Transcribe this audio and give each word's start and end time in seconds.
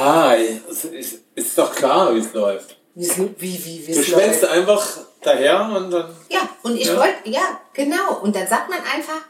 Ja, 0.00 0.34
es 0.70 0.84
ist, 0.84 1.18
ist 1.34 1.58
doch 1.58 1.74
klar, 1.74 2.14
wie 2.14 2.18
es 2.20 2.32
läuft. 2.32 2.76
Wie, 2.94 3.08
wie, 3.38 3.64
wie, 3.64 3.86
wie 3.86 3.94
Du 3.94 4.02
schwätzt 4.02 4.44
einfach 4.44 4.86
daher 5.22 5.70
und 5.76 5.90
dann. 5.90 6.14
Ja, 6.30 6.48
und 6.62 6.76
ich 6.76 6.86
Ja. 6.86 6.96
wollte, 6.96 7.28
ja, 7.28 7.60
genau. 7.74 8.20
Und 8.22 8.34
dann 8.34 8.46
sagt 8.46 8.68
man 8.70 8.78
einfach, 8.80 9.20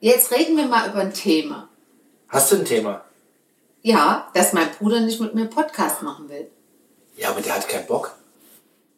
jetzt 0.00 0.30
reden 0.32 0.56
wir 0.56 0.66
mal 0.66 0.88
über 0.88 1.00
ein 1.00 1.12
Thema. 1.12 1.68
Hast 2.28 2.52
du 2.52 2.56
ein 2.56 2.64
Thema? 2.64 3.04
Ja, 3.82 4.30
dass 4.34 4.52
mein 4.52 4.70
Bruder 4.78 5.00
nicht 5.00 5.20
mit 5.20 5.34
mir 5.34 5.46
Podcast 5.46 6.02
machen 6.02 6.28
will. 6.28 6.48
Ja, 7.16 7.30
aber 7.30 7.40
der 7.40 7.56
hat 7.56 7.68
keinen 7.68 7.86
Bock. 7.86 8.14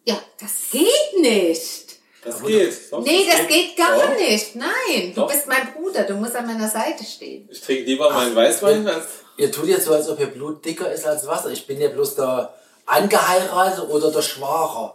Ja, 0.04 0.18
das 0.38 0.70
geht 0.70 1.20
nicht. 1.20 1.96
Das 2.22 2.42
geht. 2.42 2.92
Doch, 2.92 3.02
Nee, 3.02 3.26
das 3.30 3.48
geht 3.48 3.76
gar 3.76 3.96
Doch. 3.98 4.16
nicht. 4.16 4.54
Nein, 4.54 5.12
du 5.14 5.22
Doch. 5.22 5.30
bist 5.32 5.46
mein 5.46 5.72
Bruder, 5.74 6.04
du 6.04 6.14
musst 6.14 6.36
an 6.36 6.46
meiner 6.46 6.68
Seite 6.68 7.02
stehen. 7.04 7.48
Ich 7.50 7.60
trinke 7.60 7.84
lieber 7.84 8.10
meinen 8.10 8.36
Weißwein 8.36 8.86
als. 8.86 9.06
Ihr 9.36 9.50
tut 9.50 9.66
jetzt 9.66 9.86
so, 9.86 9.94
als 9.94 10.08
ob 10.08 10.20
ihr 10.20 10.26
Blut 10.26 10.64
dicker 10.64 10.90
ist 10.92 11.06
als 11.06 11.26
Wasser. 11.26 11.50
Ich 11.50 11.66
bin 11.66 11.80
ja 11.80 11.88
bloß 11.88 12.14
der 12.16 12.54
Angeheiratete 12.86 13.88
oder 13.88 14.10
der 14.12 14.22
Schwager. 14.22 14.94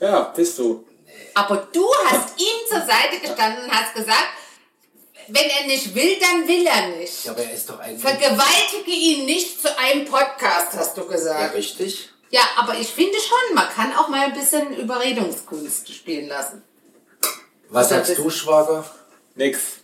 Ja, 0.00 0.32
bist 0.34 0.58
du. 0.58 0.84
Aber 1.34 1.68
du 1.72 1.88
hast 2.06 2.38
ihm 2.38 2.68
zur 2.68 2.80
Seite 2.80 3.18
gestanden 3.20 3.64
und 3.64 3.70
hast 3.70 3.94
gesagt, 3.94 4.28
wenn 5.28 5.48
er 5.48 5.66
nicht 5.66 5.94
will, 5.94 6.18
dann 6.20 6.46
will 6.48 6.66
er 6.66 6.88
nicht. 6.96 7.24
Ja, 7.24 7.32
aber 7.32 7.42
er 7.42 7.52
ist 7.52 7.68
doch 7.68 7.78
eigentlich... 7.78 8.00
Vergewaltige 8.00 8.90
ihn 8.90 9.26
nicht 9.26 9.60
zu 9.60 9.76
einem 9.78 10.04
Podcast, 10.06 10.72
hast 10.74 10.96
du 10.96 11.02
Ja, 11.02 11.06
gesagt. 11.08 11.54
richtig. 11.54 12.10
Ja, 12.30 12.42
aber 12.56 12.74
ich 12.74 12.88
finde 12.88 13.18
schon, 13.18 13.54
man 13.54 13.68
kann 13.68 13.94
auch 13.96 14.08
mal 14.08 14.26
ein 14.26 14.34
bisschen 14.34 14.74
Überredungskunst 14.76 15.92
spielen 15.92 16.28
lassen. 16.28 16.62
Was 17.70 17.88
sagst 17.90 18.16
du, 18.16 18.30
Schwager? 18.30 18.84
Nix. 19.34 19.77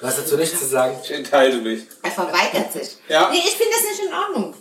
Du 0.00 0.06
hast 0.06 0.18
dazu 0.18 0.36
nichts 0.36 0.58
zu 0.58 0.66
sagen. 0.66 0.96
Ich 1.02 1.10
enthalte 1.10 1.56
mich. 1.58 1.82
Er 2.02 2.10
verweigert 2.10 2.72
sich. 2.72 2.96
Ja. 3.08 3.30
Nee, 3.30 3.38
ich 3.38 3.54
finde 3.56 3.72
das 3.72 3.82
nicht 3.82 4.08
in 4.08 4.14
Ordnung. 4.14 4.54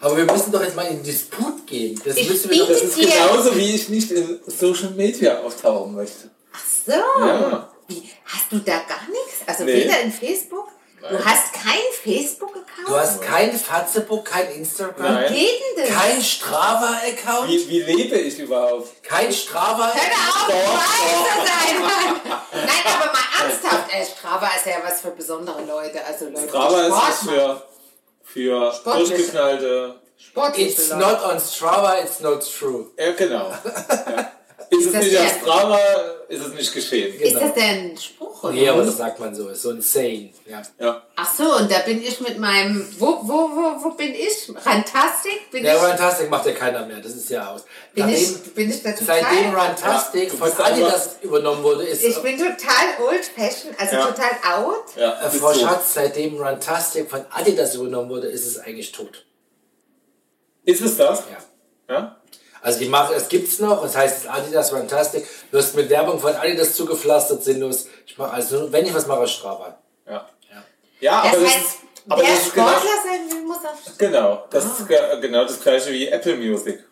Aber 0.00 0.16
wir 0.16 0.24
müssen 0.24 0.52
doch 0.52 0.62
jetzt 0.62 0.76
mal 0.76 0.82
in 0.86 0.96
den 0.96 1.02
Disput 1.04 1.66
gehen. 1.66 2.00
Das 2.04 2.16
Ich 2.16 2.28
müssen 2.28 2.50
wir 2.50 2.58
doch... 2.60 2.68
Das 2.68 2.82
ist 2.82 2.96
dir- 2.96 3.08
genauso, 3.08 3.54
wie 3.56 3.74
ich 3.74 3.88
nicht 3.88 4.10
in 4.12 4.38
Social 4.46 4.90
Media 4.90 5.40
auftauchen 5.40 5.94
möchte. 5.94 6.30
Ach 6.52 6.64
so. 6.86 6.92
Ja. 6.92 7.72
Wie, 7.88 8.08
hast 8.26 8.50
du 8.50 8.58
da 8.58 8.78
gar 8.88 9.00
nichts? 9.10 9.40
Also 9.46 9.64
Nee. 9.64 9.74
weder 9.84 10.00
in 10.00 10.12
Facebook? 10.12 10.68
Du 11.00 11.24
hast 11.24 11.52
kein 11.52 11.78
Facebook-Account? 12.02 12.88
Du 12.88 12.96
hast 12.96 13.22
kein 13.22 13.52
Fatzebook, 13.58 14.24
kein 14.24 14.50
Instagram, 14.52 15.14
Nein. 15.14 15.32
Geht 15.32 15.60
denn 15.76 15.86
das? 15.86 15.94
kein 15.96 16.22
Strava-Account, 16.22 17.48
Wie, 17.48 17.68
wie 17.68 17.82
lebe 17.82 18.16
ich 18.16 18.38
überhaupt? 18.38 19.02
kein 19.02 19.32
Strava... 19.32 19.92
Hör 19.94 20.54
auf, 20.54 21.46
sein, 21.46 21.80
Mann. 21.80 22.20
Nein, 22.52 22.94
aber 22.94 23.12
mal 23.12 23.46
ernsthaft, 23.48 23.94
ey, 23.94 24.04
Strava 24.06 24.46
ist 24.56 24.66
ja 24.66 24.72
was 24.84 25.00
für 25.00 25.10
besondere 25.10 25.62
Leute. 25.64 26.04
Also 26.04 26.26
Leute, 26.26 26.42
die 26.42 26.48
Strava 26.48 26.80
ist 26.82 26.92
was 26.92 27.18
für, 27.32 27.62
für 28.24 28.72
Sportliche. 28.72 29.14
durchgeknallte. 29.14 30.00
Sportliche 30.16 30.68
It's 30.70 30.88
Leute. 30.90 31.00
not 31.00 31.22
on 31.24 31.38
Strava, 31.40 31.98
it's 32.02 32.20
not 32.20 32.44
true. 32.58 32.86
Ja, 32.98 33.12
genau. 33.12 33.52
Ja. 33.88 34.32
Ist 34.70 34.86
es 34.86 34.92
das 34.92 35.02
nicht 35.04 35.14
der- 35.14 35.28
Strava, 35.28 35.78
ist 36.28 36.46
es 36.46 36.52
nicht 36.54 36.74
geschehen. 36.74 37.18
Ist 37.20 37.34
das 37.34 37.54
denn 37.54 37.92
ein 37.92 37.96
Spruch? 37.96 38.44
Oder? 38.44 38.52
Nee, 38.52 38.68
aber 38.68 38.84
das 38.84 38.98
sagt 38.98 39.18
man 39.18 39.34
so, 39.34 39.48
ist 39.48 39.62
so 39.62 39.70
ein 39.70 39.80
Saying. 39.80 40.32
Ja. 40.46 40.62
Ja. 40.78 41.02
Ach 41.16 41.34
so, 41.34 41.56
und 41.56 41.70
da 41.72 41.78
bin 41.80 42.02
ich 42.02 42.20
mit 42.20 42.38
meinem, 42.38 42.86
wo, 42.98 43.06
wo, 43.22 43.32
wo, 43.50 43.84
wo 43.84 43.90
bin 43.96 44.14
ich? 44.14 44.48
Rantastic? 44.64 45.50
Bin 45.50 45.62
Der 45.64 45.76
ich, 45.76 45.82
Runtastic 45.82 46.28
macht 46.30 46.46
ja 46.46 46.52
keiner 46.52 46.84
mehr, 46.86 47.00
das 47.00 47.12
ist 47.14 47.30
ja 47.30 47.50
aus. 47.52 47.64
bin 47.94 48.06
Nachdem, 48.06 48.22
ich, 48.22 48.54
bin 48.54 48.70
ich 48.70 48.82
da 48.82 48.92
total? 48.92 49.22
seitdem 49.22 49.54
Runtastic 49.54 50.32
Ja, 50.32 50.46
von 50.46 50.64
Adidas 50.64 51.16
übernommen 51.22 51.62
wurde, 51.62 51.84
ist... 51.84 52.04
ich 52.04 52.18
bin 52.18 52.36
total 52.38 53.06
old 53.08 53.24
fashioned, 53.24 53.78
also 53.80 53.94
Ja. 53.96 54.06
total 54.06 54.30
out. 54.58 54.84
Ja, 54.96 55.20
äh, 55.22 55.30
Frau. 55.30 55.54
Schatz, 55.54 55.94
seitdem 55.94 56.36
Runtastic 56.40 57.10
von 57.10 57.24
Adidas 57.30 57.74
übernommen 57.74 58.10
wurde, 58.10 58.28
ist 58.28 58.46
es 58.46 58.58
eigentlich 58.58 58.92
tot. 58.92 59.24
Ist 60.64 60.82
es 60.82 60.96
das? 60.98 61.22
Ja. 61.88 61.94
Ja? 61.94 62.16
Also 62.62 62.78
die 62.80 62.88
machen, 62.88 63.14
es 63.16 63.28
gibt's 63.28 63.58
noch, 63.58 63.84
es 63.84 63.96
heißt 63.96 64.28
Adidas 64.28 64.72
Runtastic, 64.72 65.26
wirst 65.50 65.74
mit 65.76 65.88
Werbung 65.90 66.18
von 66.18 66.34
Adidas 66.34 66.74
zugepflastert, 66.74 67.42
sinnlos. 67.44 67.86
Ich 68.06 68.16
mache 68.18 68.32
also, 68.32 68.70
wenn 68.72 68.84
ich 68.86 68.94
was 68.94 69.06
mache, 69.06 69.26
Strava. 69.28 69.78
Ja. 70.06 70.28
Ja. 70.50 70.64
Ja, 71.00 71.22
Das 71.22 71.32
aber 71.34 71.42
das 71.44 71.54
heißt, 71.54 71.64
ist, 71.66 71.76
aber 72.08 72.22
der 72.22 72.30
das 72.32 72.42
ist 72.46 72.54
genau, 72.54 72.68
Sportler 72.68 72.90
sein 73.04 73.30
will, 73.30 73.42
muss 73.46 73.56
auf... 73.58 73.98
genau, 73.98 74.44
das 74.50 74.64
ist 74.64 74.88
ge- 74.88 75.20
genau 75.20 75.44
das 75.44 75.60
gleiche 75.60 75.92
wie 75.92 76.08
Apple 76.08 76.36
Music. 76.36 76.84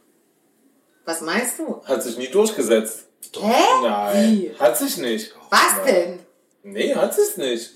Was 1.05 1.21
meinst 1.21 1.59
du? 1.59 1.83
Hat 1.85 2.03
sich 2.03 2.17
nie 2.17 2.29
durchgesetzt. 2.29 3.05
Hä? 3.41 3.63
Nein, 3.83 4.15
Wie? 4.33 4.55
hat 4.59 4.77
sich 4.79 4.97
nicht. 4.99 5.35
Was 5.51 5.85
denn? 5.87 6.21
Nee, 6.63 6.95
hat 6.95 7.15
sich 7.15 7.37
nicht. 7.37 7.71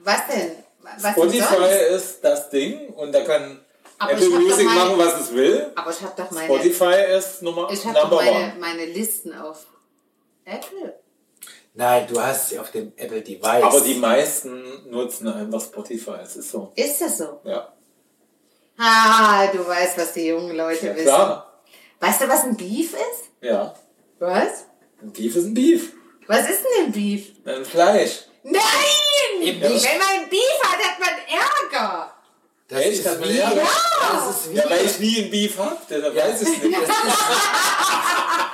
Was 0.00 0.26
denn? 0.32 0.52
Was 0.82 1.02
denn 1.02 1.12
Spotify 1.12 1.94
ist 1.94 2.22
das 2.24 2.50
Ding 2.50 2.88
und 2.94 3.12
da 3.12 3.20
kann 3.22 3.60
Aber 3.98 4.12
Apple 4.12 4.30
Music 4.30 4.64
meine- 4.66 4.80
machen, 4.80 4.98
was 4.98 5.20
es 5.20 5.34
will. 5.34 5.72
Aber 5.74 5.90
ich 5.90 6.00
habe 6.02 6.12
doch 6.16 6.30
meine... 6.30 6.46
Spotify 6.46 7.16
ist 7.18 7.42
Nummer 7.42 7.68
Ich 7.72 7.84
habe 7.84 8.14
meine, 8.14 8.30
One. 8.30 8.54
meine 8.60 8.84
Listen 8.86 9.34
auf 9.34 9.66
Apple. 10.44 10.98
Nein, 11.74 12.06
du 12.08 12.20
hast 12.20 12.48
sie 12.48 12.58
auf 12.58 12.70
dem 12.70 12.92
Apple 12.96 13.22
Device. 13.22 13.44
Aber 13.62 13.80
die 13.80 13.94
meisten 13.94 14.90
nutzen 14.90 15.28
einfach 15.28 15.60
Spotify. 15.60 16.16
Es 16.22 16.36
ist 16.36 16.50
so. 16.50 16.72
Ist 16.74 17.00
das 17.00 17.18
so? 17.18 17.40
Ja, 17.44 17.72
Ah, 18.80 19.46
du 19.48 19.66
weißt, 19.66 19.98
was 19.98 20.12
die 20.12 20.28
jungen 20.28 20.56
Leute 20.56 20.86
ja 20.86 20.94
wissen. 20.94 21.04
klar. 21.06 21.60
Weißt 22.00 22.20
du, 22.20 22.28
was 22.28 22.44
ein 22.44 22.56
Beef 22.56 22.92
ist? 22.92 23.30
Ja. 23.40 23.74
Was? 24.20 24.66
Ein 25.02 25.12
Beef 25.12 25.34
ist 25.34 25.46
ein 25.46 25.54
Beef. 25.54 25.92
Was 26.28 26.48
ist 26.48 26.62
denn 26.64 26.86
ein 26.86 26.92
Beef? 26.92 27.32
Ein 27.44 27.64
Fleisch. 27.64 28.20
Nein! 28.44 28.62
Eben. 29.40 29.60
Wenn 29.62 29.98
man 29.98 30.08
ein 30.20 30.28
Beef 30.28 30.60
hat, 30.62 30.78
hat 30.78 31.00
man 31.00 31.08
Ärger. 31.28 32.14
Das 32.68 32.80
Echt? 32.80 32.98
ist 33.06 33.20
man 33.20 33.28
wie, 33.28 33.38
Ärger? 33.38 33.62
das 33.62 34.36
ist 34.36 34.50
wie, 34.50 34.56
Ja, 34.56 34.64
weil 34.70 34.84
ich 34.84 34.98
nie 34.98 35.18
ein 35.24 35.30
Beef 35.30 35.58
hab, 35.58 35.88
deshalb 35.88 36.14
weiß 36.16 36.42
ich 36.42 36.62
nicht. 36.62 36.76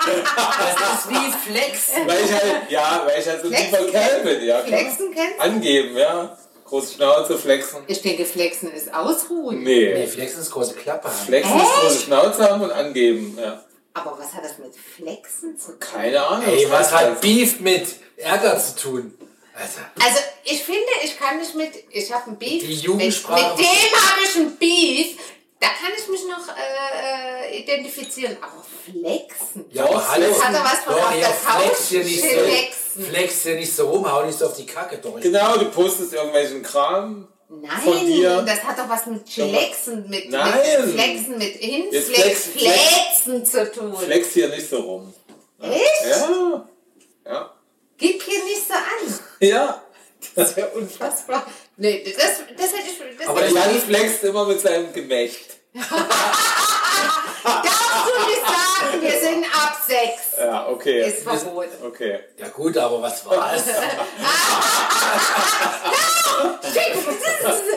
das 0.06 0.98
ist 0.98 1.10
wie 1.10 1.50
Flexen. 1.50 2.06
weil 2.06 2.24
ich 2.24 2.32
halt, 2.32 2.70
ja, 2.70 3.02
weil 3.06 3.20
ich 3.20 3.26
halt 3.28 3.42
so 3.42 3.48
ein 3.48 3.54
Flexen 3.54 3.86
tiefer 3.86 3.90
Kerl 3.90 4.20
bin, 4.22 4.44
ja. 4.44 4.60
klar. 4.62 4.78
Flexen 4.80 5.14
kennst 5.14 5.38
du? 5.38 5.42
Angeben, 5.42 5.96
ja. 5.96 6.38
Große 6.64 6.94
Schnauze, 6.94 7.36
flexen. 7.38 7.82
Ich 7.86 8.00
denke, 8.00 8.24
Flexen 8.24 8.72
ist 8.72 8.92
Ausruhen. 8.92 9.62
Nee, 9.62 9.92
Nee. 9.94 10.06
Flexen 10.06 10.40
ist 10.40 10.50
große 10.50 10.74
Klappe 10.74 11.08
haben. 11.08 11.26
Flexen 11.26 11.56
ist 11.60 11.72
große 11.80 12.00
Schnauze 12.04 12.50
haben 12.50 12.62
und 12.62 12.72
angeben, 12.72 13.36
ja. 13.40 13.62
Aber 13.92 14.16
was 14.18 14.32
hat 14.32 14.42
das 14.44 14.58
mit 14.58 14.72
Flexen 14.74 15.58
zu 15.58 15.72
tun? 15.72 15.78
Keine 15.80 16.24
Ahnung. 16.26 16.46
Ey, 16.48 16.66
was 16.70 16.90
heißt 16.90 16.92
hat 16.92 17.10
das? 17.12 17.20
Beef 17.20 17.60
mit 17.60 17.86
Ärger 18.16 18.58
zu 18.58 18.76
tun? 18.76 19.14
Alter. 19.54 19.90
Also, 20.04 20.18
ich 20.44 20.62
finde, 20.64 20.80
ich 21.02 21.18
kann 21.18 21.38
nicht 21.38 21.54
mit, 21.54 21.70
ich 21.90 22.12
habe 22.12 22.30
ein 22.30 22.38
Beef. 22.38 22.62
Die 22.62 22.68
mit, 22.74 22.82
Jugendsprache- 22.84 23.56
mit 23.56 23.58
dem 23.60 23.64
habe 23.66 24.20
ich 24.28 24.36
ein 24.36 24.56
Beef. 24.56 25.16
Da 25.60 25.68
kann 25.68 25.92
ich 25.96 26.08
mich 26.08 26.20
noch 26.28 26.46
äh, 26.54 27.54
äh, 27.54 27.58
identifizieren. 27.60 28.36
Aber 28.40 28.62
Flexen. 28.84 29.64
Ja, 29.70 29.84
aber 29.84 30.08
hallo. 30.10 30.26
das 30.28 30.44
hat 30.44 30.54
doch 30.54 30.64
was 30.64 30.78
von 30.84 30.94
Doch, 30.94 31.08
auf 31.08 31.14
ja, 31.14 31.20
der 31.28 31.36
Couch 31.36 31.62
flex 31.62 31.88
hier 31.88 32.04
nicht 32.04 32.20
flexen. 32.24 32.74
so. 32.96 33.02
Flex 33.10 33.42
hier 33.44 33.54
nicht 33.54 33.74
so 33.74 33.88
rum, 33.88 34.12
hau 34.12 34.24
nicht 34.26 34.38
so 34.38 34.46
auf 34.46 34.56
die 34.56 34.66
Kacke 34.66 34.98
durch. 34.98 35.22
Genau, 35.22 35.56
du 35.56 35.66
postest 35.70 36.12
irgendwelchen 36.12 36.62
Kram. 36.62 37.28
Von 37.48 37.60
Nein, 37.62 38.06
dir. 38.06 38.42
das 38.42 38.62
hat 38.64 38.78
doch 38.78 38.88
was 38.88 39.06
mit 39.06 39.28
Flexen, 39.28 40.08
mit, 40.10 40.28
Nein. 40.30 40.52
mit 40.84 40.94
Flexen, 40.94 41.38
mit 41.38 41.54
Hinflex, 41.56 42.06
flex- 42.08 42.48
flex- 42.48 42.82
Flexen 43.22 43.46
zu 43.46 43.72
tun. 43.72 43.96
Flex 43.96 44.32
hier 44.32 44.48
nicht 44.48 44.68
so 44.68 44.80
rum. 44.80 45.14
Echt? 45.62 46.06
Ja. 46.10 46.66
Ja. 47.26 47.53
Gib 48.04 48.22
hier 48.22 48.44
nicht 48.44 48.68
so 48.68 48.74
an. 48.74 49.20
Ja. 49.40 49.82
Das 50.34 50.50
ist 50.50 50.58
ja 50.58 50.66
unfassbar. 50.66 51.46
Nee, 51.78 52.04
das, 52.04 52.42
das 52.54 52.72
hätte 52.72 52.90
ich. 52.90 53.18
Das 53.18 53.28
Aber 53.28 53.48
Jan 53.48 53.80
flext 53.80 54.24
immer 54.24 54.44
mit 54.44 54.60
seinem 54.60 54.92
Gemächt. 54.92 55.56
darfst 57.44 58.06
du 58.06 58.26
nicht 58.26 58.42
sagen, 58.42 59.02
wir 59.02 59.18
sind 59.20 59.44
ab 59.44 59.76
sechs. 59.86 60.38
Ja, 60.38 60.68
okay. 60.68 61.08
Ist 61.08 61.22
verboten. 61.22 61.70
Okay. 61.84 62.20
Ja 62.38 62.48
gut, 62.48 62.76
aber 62.76 63.02
was 63.02 63.24
war's? 63.26 63.64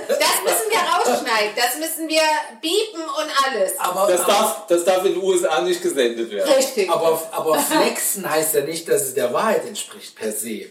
Das 0.08 0.42
müssen 0.44 0.72
wir 0.72 0.80
rausschneiden. 0.80 1.52
Das 1.56 1.78
müssen 1.78 2.10
wir 2.10 2.22
biepen 2.62 3.02
und 3.02 3.30
alles. 3.46 3.80
Aber, 3.80 4.12
Das 4.12 4.22
aber, 4.22 4.32
darf, 4.32 4.68
das 4.68 4.84
darf 4.84 5.06
in 5.06 5.14
den 5.14 5.24
USA 5.24 5.62
nicht 5.62 5.82
gesendet 5.82 6.32
werden. 6.32 6.52
Richtig. 6.54 6.90
aber, 6.90 7.22
aber 7.32 7.60
flexen 7.60 8.30
heißt 8.30 8.56
ja 8.56 8.62
nicht, 8.62 8.88
dass 8.90 9.04
es 9.04 9.14
der 9.14 9.34
Wahrheit 9.34 9.66
entspricht 9.66 10.16
per 10.16 10.32
se. 10.32 10.68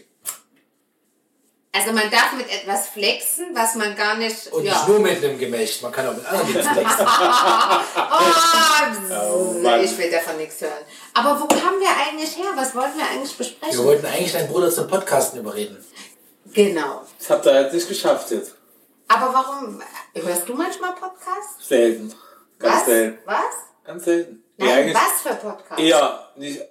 Also 1.73 1.91
man 1.91 2.09
darf 2.09 2.33
mit 2.33 2.49
etwas 2.51 2.87
flexen, 2.87 3.47
was 3.53 3.75
man 3.75 3.95
gar 3.95 4.15
nicht. 4.15 4.47
Und 4.47 4.63
ja. 4.63 4.73
nicht 4.73 4.87
nur 4.87 4.99
mit 4.99 5.23
einem 5.23 5.37
Gemächt, 5.37 5.81
man 5.83 5.91
kann 5.91 6.07
auch 6.07 6.15
mit 6.15 6.25
anderen 6.25 6.47
Dingen 6.53 6.63
flexen. 6.63 7.07
Oh, 9.19 9.53
Mann. 9.61 9.83
ich 9.83 9.97
will 9.97 10.09
davon 10.11 10.37
nichts 10.37 10.61
hören. 10.61 10.71
Aber 11.13 11.39
wo 11.39 11.45
kamen 11.47 11.79
wir 11.79 11.89
eigentlich 11.89 12.35
her? 12.37 12.51
Was 12.55 12.73
wollten 12.75 12.97
wir 12.97 13.05
eigentlich 13.07 13.35
besprechen? 13.37 13.77
Wir 13.77 13.85
wollten 13.85 14.05
eigentlich 14.05 14.31
deinen 14.31 14.47
Bruder 14.49 14.69
zum 14.71 14.87
Podcasten 14.87 15.39
überreden. 15.39 15.83
genau. 16.53 17.01
Das 17.19 17.29
habt 17.29 17.45
ihr 17.45 17.53
halt 17.53 17.73
nicht 17.73 17.87
geschafft 17.87 18.31
jetzt. 18.31 18.55
Aber 19.07 19.33
warum? 19.33 19.81
Hörst 20.15 20.47
du 20.49 20.53
manchmal 20.53 20.91
Podcasts? 20.93 21.67
Selten. 21.67 22.13
Ganz 22.59 22.75
Was? 22.79 22.85
selten. 22.85 23.19
Was? 23.25 23.37
Ganz 23.85 24.05
selten. 24.05 24.43
Nein, 24.57 24.69
Ja, 24.69 24.75
eigentlich 24.75 24.95
was 24.95 25.21
für 25.23 25.35
Podcasts? 25.35 25.83
Eher 25.83 26.29
nicht 26.35 26.61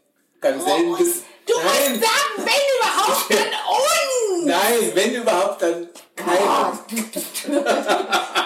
ganz 0.41 0.65
selten 0.65 0.93
Oh, 0.93 0.97
bis. 0.97 1.23
Du 1.47 1.55
Nein. 1.55 1.93
musst 1.93 2.03
sagen, 2.03 2.35
wenn 2.39 2.65
überhaupt, 2.77 3.31
dann 3.31 3.53
uns! 3.71 4.45
Nein, 4.45 4.91
wenn 4.95 5.15
überhaupt, 5.15 5.63
dann 5.63 5.89
keiner. 6.17 6.73
Oh, 6.73 6.97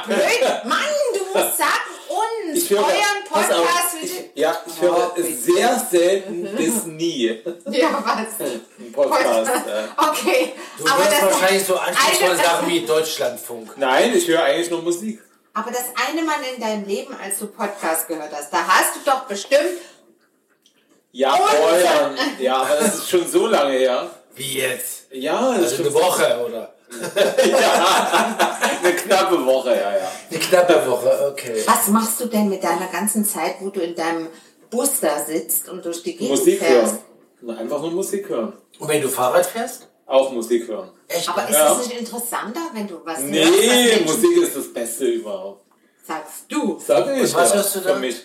Blöd, 0.06 0.64
Mann, 0.64 0.79
du 1.14 1.38
musst 1.38 1.56
sagen, 1.56 1.91
uns! 2.08 2.62
Ich 2.62 2.70
höre, 2.70 2.81
euren 2.85 3.25
Podcast 3.26 3.52
auf, 3.52 3.94
ich, 4.02 4.31
Ja, 4.35 4.55
ich 4.67 4.82
höre 4.82 5.12
oh, 5.17 5.23
sehr 5.23 5.79
selten 5.79 6.55
bis 6.56 6.85
nie. 6.85 7.41
Ja, 7.70 8.05
was? 8.05 8.47
Ein 8.47 8.93
Podcast. 8.93 9.50
okay. 9.97 10.52
Du 10.76 10.87
aber 10.87 11.05
hörst 11.05 11.23
wahrscheinlich 11.23 11.64
so 11.64 11.76
anspruchsvolle 11.76 12.37
Sachen 12.37 12.69
wie 12.69 12.81
Deutschlandfunk. 12.85 13.79
Nein, 13.79 14.14
ich 14.14 14.29
höre 14.29 14.43
eigentlich 14.43 14.70
nur 14.70 14.82
Musik. 14.82 15.23
Aber 15.55 15.70
das 15.70 15.85
eine 16.08 16.23
Mal 16.23 16.38
in 16.55 16.61
deinem 16.61 16.85
Leben, 16.85 17.17
als 17.23 17.38
du 17.38 17.47
Podcast 17.47 18.08
gehört 18.08 18.31
hast, 18.32 18.52
da 18.52 18.67
hast 18.67 18.97
du 18.97 19.00
doch 19.11 19.23
bestimmt 19.25 19.79
ja, 21.12 21.35
Und- 21.35 21.41
Euren. 21.41 22.17
Ja, 22.39 22.57
aber 22.62 22.77
das 22.77 22.95
ist 22.97 23.09
schon 23.11 23.27
so 23.27 23.47
lange 23.47 23.73
her. 23.73 24.11
Wie 24.35 24.59
jetzt? 24.59 25.07
Ja, 25.12 25.53
das 25.57 25.59
ist 25.59 25.62
Also 25.73 25.77
schon 25.77 25.87
eine 25.87 25.95
Woche 25.95 26.47
oder? 26.49 26.75
eine 28.83 28.93
knappe 28.97 29.45
Woche, 29.45 29.71
ja, 29.71 29.97
ja. 29.97 30.11
Eine 30.31 30.39
knappe 30.39 30.91
Woche, 30.91 31.31
okay. 31.33 31.62
Was 31.67 31.89
machst 31.89 32.21
du 32.21 32.27
denn 32.27 32.49
mit 32.49 32.62
deiner 32.62 32.87
ganzen 32.89 33.25
Zeit, 33.25 33.57
wo 33.61 33.71
du 33.71 33.81
in 33.81 33.95
deinem 33.95 34.29
Bus 34.71 35.01
da 35.01 35.19
sitzt 35.25 35.69
und 35.69 35.85
durch 35.85 36.03
die 36.03 36.17
Gegend 36.17 36.31
Musik 36.39 36.59
fährst? 36.61 36.97
hören. 37.43 37.59
Einfach 37.59 37.81
nur 37.81 37.91
Musik 37.93 38.29
hören. 38.29 38.53
Und 38.79 38.89
wenn 38.89 39.01
du 39.03 39.09
Fahrrad 39.09 39.47
fährst? 39.47 39.89
Auch 40.07 40.31
Musik 40.33 40.67
hören. 40.69 40.91
Echt? 41.09 41.29
Aber 41.29 41.49
ist 41.49 41.55
Ja. 41.57 41.69
das 41.75 41.87
nicht 41.87 41.99
interessanter, 42.01 42.61
wenn 42.75 42.87
du 42.89 43.01
was 43.05 43.19
hörst? 43.19 43.23
was 43.23 43.31
Nee, 43.31 44.03
Musik 44.05 44.43
ist 44.43 44.57
das 44.57 44.73
Beste 44.73 45.07
überhaupt. 45.07 45.65
Sagst 46.07 46.45
du. 46.49 46.81
Sag 46.85 47.07
ich 47.15 47.23
Und 47.23 47.35
was 47.35 47.51
ja, 47.51 47.55
hörst 47.57 47.77
du 47.77 47.81
da? 47.81 47.95
Für 47.95 48.01
mich. 48.01 48.17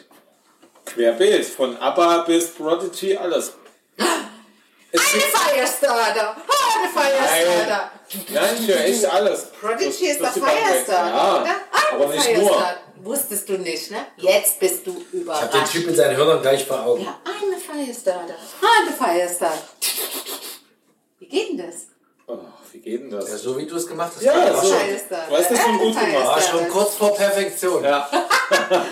Querbeet. 0.86 1.46
Von 1.46 1.78
ABBA 1.78 2.20
bis 2.24 2.48
Prodigy, 2.54 3.18
alles. 3.18 3.54
Es 4.92 5.02
Eine 5.14 5.22
Firestarter! 5.22 6.36
Oh, 6.48 6.80
eine 6.80 6.90
Firestarter! 6.94 7.92
Nein, 8.34 8.56
ich 8.60 8.68
höre 8.68 8.80
echt 8.86 9.06
alles. 9.06 9.48
Prodigy 9.60 10.08
ist 10.08 10.22
der. 10.22 10.32
Firestarter, 10.32 11.10
Ja, 11.10 11.42
oder? 11.42 11.56
Ah, 11.72 11.96
aber 11.96 12.08
nicht 12.08 12.24
Firestarter. 12.24 12.78
Wusstest 13.04 13.50
du 13.50 13.54
nicht, 13.58 13.92
ne? 13.92 14.06
Jetzt 14.18 14.60
bist 14.60 14.88
du 14.88 14.96
Ich 15.12 15.14
überrascht. 15.22 15.44
hab 15.44 15.52
den 15.52 15.66
Typ 15.66 15.86
mit 15.88 15.96
seinen 15.98 16.16
Hörnern 16.16 16.42
gleich 16.42 16.66
vor 16.66 16.84
Augen. 16.86 17.04
Ja, 17.04 17.20
a 17.26 17.74
Firestarter. 17.74 18.36
A 18.62 18.92
Firestarter. 19.06 19.68
Wie 21.20 21.26
geht 21.28 21.50
denn 21.50 21.58
das? 21.68 21.76
Oh, 22.28 22.38
wie 22.72 22.80
geht 22.80 23.02
denn 23.02 23.10
das? 23.12 23.30
Ja, 23.30 23.38
so 23.38 23.58
wie 23.58 23.68
du 23.68 23.76
es 23.76 23.86
gemacht 23.86 24.14
hast. 24.16 24.24
Ja, 24.24 24.54
so. 24.56 24.68
schon, 24.70 24.78
Firestarter. 24.80 25.28
Du 25.30 25.36
das 25.36 25.62
schon 25.62 25.78
gut 25.78 26.00
gemacht. 26.00 26.26
war 26.26 26.42
schon 26.42 26.70
kurz 26.70 26.96
vor 26.96 27.14
Perfektion. 27.16 27.84
Ja. 27.84 28.10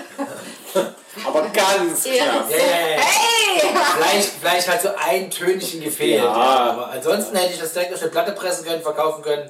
aber 1.36 1.50
ganz 1.50 2.06
Ja. 2.06 2.24
knapp. 2.26 2.50
Ja, 2.52 2.58
ja, 2.58 2.88
ja. 2.90 2.98
Hey! 3.02 3.62
Vielleicht, 3.96 4.30
vielleicht 4.42 4.68
hat 4.68 4.82
so 4.82 4.90
ein 4.96 5.30
Tönchen 5.30 5.82
gefehlt. 5.82 6.24
Ja. 6.24 6.26
Ja. 6.26 6.72
Aber 6.72 6.88
ansonsten 6.92 7.36
hätte 7.36 7.54
ich 7.54 7.60
das 7.60 7.74
direkt 7.74 7.94
auf 7.94 8.02
eine 8.02 8.12
Platte 8.12 8.32
pressen 8.34 8.66
können, 8.66 8.82
verkaufen 8.82 9.24
können. 9.24 9.50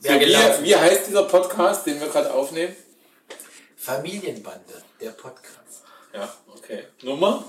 So, 0.00 0.08
Wäre 0.10 0.20
wie, 0.60 0.64
wie 0.64 0.76
heißt 0.76 1.08
dieser 1.08 1.24
Podcast, 1.24 1.86
den 1.86 2.00
wir 2.00 2.08
gerade 2.08 2.32
aufnehmen? 2.32 2.74
Familienbande, 3.76 4.82
der 5.00 5.10
Podcast. 5.10 5.82
Ja, 6.12 6.32
okay. 6.54 6.84
Nummer? 7.02 7.44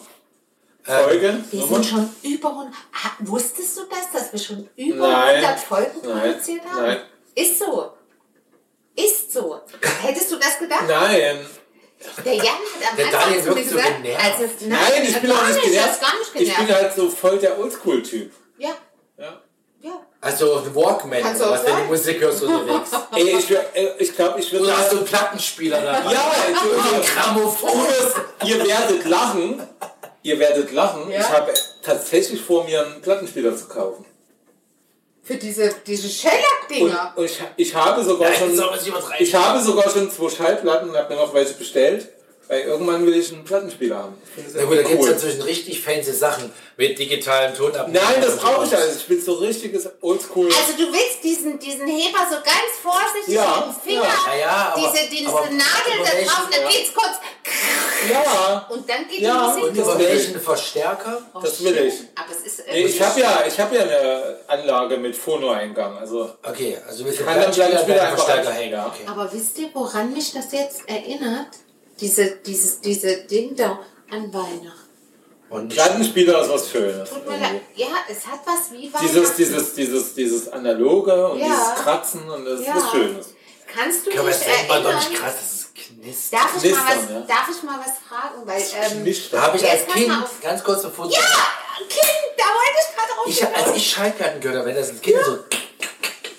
Ähm, 0.88 1.04
Folge? 1.04 1.44
Wir 1.52 1.60
Nummer? 1.60 1.74
sind 1.76 1.86
schon 1.86 2.16
über 2.24 2.50
100. 2.50 2.74
Ha, 2.74 3.12
Wusstest 3.20 3.78
du 3.78 3.82
das, 3.90 4.12
dass 4.12 4.32
wir 4.32 4.40
schon 4.40 4.70
über 4.76 5.08
Nein. 5.12 5.36
100 5.44 5.60
Folgen 5.60 6.02
produziert 6.02 6.62
haben? 6.72 6.82
Nein. 6.86 7.00
Ist 7.36 7.60
so. 7.60 7.94
Ist 8.96 9.32
so. 9.32 9.62
Hättest 10.02 10.32
du 10.32 10.38
das 10.38 10.58
gedacht? 10.60 10.86
Nein. 10.88 11.46
Der 12.26 12.34
Jan 12.34 12.46
hat 12.46 12.92
am 12.92 12.98
Der 12.98 13.06
Anfang 13.08 13.22
Daniel 13.22 13.44
zu 13.44 13.50
mir 13.50 13.56
wirkt 13.56 13.70
so 13.70 13.76
gesagt, 13.76 14.04
genervt. 14.04 14.24
als 14.26 14.36
es, 14.40 14.62
nein, 14.62 14.70
Nein, 14.90 15.04
ich 15.04 15.22
bin 15.22 15.32
auch 15.32 15.48
nicht 15.48 15.58
er 15.58 15.62
genervt. 15.64 16.00
Ich 16.36 16.56
bin 16.58 16.76
halt 16.76 16.94
so 16.96 17.10
voll 17.10 17.38
der 17.40 17.60
Oldschool-Typ. 17.60 18.32
ja, 18.58 18.70
Ja. 19.18 19.42
ja. 19.82 19.92
Also 20.22 20.64
Walkman, 20.76 21.22
Kannst 21.22 21.42
du 21.42 21.46
oder 21.46 21.54
was, 21.54 21.60
wenn 21.64 21.72
du 21.72 21.78
sagen. 21.78 21.88
Musik 21.88 22.22
hörst 22.22 22.44
unterwegs. 22.44 22.90
Ey, 23.16 23.38
ich, 23.38 23.52
äh, 23.52 23.94
ich 24.00 24.16
glaube, 24.16 24.40
ich 24.40 24.52
würde 24.52 24.66
Oder 24.66 24.78
hast 24.78 24.92
du 24.92 24.96
sagen, 24.98 25.00
einen 25.00 25.08
Plattenspieler 25.08 25.82
da? 25.82 26.12
ja, 26.12 26.32
du, 26.64 26.96
Ein 26.96 27.02
Grammophon. 27.04 27.80
ihr 28.46 28.66
werdet 28.68 29.06
lachen. 29.06 29.68
Ihr 30.24 30.40
werdet 30.40 30.72
lachen. 30.74 31.10
Ja. 31.10 31.20
Ich 31.22 31.30
habe 31.30 31.54
tatsächlich 31.84 32.42
vor, 32.42 32.66
mir 32.66 32.86
einen 32.86 33.02
Plattenspieler 33.02 33.56
zu 33.56 33.68
kaufen. 33.68 34.06
Für 35.30 35.36
diese, 35.36 35.72
diese 35.86 36.10
Shellac-Dinger. 36.10 37.14
und 37.16 37.26
ich, 37.26 37.40
ich 37.56 37.76
habe 37.76 38.04
sogar 38.04 38.32
Nein, 38.32 38.40
schon, 38.40 38.52
ich 39.20 39.36
habe 39.36 39.62
sogar 39.62 39.88
schon 39.88 40.10
zwei 40.10 40.28
Schallplatten 40.28 40.90
und 40.90 40.98
habe 40.98 41.14
mir 41.14 41.22
noch 41.22 41.32
welche 41.36 41.54
bestellt. 41.54 42.10
Weil 42.48 42.62
irgendwann 42.62 43.06
will 43.06 43.16
ich 43.16 43.32
einen 43.32 43.44
Plattenspieler 43.44 43.98
haben. 43.98 44.18
Na 44.56 44.64
gut, 44.64 44.76
da 44.80 44.82
gibt 44.82 45.00
es 45.02 45.06
cool. 45.06 45.12
inzwischen 45.14 45.42
richtig 45.44 45.82
fancy 45.84 46.12
Sachen 46.12 46.52
mit 46.78 46.98
digitalem 46.98 47.54
Tonabnehmer. 47.56 48.04
Nein, 48.04 48.22
das 48.24 48.38
brauche 48.38 48.66
ich 48.66 48.76
alles. 48.76 48.98
Ich 48.98 49.06
bin 49.06 49.22
so 49.22 49.34
richtiges 49.36 49.88
Oldschool. 50.02 50.48
Also 50.48 50.74
du 50.76 50.92
willst 50.92 51.24
diesen, 51.24 51.60
diesen 51.60 51.86
Heber 51.86 52.26
so 52.28 52.38
ganz 52.38 52.74
vorsichtig 52.82 53.36
Ja, 53.36 53.66
mit 53.68 53.76
dem 53.76 53.82
Finger, 53.84 54.02
ja. 54.04 54.34
Ja, 54.34 54.40
ja, 54.40 54.74
aber- 54.76 54.92
diese, 54.92 55.10
diese 55.12 55.30
aber- 55.30 55.42
Nadel 55.42 55.94
aber 56.00 56.06
da 56.06 56.26
drauf, 56.26 56.48
dann 56.52 56.70
geht's 56.72 56.92
kurz 56.92 57.18
ja, 58.12 58.68
und 58.70 58.90
dann 58.90 59.08
geht 59.08 59.20
Ja, 59.22 59.34
die 59.34 59.38
und 59.40 59.48
Musik 59.48 59.64
Und 59.70 59.78
los. 59.78 59.88
über 59.96 60.00
welchen 60.00 60.40
Verstärker? 60.40 61.22
Oh, 61.34 61.40
das 61.40 61.64
will 61.64 61.78
ich. 61.78 61.94
Aber 62.16 62.32
es 62.32 62.46
ist 62.60 62.68
Nee, 62.68 62.86
ich 62.86 63.02
habe 63.02 63.20
ja, 63.20 63.44
ich 63.48 63.60
hab 63.60 63.74
ja 63.74 63.82
eine 63.82 64.38
Anlage 64.48 64.98
mit 64.98 65.16
Phono-Eingang. 65.16 65.98
Also 65.98 66.32
Okay, 66.44 66.78
also 66.88 67.04
mit 67.04 67.18
dem 67.20 67.26
Kann 67.26 67.36
dann 67.42 67.52
Plattenspieler 67.52 67.68
Plattenspieler 67.70 67.98
deinen 68.04 68.16
Verstärker 68.18 68.52
hängen. 68.52 68.80
Okay. 68.86 69.04
Aber 69.08 69.34
wisst 69.34 69.58
ihr, 69.60 69.70
woran 69.74 70.14
mich 70.14 70.34
das 70.34 70.52
jetzt 70.52 70.88
erinnert? 70.88 71.48
Diese, 72.00 72.38
dieses, 72.46 72.80
diese 72.82 73.18
Ding 73.24 73.56
da 73.56 73.80
an 74.12 74.34
Weihnachten. 74.34 74.74
Und 75.50 75.70
Plattenspieler 75.70 76.42
ist 76.44 76.50
was 76.50 76.70
Schönes. 76.70 77.10
Tut 77.10 77.28
mir 77.28 77.38
leid. 77.40 77.62
Ja, 77.76 77.88
es 78.10 78.26
hat 78.28 78.40
was 78.46 78.72
wie 78.72 78.94
Weihnachten. 78.94 79.08
Dieses, 79.08 79.36
dieses, 79.36 79.74
dieses, 79.74 80.14
dieses 80.14 80.50
Analoge 80.50 81.28
und 81.30 81.40
Ja. 81.40 81.48
dieses 81.48 81.84
Kratzen 81.84 82.30
und 82.30 82.46
das 82.46 82.60
ist 82.62 82.68
Ja. 82.68 82.76
was 82.76 82.92
Schönes. 82.92 83.34
Kannst 83.68 84.06
du 84.08 84.12
kann 84.12 84.26
dich 84.28 84.36
das 84.36 84.46
Denkmal 84.46 84.82
doch 84.84 84.90
erinnern? 84.90 85.10
nicht 85.12 85.22
krass, 85.22 85.69
das 86.02 86.10
ist 86.16 86.32
knistert. 86.32 86.40
Darf 86.42 86.64
ich, 86.64 86.72
mal 86.72 86.86
was, 86.88 87.10
ja. 87.10 87.20
darf 87.28 87.48
ich 87.56 87.64
mal 87.64 87.80
was 87.80 87.94
fragen? 88.08 88.42
Weil, 88.46 88.62
ähm, 88.62 89.16
Da 89.32 89.42
habe 89.42 89.58
ich 89.58 89.70
als 89.70 89.86
Kind, 89.88 90.14
ganz 90.42 90.64
kurz 90.64 90.82
bevor 90.84 91.06
ja, 91.10 91.20
Kind, 91.20 92.04
da 92.38 92.44
wollte 92.46 92.80
ich 92.80 92.96
gerade 92.96 93.14
drauf 93.14 93.26
ich, 93.28 93.68
als 93.68 93.78
ich 93.78 93.90
Schallplatten 93.92 94.42
gehört 94.42 94.60
habe, 94.60 94.70
wenn 94.70 94.76
das 94.76 94.90
ein 94.90 95.02
Kind 95.02 95.18
so, 95.26 95.40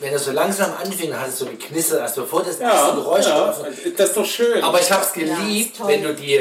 wenn 0.00 0.12
das 0.12 0.24
so 0.24 0.32
langsam 0.32 0.72
anfing, 0.82 1.10
dann 1.10 1.20
hat 1.20 1.28
es 1.28 1.38
so 1.38 1.46
geknistert, 1.46 2.00
als 2.00 2.14
bevor 2.14 2.42
das 2.42 2.58
ja, 2.58 2.70
erste 2.70 2.94
Geräusch 2.96 3.26
ja, 3.26 3.54
das 3.96 4.08
ist 4.08 4.16
doch 4.16 4.24
schön. 4.26 4.62
Aber 4.62 4.80
ich 4.80 4.90
habe 4.90 5.02
es 5.04 5.14
Ja, 5.14 5.36
geliebt, 5.36 5.76
toll. 5.76 5.88
wenn 5.88 6.02
du 6.02 6.14
die, 6.14 6.40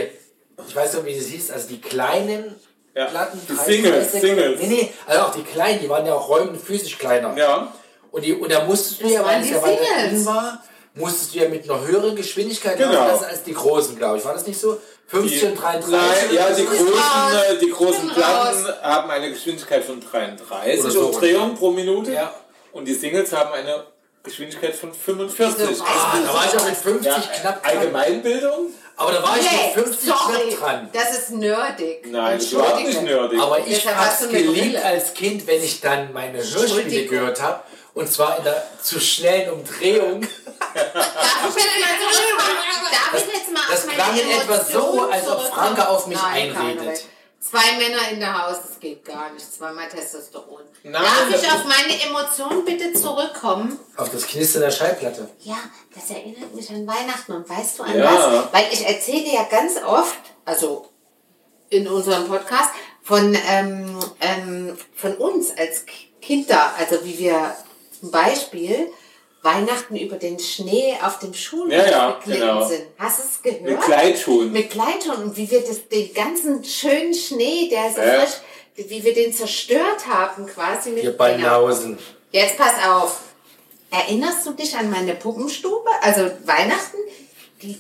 ich 0.68 0.76
weiß 0.76 0.94
nicht, 0.96 1.06
wie 1.06 1.18
das 1.18 1.28
hieß, 1.28 1.52
also 1.52 1.68
die 1.68 1.82
kleinen 1.82 2.56
Ja, 2.96 3.06
Platten. 3.06 3.40
die 3.50 3.56
30, 3.56 3.66
Singles, 3.84 4.12
60, 4.12 4.22
Singles. 4.22 4.60
Nee, 4.62 4.68
nee, 4.68 4.94
also 5.06 5.22
auch 5.24 5.32
die 5.36 5.44
kleinen, 5.44 5.80
die 5.82 5.90
waren 5.90 6.06
ja 6.06 6.14
auch 6.14 6.30
räumend 6.30 6.62
physisch 6.62 6.98
kleiner. 6.98 7.36
ja, 7.38 7.74
Und, 8.12 8.24
die, 8.24 8.34
und 8.34 8.50
da 8.52 8.64
musstest 8.64 9.02
du 9.02 9.08
ja, 9.08 9.26
weil 9.26 9.42
es 9.42 9.48
die 9.48 9.54
ja 9.54 9.62
weiter 9.62 9.84
Singles. 9.84 10.12
innen 10.14 10.26
war, 10.26 10.64
musstest 11.00 11.34
du 11.34 11.40
ja 11.40 11.50
mit 11.50 11.70
einer 11.70 11.82
höheren 11.86 12.16
Geschwindigkeit 12.16 12.78
Genau. 12.78 12.94
laufen 12.94 13.26
als 13.26 13.44
die 13.44 13.54
großen, 13.54 13.98
glaube 13.98 14.18
ich. 14.20 14.26
War 14.26 14.34
das 14.34 14.46
nicht 14.46 14.60
so? 14.60 14.78
15, 15.08 15.56
33? 15.56 15.92
Nein, 15.92 16.36
ja, 16.36 16.50
die 16.52 16.64
Du 16.64 16.70
bist 16.70 16.82
großen, 16.86 16.94
raus. 17.00 17.44
äh, 17.50 17.58
die 17.58 17.70
großen 17.72 18.10
Platten 18.10 18.66
raus. 18.66 18.74
haben 18.84 19.10
eine 19.10 19.32
Geschwindigkeit 19.32 19.84
von 19.84 20.00
33 20.02 20.80
Oder 20.82 20.92
so. 20.92 21.00
Umdrehungen 21.08 21.56
pro 21.56 21.72
Minute. 21.72 22.12
Ja. 22.14 22.32
Und 22.74 22.86
die 22.86 22.94
Singles 22.94 23.34
haben 23.34 23.52
eine 23.54 23.86
Geschwindigkeit 24.22 24.76
von 24.76 24.94
45. 24.94 25.66
Wieso? 25.70 25.84
Ah, 25.84 26.18
da 26.24 26.34
war 26.34 26.46
ich 26.46 26.60
auch 26.60 26.66
mit 26.66 26.76
50 26.76 27.06
Ja, 27.08 27.20
knapp 27.42 27.64
dran. 27.64 27.78
Allgemeinbildung? 27.78 28.68
Aber 28.98 29.12
da 29.14 29.24
war 29.24 29.38
ich 29.40 29.44
Nee, 29.50 29.74
mit 29.76 29.86
50 29.86 30.10
sorry, 30.10 30.50
knapp 30.50 30.60
dran. 30.60 30.90
das 30.94 31.18
ist 31.18 31.32
nerdig. 31.32 32.06
Nein, 32.12 32.36
das 32.36 32.44
ist 32.46 32.52
überhaupt 32.54 32.84
nicht 32.86 33.02
nerdig. 33.02 33.40
Aber 33.40 33.60
ich 33.66 33.88
habe 33.88 34.10
es 34.22 34.30
geliebt 34.30 34.84
als 34.84 35.14
Kind, 35.14 35.48
wenn 35.48 35.64
ich 35.64 35.80
dann 35.82 36.14
meine 36.14 36.38
Hörspiele 36.38 37.06
gehört 37.08 37.42
habe. 37.42 37.62
Und 37.94 38.12
zwar 38.12 38.38
in 38.38 38.44
der 38.44 38.64
zu 38.82 39.00
schnellen 39.00 39.52
Umdrehung. 39.52 40.22
Darf 40.22 41.58
ich 41.58 41.64
jetzt 41.64 41.82
mal, 41.82 42.52
darf 42.92 43.28
ich 43.28 43.34
jetzt 43.34 43.52
mal 43.52 43.62
Das 43.70 43.88
klang 43.88 44.18
in 44.18 44.30
etwa 44.30 44.60
so, 44.64 45.10
als 45.10 45.28
ob? 45.28 45.42
Franke 45.54 45.88
auf 45.90 46.08
mich 46.08 46.18
Nein, 46.22 46.56
einredet. 46.56 47.04
Zwei 47.40 47.78
Männer 47.78 48.10
in 48.12 48.20
der 48.20 48.48
Haus, 48.48 48.58
das 48.68 48.80
geht 48.82 49.06
gar 49.06 49.32
nicht. 49.32 49.52
Zweimal 49.54 49.88
Testosteron. 49.88 50.62
Nein, 50.84 50.94
Darf 51.02 51.28
das 51.32 51.42
ich 51.42 51.50
auf 51.50 51.64
meine 51.64 52.02
Emotionen 52.04 52.66
bitte 52.66 52.92
zurückkommen? 52.94 53.80
Auf 53.96 54.10
das 54.12 54.28
Knistern 54.28 54.62
der 54.64 54.72
Schallplatte. 54.72 55.30
Ja, 55.40 55.58
das 55.96 56.10
erinnert 56.10 56.54
mich 56.54 56.70
an 56.70 56.86
Weihnachten. 56.86 57.32
Und 57.32 57.50
weißt 57.50 57.80
du 57.80 57.84
an 57.84 57.98
Ja. 57.98 58.14
was? 58.14 58.54
Weil 58.54 58.68
ich 58.74 58.86
erzähle 58.86 59.34
ja 59.34 59.44
ganz 59.44 59.82
oft, 59.84 60.18
also 60.46 60.90
in 61.70 61.88
unserem 61.88 62.28
Podcast, 62.28 62.72
von, 63.04 63.34
ähm, 63.48 63.98
ähm, 64.20 64.78
von 64.96 65.16
uns 65.16 65.52
als 65.58 65.86
Kinder. 66.22 66.74
Also 66.78 67.04
wie 67.06 67.18
wir 67.20 67.56
zum 68.00 68.12
Beispiel 68.12 68.88
Weihnachten 69.42 69.96
über 69.96 70.18
den 70.18 70.38
Schnee 70.40 70.96
auf 71.02 71.20
dem 71.20 71.34
Schulhof 71.34 71.72
Ja, 71.72 71.90
ja, 71.90 72.12
geglitten 72.20 72.42
genau. 72.42 72.68
sind. 72.68 72.84
Hast 72.98 73.20
du 73.20 73.24
es 73.24 73.42
gehört? 73.42 73.62
Mit 73.64 73.82
Gleitschuhen. 73.82 74.52
Mit 74.52 74.70
Gleitschuhen 74.70 75.24
und 75.24 75.38
wie 75.38 75.50
wir 75.50 75.62
das, 75.62 75.88
den 75.88 76.14
ganzen 76.14 76.64
schönen 76.64 77.14
Schnee, 77.14 77.70
der 77.70 77.92
so 77.92 78.02
Ja. 78.02 78.20
frisch, 78.22 78.36
wie 78.76 79.04
wir 79.04 79.14
den 79.14 79.34
zerstört 79.34 80.08
haben 80.08 80.46
quasi 80.46 80.92
mit 80.92 81.04
Ihr 81.04 81.16
Banausen. 81.18 81.98
Jetzt 82.32 82.58
pass 82.58 82.74
auf. 82.88 83.20
Erinnerst 83.92 84.46
du 84.46 84.52
dich 84.52 84.76
an 84.78 84.90
meine 84.92 85.16
Puppenstube? 85.16 85.90
Also 86.02 86.30
Weihnachten? 86.46 86.98
Die, 87.62 87.80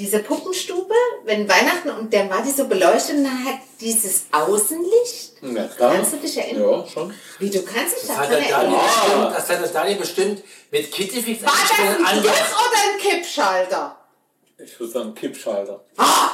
diese 0.00 0.20
Puppenstube, 0.20 0.94
wenn 1.24 1.46
Weihnachten 1.48 1.90
und 1.90 2.12
dann 2.12 2.30
war 2.30 2.42
die 2.42 2.50
so 2.50 2.66
beleuchtet 2.66 3.16
und 3.16 3.24
dann 3.24 3.44
hat 3.44 3.60
dieses 3.80 4.22
Außenlicht. 4.32 5.34
Na 5.42 5.66
klar. 5.68 5.94
Kannst 5.94 6.14
du 6.14 6.16
dich 6.16 6.36
erinnern? 6.38 6.80
Ja, 6.80 6.86
schon. 6.86 7.14
Wie 7.38 7.50
du 7.50 7.62
kannst 7.62 8.00
dich 8.00 8.08
Das 8.08 8.16
hat, 8.16 8.30
daran 8.30 8.42
der 8.42 8.50
Daniel 8.50 8.78
erinnern? 8.78 8.80
bestimmt, 8.86 9.36
das 9.36 9.48
hat 9.50 9.60
der 9.62 9.68
Daniel 9.68 9.96
bestimmt 9.98 10.42
mit 10.70 10.90
Kittifix 10.92 11.42
War 11.44 11.52
das 11.52 11.78
ein 11.78 12.04
Anlass. 12.04 12.24
oder 12.24 12.80
ein 12.94 12.98
Kippschalter? 12.98 13.96
Ich 14.58 14.80
würde 14.80 14.92
sagen 14.92 15.14
Kippschalter. 15.14 15.84
Ah, 15.96 16.30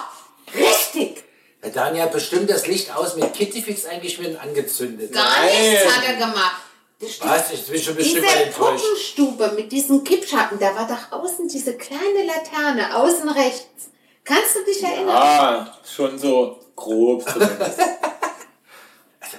richtig. 0.54 1.24
Der 1.62 1.70
Daniel 1.70 2.04
hat 2.04 2.12
bestimmt 2.12 2.48
das 2.48 2.66
Licht 2.68 2.94
aus 2.94 3.16
mit 3.16 3.32
Kittyfix 3.32 3.84
eingeschmiert 3.86 4.32
und 4.34 4.40
angezündet. 4.40 5.12
Gar 5.12 5.24
Nein. 5.24 5.72
nichts 5.72 5.86
hat 5.96 6.04
er 6.06 6.14
gemacht. 6.14 6.62
Das. 6.98 7.20
Was? 7.20 7.52
Ich 7.52 7.66
bin 7.66 7.82
schon 7.82 7.92
ein 7.92 7.96
bisschen 7.96 8.22
Diese. 8.22 8.58
Puppenstube 8.58 9.52
mit 9.54 9.70
diesem 9.70 10.02
Kippschatten, 10.02 10.58
da 10.58 10.74
war 10.74 10.86
doch 10.86 11.18
außen 11.18 11.46
diese 11.46 11.76
kleine 11.76 12.24
Laterne, 12.24 12.96
außen 12.96 13.28
rechts. 13.28 13.90
Kannst 14.24 14.56
du 14.56 14.64
dich 14.64 14.82
erinnern? 14.82 15.14
Ah, 15.14 15.78
schon 15.84 16.18
so 16.18 16.58
grob 16.74 17.22
zumindest. 17.28 17.80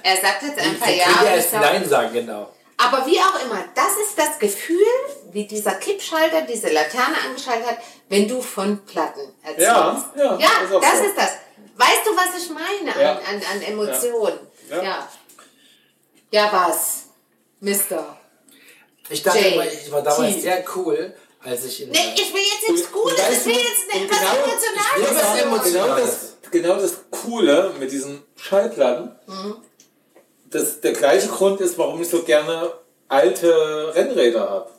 Er 0.02 0.16
sagt 0.16 0.42
jetzt 0.42 0.58
einfach 0.58 0.86
Ich 0.86 0.98
ja. 0.98 1.06
und 1.06 1.26
erst 1.26 1.52
Nein 1.54 1.88
sagen, 1.88 2.12
genau. 2.12 2.52
Aber 2.76 3.04
wie 3.06 3.18
auch 3.18 3.44
immer, 3.44 3.64
das 3.74 3.96
ist 4.06 4.16
das 4.16 4.38
Gefühl, 4.38 4.86
wie 5.32 5.46
dieser 5.46 5.72
Kippschalter 5.72 6.42
diese 6.42 6.68
Laterne 6.68 7.16
angeschaltet 7.26 7.66
hat, 7.66 7.78
wenn 8.08 8.28
du 8.28 8.40
von 8.40 8.84
Platten 8.84 9.34
erzählst. 9.42 9.60
Ja, 9.66 10.10
ja, 10.16 10.38
ja 10.38 10.48
ist 10.62 10.72
das 10.82 10.98
so. 10.98 11.04
ist 11.04 11.16
das. 11.16 11.30
Weißt 11.76 12.06
du, 12.06 12.16
was 12.16 12.42
ich 12.42 12.50
meine 12.50 13.02
Ja. 13.02 13.12
an, 13.12 13.36
an, 13.36 13.42
an 13.52 13.62
Emotionen? 13.62 14.38
Ja. 14.70 14.82
Ja. 14.82 15.08
ja. 16.30 16.52
was? 16.52 17.07
Mister. 17.60 18.16
Ich 19.10 19.22
dachte 19.22 19.38
J. 19.38 19.52
immer, 19.54 19.66
ich 19.66 19.90
war 19.90 20.02
damals 20.02 20.34
T. 20.34 20.40
sehr 20.42 20.64
cool, 20.76 21.14
als 21.40 21.64
ich 21.64 21.82
in 21.82 21.90
Nee, 21.90 22.14
ich 22.14 22.32
will 22.32 22.40
jetzt 22.42 22.70
nichts 22.70 22.92
Cooles, 22.92 23.14
ich 23.18 23.46
will 23.46 23.54
jetzt 23.54 23.94
und 23.94 24.02
etwas 24.04 24.18
genau- 24.20 24.44
Emotionales. 25.42 25.50
was 25.50 25.72
genau, 25.72 25.96
das, 25.96 26.36
genau 26.50 26.74
das 26.76 26.94
Coole 27.10 27.74
mit 27.78 27.90
diesen 27.90 28.22
Schallplatten, 28.36 29.18
das 30.50 30.80
der 30.80 30.92
gleiche 30.92 31.28
Grund 31.28 31.60
ist, 31.60 31.78
warum 31.78 32.00
ich 32.02 32.08
so 32.08 32.22
gerne 32.22 32.72
alte 33.08 33.92
Rennräder 33.94 34.48
habe. 34.48 34.70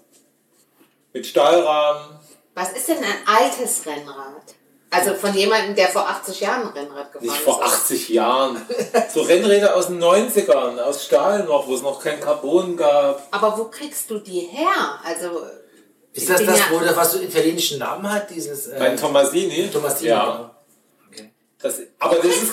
Mit 1.13 1.25
Stahlrahmen. 1.25 2.19
Was 2.53 2.71
ist 2.73 2.87
denn 2.87 2.97
ein 3.03 3.27
altes 3.27 3.85
Rennrad? 3.85 4.43
Also 4.91 5.13
von 5.13 5.33
jemandem, 5.35 5.75
der 5.75 5.87
vor 5.89 6.07
80 6.09 6.39
Jahren 6.41 6.63
ein 6.63 6.73
Rennrad 6.73 7.11
gefahren 7.13 7.25
Nicht 7.27 7.35
ist. 7.37 7.43
vor 7.43 7.63
80 7.63 8.09
Jahren. 8.09 8.65
So 9.13 9.21
Rennräder 9.21 9.75
aus 9.75 9.87
den 9.87 10.01
90ern, 10.01 10.79
aus 10.79 11.05
Stahl 11.05 11.43
noch, 11.43 11.67
wo 11.67 11.75
es 11.75 11.81
noch 11.83 12.01
kein 12.03 12.19
Carbon 12.19 12.75
gab. 12.75 13.21
Aber 13.31 13.55
wo 13.57 13.65
kriegst 13.65 14.09
du 14.09 14.17
die 14.19 14.39
her? 14.39 14.99
Also 15.05 15.41
Ist 16.13 16.27
das 16.29 16.43
das, 16.43 16.57
ja- 16.57 16.65
wo 16.71 16.79
das, 16.79 16.95
was 16.95 17.11
so 17.13 17.19
italienischen 17.19 17.77
Namen 17.77 18.11
hat? 18.11 18.29
Dieses. 18.31 18.67
Äh, 18.67 18.77
Ein 18.77 18.97
Tomasini. 18.97 19.69
Tomasini. 19.71 20.09
Ja. 20.09 20.25
genau. 20.25 20.49
Okay. 21.11 21.31
Das, 21.61 21.75
aber 21.99 22.15
das 22.15 22.25
ist, 22.25 22.51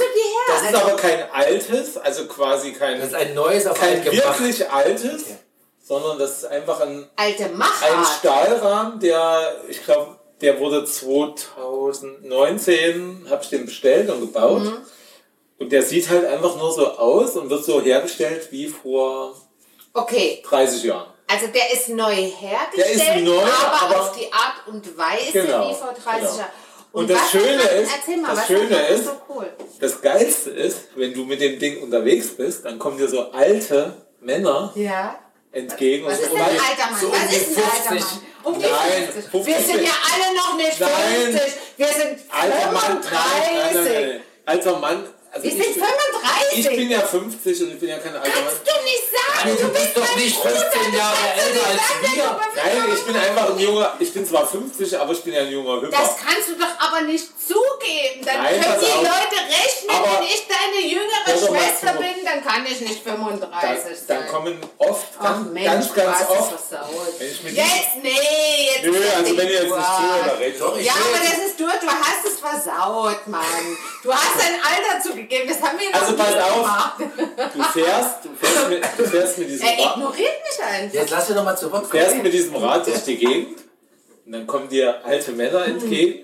das 0.49 0.63
ist 0.63 0.75
Also- 0.75 0.79
aber 0.89 0.97
kein 0.97 1.31
altes, 1.33 1.97
also 1.97 2.27
quasi 2.27 2.73
kein, 2.73 2.99
Das 3.01 3.09
ist 3.09 3.15
ein 3.15 3.33
neues 3.35 3.67
auf 3.67 3.81
kein 3.81 3.95
alt 3.95 4.05
gemacht. 4.11 4.41
wirklich 4.41 4.71
altes, 4.71 5.23
Okay. 5.23 5.37
sondern 5.83 6.19
das 6.19 6.39
ist 6.39 6.45
einfach 6.45 6.81
ein, 6.81 7.09
alte 7.17 7.45
ein. 7.47 7.63
Stahlrahmen, 8.19 9.01
der, 9.01 9.57
ich 9.69 9.83
glaube, 9.83 10.16
der 10.41 10.59
wurde 10.61 10.85
2019, 10.85 13.27
habe 13.31 13.43
ich 13.43 13.49
den 13.51 13.67
bestellt 13.67 14.11
und 14.11 14.21
gebaut. 14.21 14.63
Mhm. 14.65 14.77
Und 15.59 15.73
der 15.73 15.83
sieht 15.83 16.09
halt 16.11 16.27
einfach 16.27 16.57
nur 16.57 16.71
so 16.73 16.87
aus 16.93 17.37
und 17.37 17.49
wird 17.49 17.65
so 17.65 17.81
hergestellt 17.81 18.49
wie 18.51 18.67
vor 18.69 19.35
Okay, 19.95 20.43
30 20.47 20.85
Jahren. 20.85 21.07
also 21.27 21.47
der 21.47 21.73
ist 21.73 21.89
neu 21.89 22.13
hergestellt, 22.15 22.77
Der 22.77 22.91
ist 23.17 23.25
neu, 23.25 23.41
aber, 23.41 23.83
aber- 23.83 24.01
auf 24.03 24.13
die 24.19 24.31
Art 24.31 24.67
und 24.67 24.99
Weise 24.99 25.33
Genau, 25.33 25.71
wie 25.71 25.75
vor 25.75 25.95
30 25.95 26.21
genau. 26.21 26.37
Jahren. 26.39 26.51
Und 26.93 27.09
das 27.11 27.19
was 27.23 27.31
Schöne 27.31 27.57
macht- 27.57 27.73
ist- 27.73 28.09
mal, 28.09 28.17
das 28.29 28.37
was 28.39 28.47
Schöne 28.47 28.69
das 28.69 28.91
ist- 28.91 29.05
so 29.07 29.13
cool? 29.31 29.51
Das 29.81 30.01
Geilste 30.03 30.51
ist, 30.51 30.79
wenn 30.95 31.15
du 31.15 31.25
mit 31.25 31.41
dem 31.41 31.59
Ding 31.59 31.83
unterwegs 31.83 32.29
bist, 32.37 32.65
dann 32.65 32.79
kommen 32.79 32.99
dir 32.99 33.09
so 33.09 33.31
alte 33.33 33.95
Männer 34.21 34.73
Ja. 34.75 35.19
entgegen. 35.53 36.05
Was 36.07 36.19
und 36.19 36.25
ist 36.25 36.31
so, 36.31 36.37
ein 36.37 36.43
und- 36.43 36.49
alter 36.49 36.91
Mann? 36.91 37.01
so 37.01 37.11
was 37.13 37.33
ist 37.33 37.57
ein 37.59 37.65
alter 37.65 37.89
50. 37.89 38.01
Mann? 38.01 38.21
Um 38.47 38.55
die 38.61 38.65
Nein, 38.67 39.09
50. 39.13 39.31
50. 39.31 39.47
Wir 39.47 39.61
sind 39.61 39.83
ja 39.83 39.93
alle 40.15 40.37
noch 40.37 40.57
nicht 40.57 40.79
Nein. 40.79 40.91
50. 41.33 41.53
Wir 41.77 41.87
sind 41.89 42.21
Alter 42.31 42.73
Mann, 42.73 43.03
35. 43.03 43.11
nein, 43.13 43.75
nein, 43.75 43.85
nein. 43.85 44.21
Alter 44.45 44.79
Mann. 44.79 45.05
Also 45.33 45.45
Wir 45.45 45.53
ich 45.53 45.63
sind 45.65 45.75
bin- 45.75 45.85
35. 45.85 46.59
Ich 46.59 46.77
bin 46.77 46.91
ja 46.91 47.01
50 47.01 47.63
und 47.63 47.73
ich 47.73 47.81
bin 47.81 47.89
ja 47.91 47.99
kein 47.99 48.15
alter 48.17 48.29
Mann. 48.29 48.45
Kannst 48.47 48.61
du 48.67 48.85
nicht 48.85 49.05
sagen, 49.13 49.27
Nein, 49.45 49.57
du 49.61 49.69
bist 49.69 49.97
doch 49.97 50.17
nicht 50.17 50.37
Bruder, 50.43 50.51
15 50.57 50.93
du 50.93 50.97
Jahre 50.97 51.17
älter 51.37 51.67
als 51.67 52.15
wir. 52.17 52.41
Nein, 52.57 52.97
ich 52.97 53.05
bin 53.05 53.17
einfach 53.17 53.51
ein 53.51 53.59
junger, 53.59 53.95
ich 53.99 54.13
bin 54.15 54.27
zwar 54.27 54.47
50, 54.47 54.99
aber 54.99 55.13
ich 55.13 55.23
bin 55.23 55.35
ja 55.35 55.41
ein 55.41 55.51
junger 55.51 55.83
Hüpfer. 55.83 55.91
Das 55.91 56.17
kannst 56.17 56.49
du 56.49 56.55
doch 56.57 56.75
aber 56.81 57.03
nicht 57.03 57.27
zugeben. 57.47 58.25
Dann 58.25 58.43
Nein, 58.43 58.61
können 58.63 58.81
die. 58.81 58.87
Leute 58.97 59.39
rechnen, 59.53 59.91
Aber- 59.97 60.19
wenn 60.21 60.23
ich 60.27 60.47
deine 60.49 60.87
jüngere 60.87 61.47
Schwester 61.47 61.93
zu. 61.93 61.99
bin, 61.99 62.25
dann 62.25 62.43
kann 62.45 62.65
ich 62.67 62.81
nicht 62.81 63.03
35 63.05 63.51
dann, 63.51 63.85
sein. 63.85 64.05
dann 64.09 64.29
kommen 64.29 64.61
oft, 64.79 65.07
Ach 65.19 65.23
ganz, 65.23 65.51
Mensch, 65.51 65.67
ganz, 65.67 65.89
du 65.89 65.95
ganz 65.95 66.31
oft. 66.31 66.53
Jetzt, 67.21 67.43
nee, 68.03 68.71
jetzt 68.75 68.85
Nö, 68.85 68.97
also 69.17 69.37
wenn 69.37 69.47
ihr 69.49 69.53
jetzt 69.53 69.63
nicht 69.65 69.71
zuhört, 69.73 70.27
dann 70.27 70.37
redet 70.39 70.61
Ja, 70.85 70.93
aber 70.95 71.19
das 71.25 71.47
ist 71.47 71.61
durch, 71.61 71.79
du 71.81 71.89
hast 71.89 72.25
es 72.27 72.41
versaut, 72.41 73.27
Mann. 73.27 73.43
Du 74.03 74.13
hast 74.13 74.35
dein 74.39 74.55
Alter 74.55 75.03
zugegeben, 75.03 75.26
das 75.61 75.69
haben 75.69 75.79
wir 75.79 75.91
noch 75.91 76.01
Also 76.01 76.17
pass 76.17 76.35
auf. 76.35 76.93
Du 77.55 77.63
fährst, 77.63 78.25
du 78.25 78.29
fährst 78.35 78.69
mit, 78.69 78.85
du 78.99 79.05
fährst 79.05 79.39
mit 79.39 79.49
diesem 79.51 79.67
Er 79.67 79.73
Rad, 79.85 79.97
ignoriert 79.97 80.33
mich 80.49 80.65
einfach. 80.67 80.95
Jetzt 80.95 81.11
lass 81.11 81.29
mich 81.29 81.37
noch 81.37 81.45
mal 81.45 81.57
zu 81.57 81.73
Wort 81.73 81.87
fährst 81.87 82.23
mit 82.23 82.33
diesem 82.33 82.57
Rad 82.57 82.87
durch 82.87 83.03
die 83.05 83.17
Gegend 83.17 83.59
und 84.25 84.33
dann 84.33 84.47
kommen 84.47 84.69
dir 84.69 85.05
alte 85.05 85.33
Männer 85.33 85.65
entgegen. 85.67 86.23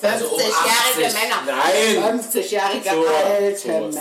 50-jährige 0.00 1.06
80. 1.06 1.14
Männer. 1.22 1.42
Nein, 1.46 2.20
50-jährige 2.20 2.90
so, 2.90 3.06
alte 3.06 3.58
so 3.58 3.68
Männer. 3.68 3.92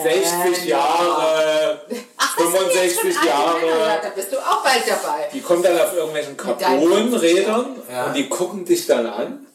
60 0.51 0.65
Jahre, 0.65 1.81
Ach, 2.17 2.37
das 2.37 2.51
sind 2.51 2.73
jetzt 2.73 2.99
65 2.99 3.13
schon 3.13 3.27
alte 3.31 3.65
Männer. 3.65 3.77
Ja, 3.79 3.87
Jahre. 3.87 3.99
da 4.03 4.09
bist 4.09 4.31
du 4.31 4.37
auch 4.39 4.63
bald 4.63 4.83
dabei. 4.87 5.29
Die 5.33 5.41
kommen 5.41 5.63
dann 5.63 5.79
auf 5.79 5.93
irgendwelchen 5.93 6.37
Carbonrädern 6.37 7.75
Ja. 7.91 8.05
und 8.05 8.13
die 8.15 8.29
gucken 8.29 8.65
dich 8.65 8.85
dann 8.87 9.05
an 9.07 9.47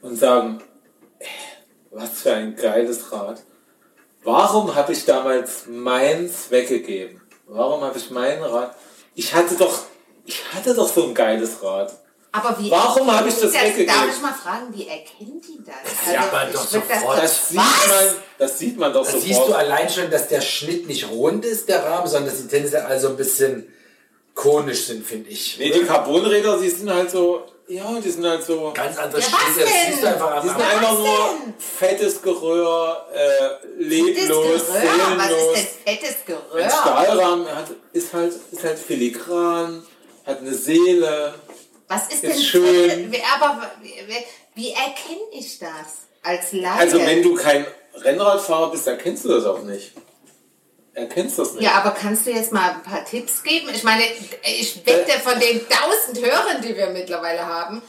und 0.00 0.16
sagen, 0.16 0.62
"Äh, 1.18 1.24
was 1.90 2.10
für 2.22 2.32
ein 2.32 2.56
geiles 2.56 3.10
Rad. 3.12 3.42
Warum 4.24 4.74
habe 4.74 4.92
ich 4.92 5.04
damals 5.04 5.66
meins 5.68 6.50
weggegeben? 6.50 7.20
Warum 7.46 7.82
habe 7.82 7.96
ich 7.98 8.10
mein 8.10 8.42
Rad? 8.42 8.74
Ich 9.14 9.34
hatte 9.34 9.54
doch, 9.56 9.80
ich 10.24 10.42
hatte 10.54 10.74
doch 10.74 10.92
so 10.92 11.04
ein 11.04 11.14
geiles 11.14 11.62
Rad. 11.62 11.92
Aber 12.30 12.58
wie 12.58 12.70
Warum 12.70 13.10
habe 13.10 13.28
ich 13.28 13.36
das 13.36 13.52
Darf 13.52 13.62
weggegeben? 13.64 13.94
ich 14.14 14.20
mal 14.20 14.34
fragen, 14.34 14.66
wie 14.72 14.86
erkennen 14.86 15.40
die 15.40 15.64
das? 15.64 16.12
Ja, 16.12 16.20
aber 16.30 16.46
ich 16.48 16.54
doch 16.54 16.72
würd 16.72 16.82
das 16.88 17.00
sofort. 17.00 17.22
Das 17.22 17.48
sieht 17.48 17.56
man, 17.56 18.14
das 18.38 18.58
sieht 18.58 18.78
man 18.78 18.92
doch 18.92 19.04
Da 19.04 19.10
sofort. 19.12 19.24
siehst 19.26 19.40
du 19.48 19.54
allein 19.54 19.88
schon, 19.88 20.10
dass 20.10 20.28
der 20.28 20.42
Schnitt 20.42 20.86
nicht 20.86 21.08
rund 21.08 21.44
ist, 21.46 21.68
der 21.70 21.84
Rahmen, 21.84 22.06
sondern 22.06 22.30
dass 22.30 22.42
die 22.42 22.48
tendenziell 22.48 22.82
also 22.82 23.08
ein 23.08 23.16
bisschen 23.16 23.72
konisch 24.34 24.86
sind, 24.86 25.06
finde 25.06 25.30
ich. 25.30 25.56
nee, 25.58 25.70
die 25.70 25.80
Carbonräder, 25.84 26.58
die 26.58 26.68
sind 26.68 26.90
halt 26.92 27.10
so, 27.10 27.44
ja, 27.68 28.00
die 28.00 28.10
sind 28.10 28.24
halt 28.26 28.42
so, 28.42 28.72
Ganz 28.74 28.96
andere 28.98 29.20
Ja, 29.20 29.26
was 29.30 29.40
Schnitte, 29.54 29.60
das 29.60 29.70
denn? 29.72 29.92
siehst 29.92 30.02
du 30.02 30.06
einfach 30.08 30.40
die 30.42 30.48
sind 30.48 30.60
einfach 30.60 30.92
nur 30.98 31.04
denn? 31.44 31.54
fettes 31.58 32.22
Geröhr, 32.22 33.06
äh, 33.12 33.18
Fettes 33.18 33.58
leblos, 33.78 34.28
Geröhr? 34.28 34.54
Was 35.16 35.28
seelenlos. 35.28 35.58
ist 35.58 35.68
denn 35.86 35.94
fettes 35.96 36.10
Ein 36.10 36.26
Geröhr? 36.26 36.70
Stahlrahmen 36.70 37.54
hat, 37.54 37.66
ist, 37.92 38.12
halt, 38.12 38.32
ist 38.52 38.64
halt 38.64 38.78
filigran, 38.78 39.86
hat 40.26 40.38
eine 40.40 40.54
Seele. 40.54 41.34
Was 41.88 42.02
ist 42.08 42.12
Ist 42.14 42.22
denn 42.24 42.42
schön. 42.42 43.10
fette- 43.12 43.22
Aber 43.34 43.70
wie, 43.82 43.94
wie 44.54 44.70
erkenne 44.72 45.26
ich 45.32 45.58
das 45.58 46.06
als 46.22 46.52
Laie? 46.52 46.72
Also 46.78 46.98
wenn 46.98 47.22
du 47.22 47.34
kein 47.34 47.66
Rennradfahrer 47.94 48.70
bist, 48.70 48.86
erkennst 48.86 49.24
du 49.24 49.28
das 49.30 49.44
auch 49.46 49.62
nicht. 49.62 49.92
Erkennst 50.98 51.38
das 51.38 51.52
nicht. 51.52 51.62
ja, 51.62 51.74
aber 51.74 51.92
kannst 51.92 52.26
du 52.26 52.30
jetzt 52.30 52.52
mal 52.52 52.70
ein 52.70 52.82
paar 52.82 53.04
Tipps 53.04 53.42
geben? 53.44 53.68
Ich 53.72 53.84
meine, 53.84 54.02
ich 54.42 54.84
wette, 54.84 55.12
von 55.20 55.38
den 55.38 55.60
tausend 55.68 56.24
Hörern, 56.24 56.60
die 56.60 56.76
wir 56.76 56.88
mittlerweile 56.90 57.46
haben, 57.46 57.80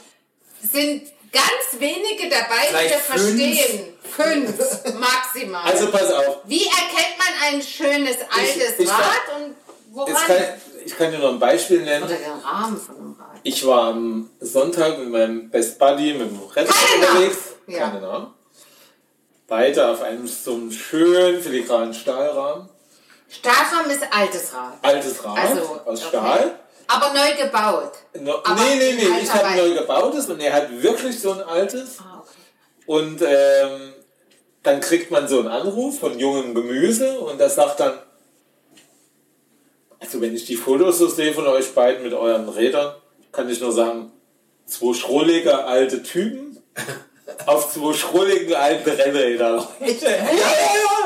sind 0.62 1.02
ganz 1.32 1.80
wenige 1.80 2.28
dabei, 2.28 2.84
die 2.84 2.88
das 2.88 3.02
fünf. 3.02 3.20
verstehen. 3.20 3.94
Fünf 4.02 4.94
maximal. 4.98 5.62
Also 5.64 5.90
pass 5.90 6.12
auf. 6.12 6.38
Wie 6.44 6.64
erkennt 6.66 7.18
man 7.18 7.52
ein 7.54 7.62
schönes 7.62 8.16
altes 8.30 8.78
ich 8.78 8.88
Rad 8.88 9.00
kann- 9.26 9.42
und 9.44 9.56
woran? 9.90 10.14
Kann, 10.26 10.36
ich 10.84 10.96
kann 10.96 11.10
dir 11.10 11.18
noch 11.18 11.32
ein 11.32 11.38
Beispiel 11.40 11.82
nennen. 11.82 12.04
Oder 12.04 12.14
den 12.14 12.32
Rahmen 12.32 12.80
von 12.80 12.96
einem 12.96 13.16
Rad. 13.18 13.40
Ich 13.42 13.66
war 13.66 13.88
am 13.88 14.30
Sonntag 14.38 14.98
mit 14.98 15.10
meinem 15.10 15.50
Best 15.50 15.78
Buddy 15.78 16.14
mit 16.14 16.30
dem 16.30 16.40
Rennrad 16.40 16.76
unterwegs. 16.96 17.38
Ja. 17.66 17.78
Keine 17.78 18.00
Namen. 18.00 18.34
Beide 19.48 19.88
auf 19.88 20.02
einem 20.02 20.28
so 20.28 20.54
einem 20.54 20.70
schönen 20.70 21.42
filigranen 21.42 21.92
Stahlrahmen. 21.92 22.68
Stahlrahmen 23.30 23.90
ist 23.90 24.02
altes 24.10 24.52
Rad. 24.52 24.72
Altes 24.82 25.24
Rad 25.24 25.38
Also, 25.38 25.80
aus 25.86 25.98
okay. 26.00 26.08
Stahl. 26.08 26.58
Aber 26.88 27.14
neu 27.14 27.36
gebaut. 27.40 27.92
No, 28.18 28.38
Aber 28.44 28.54
nee, 28.60 28.74
nee, 28.76 28.92
nee, 28.94 29.22
ich 29.22 29.32
habe 29.32 29.44
ein 29.46 29.58
Wein. 29.58 29.68
neu 29.68 29.74
gebautes 29.80 30.28
und 30.28 30.40
er 30.40 30.52
hat 30.52 30.82
wirklich 30.82 31.20
so 31.20 31.30
ein 31.32 31.40
altes. 31.42 31.98
Ah, 32.00 32.18
okay. 32.20 32.30
Und 32.86 33.22
ähm, 33.22 33.94
dann 34.64 34.80
kriegt 34.80 35.10
man 35.12 35.28
so 35.28 35.38
einen 35.38 35.48
Anruf 35.48 36.00
von 36.00 36.18
jungem 36.18 36.54
Gemüse 36.54 37.20
und 37.20 37.38
das 37.40 37.54
sagt 37.54 37.78
dann, 37.78 37.92
also 40.00 40.20
wenn 40.20 40.34
ich 40.34 40.46
die 40.46 40.56
Fotos 40.56 40.98
so 40.98 41.06
sehe 41.08 41.32
von 41.32 41.46
euch 41.46 41.72
beiden 41.74 42.02
mit 42.02 42.12
euren 42.14 42.48
Rädern, 42.48 42.94
kann 43.30 43.48
ich 43.48 43.60
nur 43.60 43.70
sagen, 43.72 44.10
zwei 44.66 44.92
schrullige 44.94 45.64
alte 45.64 46.02
Typen 46.02 46.60
auf 47.46 47.72
zwei 47.72 47.92
schrulligen 47.92 48.54
alten 48.54 48.90
Rennrädern. 48.90 49.64
ja, 49.80 49.86
ja, 50.10 50.16
ja. 50.16 50.99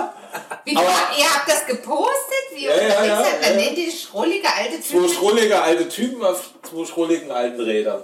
Wie, 0.64 0.76
Aber- 0.76 0.87
ihr 1.19 1.25
habt 1.35 1.49
das 1.49 1.67
gepostet? 1.67 2.45
Wie 2.55 2.64
Ja, 2.67 2.71
ja, 2.76 2.83
unterwegs 2.83 3.07
ja, 3.09 3.23
seid? 3.25 3.43
Dann 3.45 3.50
ja. 3.59 3.64
nennt 3.64 3.79
ihr 3.79 3.87
die 3.91 3.97
schrullige 3.97 4.49
alte 4.55 4.81
Zwei 4.81 4.97
Typen. 4.99 5.09
schrullige 5.11 5.62
alte 5.62 5.88
Typen 5.88 6.25
auf 6.25 6.50
zwei 6.69 6.85
schrulligen 6.87 7.31
alten 7.31 7.61
Rädern. 7.61 8.03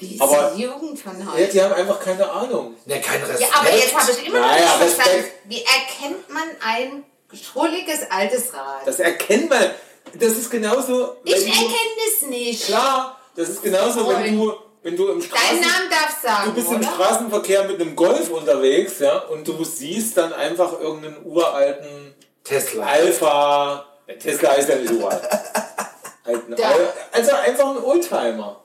Die 0.00 0.20
Aber- 0.20 0.54
Jugend 0.56 0.98
von 0.98 1.18
Ja, 1.20 1.32
heute. 1.32 1.46
die 1.52 1.62
haben 1.62 1.74
einfach 1.74 2.00
keine 2.00 2.28
Ahnung. 2.30 2.74
Ne, 2.86 3.00
kein 3.00 3.20
Respekt. 3.22 3.40
Ja, 3.52 3.60
aber 3.60 3.72
jetzt 3.72 3.94
habe 3.94 4.10
ich 4.10 4.26
immer 4.26 4.40
noch 4.40 4.46
Naja, 4.46 4.76
nicht 4.78 4.94
verstanden, 4.94 5.24
wie 5.44 5.62
erkennt 5.64 6.28
man 6.30 6.48
ein 6.64 7.04
schrulliges 7.40 8.00
altes 8.10 8.52
Rad? 8.52 8.86
Das 8.86 8.98
erkennt 8.98 9.48
man. 9.50 9.70
Das 10.14 10.32
ist 10.32 10.50
genauso. 10.50 11.16
ich 11.24 11.32
wenn 11.34 11.40
du- 11.42 11.46
erkenne 11.46 12.02
es 12.08 12.22
nicht. 12.28 12.66
Klar, 12.66 13.20
das 13.36 13.48
ist 13.48 13.62
genauso, 13.62 14.08
wenn 14.08 14.36
du, 14.38 14.52
wenn 14.82 14.96
du 14.96 15.08
im 15.08 15.20
Deinen 15.20 15.22
Straßen, 15.22 15.60
Namen 15.60 15.90
darfst 15.90 16.22
sagen, 16.22 16.42
du 16.46 16.52
bist 16.54 16.70
im 16.70 16.76
oder? 16.78 16.86
Straßenverkehr 16.92 17.64
mit 17.64 17.80
einem 17.80 17.94
Golf 17.96 18.30
unterwegs, 18.30 18.98
ja, 18.98 19.18
und 19.18 19.46
du 19.46 19.62
siehst 19.64 20.16
dann 20.16 20.32
einfach 20.32 20.78
irgendeinen 20.80 21.24
uralten 21.24 22.14
Tesla. 22.44 22.86
Alpha. 22.86 23.86
Tesla 24.20 24.52
ist 24.54 24.68
ja 24.68 24.76
nicht 24.76 24.90
uralt. 24.92 25.22
Halt 26.24 26.48
ein 26.48 26.56
Ja. 26.56 26.68
Al- 26.68 26.92
also 27.12 27.32
einfach 27.34 27.70
ein 27.70 27.82
Oldtimer. 27.82 28.60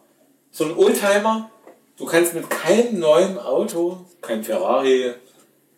So 0.52 0.66
ein 0.66 0.76
Oldtimer, 0.76 1.50
du 1.98 2.06
kannst 2.06 2.34
mit 2.34 2.50
keinem 2.50 3.00
neuen 3.00 3.38
Auto, 3.40 4.06
kein 4.22 4.44
Ferrari, 4.44 5.14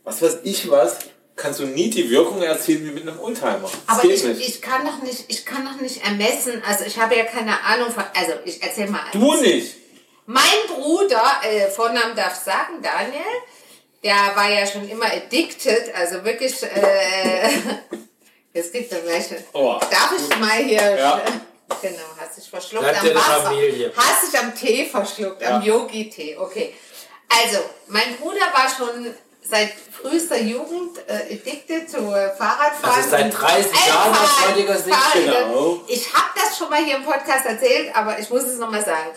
was 0.04 0.22
weiß 0.22 0.40
ich 0.44 0.70
was, 0.72 0.98
kannst 1.36 1.60
du 1.60 1.66
nie 1.66 1.90
die 1.90 2.10
Wirkung 2.10 2.42
erzielen 2.42 2.86
wie 2.86 2.92
mit 2.92 3.08
einem 3.08 3.20
Oldtimer. 3.20 3.62
Das 3.64 3.72
Aber 3.88 4.02
geht 4.02 4.12
ich, 4.18 4.24
nicht. 4.24 4.48
ich 4.50 4.62
kann 4.62 4.86
doch 4.86 5.02
nicht, 5.04 5.26
ich 5.28 5.46
kann 5.46 5.66
doch 5.66 5.80
nicht 5.82 6.04
ermessen, 6.04 6.62
also 6.68 6.86
ich 6.86 6.98
habe 7.00 7.16
ja 7.16 7.26
keine 7.26 7.62
Ahnung 7.64 7.92
von, 7.92 8.04
also 8.16 8.34
ich 8.46 8.62
erzähl 8.64 8.90
mal 8.90 9.02
du 9.14 9.36
nicht. 9.36 9.76
Mein 10.32 10.44
Bruder, 10.68 11.42
äh, 11.42 11.68
Vornamen 11.72 12.16
darf 12.16 12.34
ich 12.34 12.44
sagen, 12.44 12.84
Daniel, 12.84 13.24
der 14.04 14.36
war 14.36 14.48
ja 14.48 14.64
schon 14.68 14.88
immer 14.88 15.08
addicted, 15.08 15.92
also 15.96 16.24
wirklich, 16.24 16.62
äh, 16.62 17.50
jetzt 18.54 18.72
kriegt 18.72 18.92
er 18.92 19.00
gleich, 19.00 19.26
Oh, 19.54 19.80
darf 19.80 20.14
ich 20.16 20.38
mal 20.38 20.52
hier, 20.64 20.98
Ja. 21.00 21.20
genau, 21.82 21.98
hast 22.20 22.38
dich 22.38 22.48
verschluckt 22.48 22.84
Bleibt 22.84 23.02
am 23.02 23.16
Wasser, 23.16 23.42
Familie. 23.42 23.92
hast 23.98 24.32
dich 24.32 24.40
am 24.40 24.54
Tee 24.56 24.86
verschluckt, 24.86 25.44
am 25.44 25.64
Ja. 25.64 25.74
Yogi-Tee, 25.74 26.38
okay. 26.38 26.76
Also, 27.28 27.62
mein 27.88 28.16
Bruder 28.18 28.54
war 28.54 28.68
schon 28.70 29.12
seit 29.42 29.72
frühester 30.00 30.38
Jugend 30.38 31.00
äh, 31.08 31.34
addicted 31.34 31.90
zu 31.90 31.98
äh, 31.98 32.30
Fahrradfahren. 32.36 32.98
Also 32.98 33.10
seit 33.10 33.26
und 33.26 33.32
30 33.32 33.88
Jahren 33.88 34.12
aus 34.12 34.20
Einfahren, 34.20 34.52
heutiger 34.52 34.78
Sicht, 34.78 35.14
genau. 35.16 35.82
Ich 35.88 36.14
habe 36.14 36.30
das 36.36 36.56
schon 36.56 36.70
mal 36.70 36.84
hier 36.86 36.98
im 36.98 37.04
Podcast 37.04 37.48
erzählt, 37.48 37.96
aber 37.96 38.20
ich 38.20 38.30
muss 38.30 38.44
es 38.44 38.60
nochmal 38.60 38.86
sagen. 38.86 39.10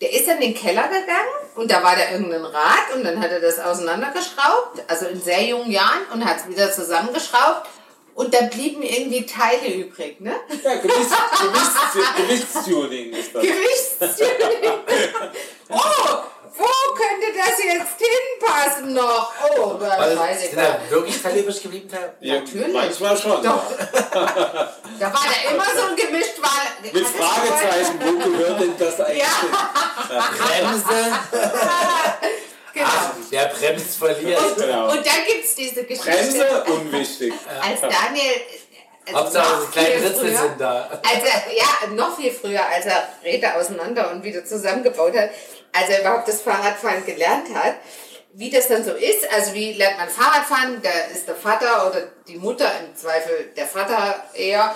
Der 0.00 0.12
ist 0.12 0.28
in 0.28 0.40
den 0.40 0.54
Keller 0.54 0.88
gegangen 0.88 1.32
und 1.54 1.70
da 1.70 1.82
war 1.82 1.96
da 1.96 2.10
irgendein 2.12 2.44
Rad 2.44 2.94
und 2.94 3.02
dann 3.02 3.18
hat 3.18 3.30
er 3.30 3.40
das 3.40 3.58
auseinandergeschraubt, 3.58 4.82
also 4.88 5.06
in 5.06 5.20
sehr 5.20 5.42
jungen 5.42 5.70
Jahren 5.70 6.04
und 6.12 6.24
hat 6.24 6.36
es 6.38 6.48
wieder 6.48 6.70
zusammengeschraubt 6.70 7.66
und 8.14 8.32
da 8.32 8.42
blieben 8.46 8.82
irgendwie 8.82 9.24
Teile 9.24 9.72
übrig, 9.74 10.20
ne? 10.20 10.34
Ja, 10.62 10.74
Gewichts, 10.76 11.14
Gewichts, 11.40 12.52
Gewichtstuning 12.54 13.12
ist 13.12 13.34
das. 13.34 13.42
Gewichtstuning. 13.42 14.72
oh, 15.70 15.78
wo 16.58 16.94
könnte 16.94 17.26
das 17.36 17.62
jetzt 17.62 17.96
hinpassen 17.98 18.94
noch? 18.94 19.32
Oh, 19.56 19.74
das 19.80 19.90
Also, 19.92 20.18
weiß 20.20 20.44
ich 20.44 20.54
da 20.54 20.78
wirklich 20.88 21.16
übrig 21.24 21.62
geblieben? 21.62 21.88
Ja, 22.20 22.34
Natürlich. 22.40 22.72
Manchmal 22.72 23.16
schon. 23.16 23.42
Doch. 23.42 23.62
Da 24.98 25.12
war 25.12 25.20
da 25.26 25.50
immer 25.50 25.64
so 25.76 25.88
ein 25.90 25.96
gemischt 25.96 26.40
war. 26.40 26.50
Mit 26.82 27.06
Fragezeichen, 27.06 28.00
wo 28.00 28.30
gehört 28.30 28.60
denn 28.62 28.72
das 28.78 28.98
eigentlich? 29.00 29.22
Ja, 29.22 29.28
Bremse. 30.38 31.18
genau. 32.72 32.86
Ach, 32.88 33.10
wer 33.30 33.46
bremst, 33.46 33.96
verliert. 33.98 34.40
Genau. 34.56 34.90
Und 34.92 35.06
dann 35.06 35.24
gibt 35.26 35.44
es 35.44 35.54
diese 35.54 35.84
Geschichte. 35.84 36.10
Bremse, 36.10 36.64
unwichtig. 36.72 37.32
als 37.62 37.80
Daniel. 37.82 38.32
also 39.06 39.18
Hauptsache, 39.18 39.52
noch 39.60 39.66
die 39.66 39.72
kleinen 39.72 39.98
viel 39.98 40.06
Ritze 40.08 40.18
früher- 40.20 40.38
sind 40.38 40.60
da. 40.60 40.88
Als 40.90 41.24
er, 41.24 41.54
ja, 41.56 41.94
noch 41.94 42.16
viel 42.16 42.32
früher, 42.32 42.66
als 42.66 42.86
er 42.86 43.08
Räder 43.22 43.56
auseinander 43.56 44.10
und 44.12 44.22
wieder 44.24 44.44
zusammengebaut 44.44 45.14
hat, 45.16 45.30
als 45.72 45.88
er 45.90 46.00
überhaupt 46.00 46.28
das 46.28 46.42
Fahrradfahren 46.42 47.04
gelernt 47.04 47.54
hat, 47.54 47.76
wie 48.32 48.50
das 48.50 48.68
dann 48.68 48.84
so 48.84 48.92
ist, 48.92 49.30
also 49.32 49.54
wie 49.54 49.72
lernt 49.72 49.98
man 49.98 50.08
Fahrradfahren, 50.08 50.82
da 50.82 50.90
ist 51.12 51.26
der 51.26 51.36
Vater 51.36 51.88
oder 51.88 52.08
die 52.28 52.36
Mutter, 52.36 52.70
im 52.80 52.94
Zweifel 52.94 53.50
der 53.56 53.66
Vater 53.66 54.24
eher, 54.34 54.74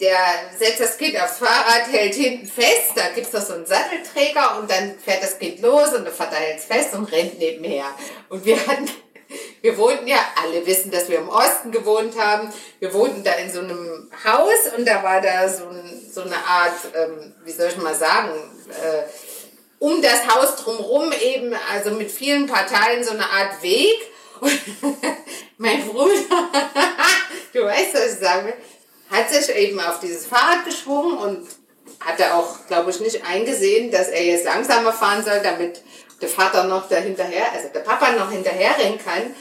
der 0.00 0.16
setzt 0.56 0.80
das 0.80 0.96
Kind 0.96 1.20
aufs 1.20 1.38
Fahrrad, 1.38 1.90
hält 1.90 2.14
hinten 2.14 2.46
fest, 2.46 2.92
da 2.94 3.08
gibt 3.14 3.26
es 3.26 3.32
doch 3.32 3.42
so 3.42 3.54
einen 3.54 3.66
Sattelträger 3.66 4.58
und 4.58 4.70
dann 4.70 4.98
fährt 4.98 5.22
das 5.22 5.38
Kind 5.38 5.60
los 5.60 5.92
und 5.92 6.04
der 6.04 6.12
Vater 6.12 6.36
hält 6.36 6.60
es 6.60 6.66
fest 6.66 6.94
und 6.94 7.10
rennt 7.10 7.38
nebenher. 7.38 7.86
Und 8.28 8.44
wir 8.44 8.56
hatten 8.66 8.88
wir 9.62 9.78
wohnten 9.78 10.06
ja, 10.06 10.18
alle 10.42 10.66
wissen, 10.66 10.90
dass 10.90 11.08
wir 11.08 11.18
im 11.18 11.28
Osten 11.28 11.70
gewohnt 11.70 12.18
haben. 12.18 12.52
Wir 12.80 12.92
wohnten 12.92 13.24
da 13.24 13.32
in 13.32 13.50
so 13.50 13.60
einem 13.60 14.10
Haus 14.24 14.72
und 14.76 14.86
da 14.86 15.02
war 15.02 15.20
da 15.20 15.48
so, 15.48 15.68
ein, 15.68 16.10
so 16.12 16.22
eine 16.22 16.36
Art, 16.36 16.74
ähm, 16.94 17.32
wie 17.44 17.52
soll 17.52 17.68
ich 17.68 17.76
mal 17.76 17.94
sagen, 17.94 18.30
äh, 18.70 19.02
um 19.82 20.00
das 20.00 20.28
Haus 20.28 20.54
drumherum 20.62 21.10
eben, 21.12 21.52
also 21.72 21.90
mit 21.90 22.08
vielen 22.08 22.46
Parteien 22.46 23.02
so 23.02 23.10
eine 23.10 23.28
Art 23.28 23.60
Weg. 23.62 24.12
Und 24.40 24.52
mein 25.58 25.84
Bruder, 25.88 26.14
du 27.52 27.64
weißt, 27.64 27.92
was 27.92 28.12
ich 28.12 28.18
sagen 28.20 28.46
will, 28.46 28.54
hat 29.10 29.28
sich 29.28 29.52
eben 29.56 29.80
auf 29.80 29.98
dieses 29.98 30.26
Fahrrad 30.26 30.64
geschwungen 30.64 31.18
und 31.18 31.48
hatte 31.98 32.32
auch, 32.32 32.64
glaube 32.68 32.92
ich, 32.92 33.00
nicht 33.00 33.26
eingesehen, 33.26 33.90
dass 33.90 34.06
er 34.06 34.24
jetzt 34.24 34.44
langsamer 34.44 34.92
fahren 34.92 35.24
soll, 35.24 35.40
damit 35.42 35.82
der 36.20 36.28
Vater 36.28 36.62
noch 36.62 36.88
dahinterher, 36.88 37.50
also 37.52 37.66
der 37.74 37.80
Papa 37.80 38.12
noch 38.12 38.30
hinterherrennen 38.30 39.00
kann. 39.04 39.34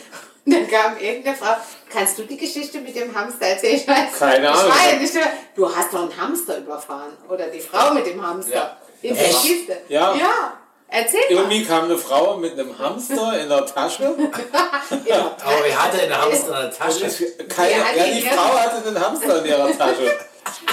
Und 0.43 0.53
dann 0.55 0.67
kam 0.67 0.97
irgendeine 0.97 1.37
Frau, 1.37 1.55
kannst 1.87 2.17
du 2.17 2.23
die 2.23 2.37
Geschichte 2.37 2.81
mit 2.81 2.95
dem 2.95 3.13
Hamster 3.13 3.45
erzählen? 3.45 3.75
Ich 3.75 3.87
weiß, 3.87 4.17
Keine 4.17 4.45
ich 4.45 4.51
Ahnung. 4.51 4.71
war 4.71 4.91
ja 4.91 4.95
nicht, 4.95 5.13
du 5.55 5.75
hast 5.75 5.93
doch 5.93 6.01
einen 6.01 6.17
Hamster 6.19 6.57
überfahren. 6.57 7.15
Oder 7.29 7.45
die 7.49 7.59
Frau 7.59 7.93
mit 7.93 8.07
dem 8.07 8.25
Hamster. 8.25 8.55
Ja. 8.55 8.77
In 9.01 9.15
der? 9.15 9.23
Kiste. 9.25 9.77
Ja. 9.89 10.13
Ja. 10.15 10.53
Erzähl 10.93 11.21
mal. 11.21 11.29
Irgendwie 11.29 11.63
kam 11.65 11.85
eine 11.85 11.97
Frau 11.97 12.35
mit 12.35 12.51
einem 12.53 12.77
Hamster 12.77 13.39
in 13.39 13.47
der 13.49 13.65
Tasche. 13.65 14.13
Ja. 15.05 15.35
Aber 15.43 15.65
er 15.65 15.83
hatte 15.83 16.01
eine 16.01 16.21
Hamster 16.21 16.47
in 16.47 16.69
der 16.69 16.71
Tasche. 16.77 17.05
Ich- 17.05 17.47
Keine, 17.47 17.71
Ja, 17.71 17.77
ja, 17.95 18.03
die- 18.13 18.21
Frau 18.27 18.59
hatte 18.59 18.87
einen 18.87 18.99
Hamster 18.99 19.39
in 19.39 19.45
ihrer 19.45 19.77
Tasche. 19.77 20.17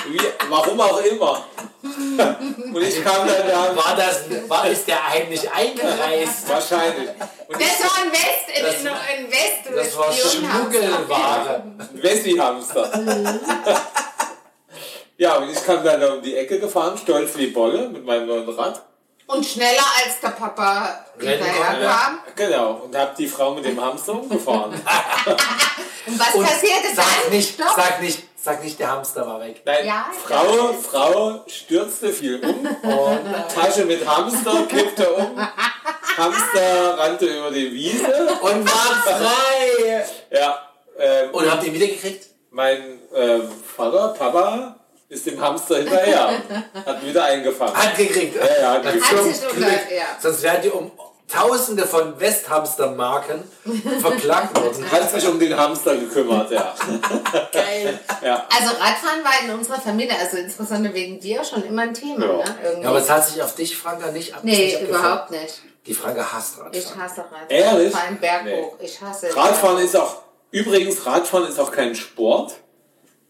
Wie, 0.09 0.19
warum 0.49 0.81
auch 0.81 1.01
immer. 1.03 1.45
Und 1.83 2.83
ich 2.83 3.05
kam 3.05 3.29
dann 3.29 3.47
da, 3.49 3.77
War 3.77 3.95
das, 3.97 4.23
war, 4.49 4.69
ist 4.69 4.89
der 4.89 5.05
eigentlich 5.07 5.49
eingereist? 5.53 6.49
wahrscheinlich. 6.49 7.09
Und 7.47 7.61
ich, 7.61 7.69
Das 7.69 7.81
war 7.85 8.03
ein 8.03 8.13
West, 8.13 8.49
in, 8.57 8.65
Das- 8.65 9.19
in 9.19 9.31
West. 9.31 9.77
Das 9.77 9.97
war 9.97 10.13
Schmuggelware. 10.13 11.63
Wessi-Hamster. 11.93 12.91
Ja, 15.19 15.37
und 15.37 15.51
ich 15.51 15.65
kam 15.65 15.85
dann 15.85 16.01
da 16.01 16.15
um 16.15 16.23
die 16.23 16.35
Ecke 16.37 16.59
gefahren, 16.59 16.97
stolz 16.97 17.37
wie 17.37 17.49
Bolle, 17.49 17.89
mit 17.91 18.05
meinem 18.05 18.27
neuen 18.27 18.49
Rad. 18.49 18.83
Und 19.27 19.45
schneller 19.45 19.85
als 20.03 20.21
der 20.23 20.29
Papa 20.29 21.05
hinterher 21.19 21.79
kam. 21.87 22.21
Genau, 22.35 22.71
und 22.85 22.97
hab 22.97 23.15
die 23.15 23.29
Frau 23.29 23.53
mit 23.55 23.65
dem 23.67 23.79
Hamster 23.79 24.15
umgefahren. 24.15 24.73
Und 26.07 26.19
was 26.19 26.35
Und 26.35 26.47
passierte 26.47 26.89
sag 26.95 27.05
dann? 27.25 27.33
nicht, 27.33 27.53
Stopp. 27.55 27.75
sag 27.77 28.01
nicht, 28.01 28.23
sag 28.43 28.65
nicht, 28.65 28.79
der 28.79 28.91
Hamster 28.91 29.27
war 29.27 29.41
weg. 29.43 29.61
Nein, 29.67 29.87
Ja, 29.87 30.07
Frau, 30.25 30.73
Frau 30.73 31.45
stürzte 31.47 32.09
viel 32.11 32.41
um. 32.43 32.67
Und 32.91 33.21
Tasche 33.55 33.85
mit 33.85 34.09
Hamster 34.09 34.63
kippte 34.67 35.07
um. 35.13 35.39
Hamster 36.17 36.99
rannte 36.99 37.27
über 37.27 37.51
die 37.51 37.71
Wiese. 37.75 38.07
Und 38.41 38.65
war 38.65 39.03
frei. 39.03 40.07
Ja, 40.31 40.59
ähm, 40.99 41.31
Und 41.33 41.51
habt 41.51 41.65
ihr 41.65 41.75
wiedergekriegt? 41.75 42.27
mein 42.51 42.99
ähm, 43.15 43.43
Vater, 43.77 44.15
Papa, 44.19 44.77
ist 45.09 45.27
dem 45.27 45.41
Hamster 45.41 45.79
hinterher. 45.79 46.31
Hat 46.87 47.05
wieder 47.05 47.25
eingefangen. 47.25 47.75
Hat 47.75 47.97
gekriegt. 47.97 48.37
Ja, 48.37 48.61
ja, 48.61 48.73
hat 48.73 48.83
gekriegt. 48.83 49.05
Sonst 50.21 50.43
wären 50.43 50.63
die 50.63 50.71
um 50.71 50.91
Tausende 51.29 51.87
von 51.87 52.19
Westhamster-Marken 52.19 53.45
verklagt 54.01 54.59
worden. 54.59 54.83
Hat 54.91 55.11
sich 55.11 55.29
um 55.29 55.39
den 55.39 55.55
Hamster 55.55 55.95
gekümmert, 55.97 56.51
ja. 56.51 56.75
Geil. 57.53 58.01
ja. 58.23 58.47
Also 58.51 58.71
Radfahren 58.71 59.23
war 59.23 59.45
in 59.45 59.51
unserer 59.55 59.79
Familie, 59.79 60.17
also 60.19 60.39
insbesondere 60.39 60.95
wegen 60.95 61.21
dir, 61.21 61.45
schon 61.45 61.63
immer 61.65 61.83
ein 61.83 61.93
Thema. 61.93 62.25
Ja. 62.25 62.33
Ne? 62.39 62.45
Irgendwie. 62.65 62.83
Ja, 62.83 62.89
aber 62.89 62.99
es 63.01 63.11
hat 63.11 63.29
sich 63.29 63.43
auf 63.43 63.55
dich, 63.55 63.77
Franka, 63.77 64.11
nicht 64.11 64.35
ab. 64.35 64.41
nee, 64.43 64.57
nicht 64.57 64.77
abgefallen. 64.77 65.01
überhaupt 65.05 65.31
nicht. 65.31 65.63
Die 65.87 65.93
Franka 65.93 66.33
hasst 66.33 66.55
Ich 66.73 66.87
Radfahren. 66.87 67.03
hasse 67.03 67.21
Radfahren. 67.21 67.49
Ehrlich? 67.51 67.93
Vor 67.93 68.01
allem 68.01 68.17
Berg 68.17 68.45
Nee. 68.45 68.63
hoch. 68.63 68.77
Ich 68.81 69.01
hasse 69.03 69.29
es. 69.29 69.37
Radfahren 69.37 69.85
ist 69.85 69.97
auch, 69.99 70.23
übrigens, 70.51 71.05
Radfahren 71.05 71.47
ist 71.47 71.61
auch 71.61 71.73
kein 71.73 71.95
Sport. 71.95 72.55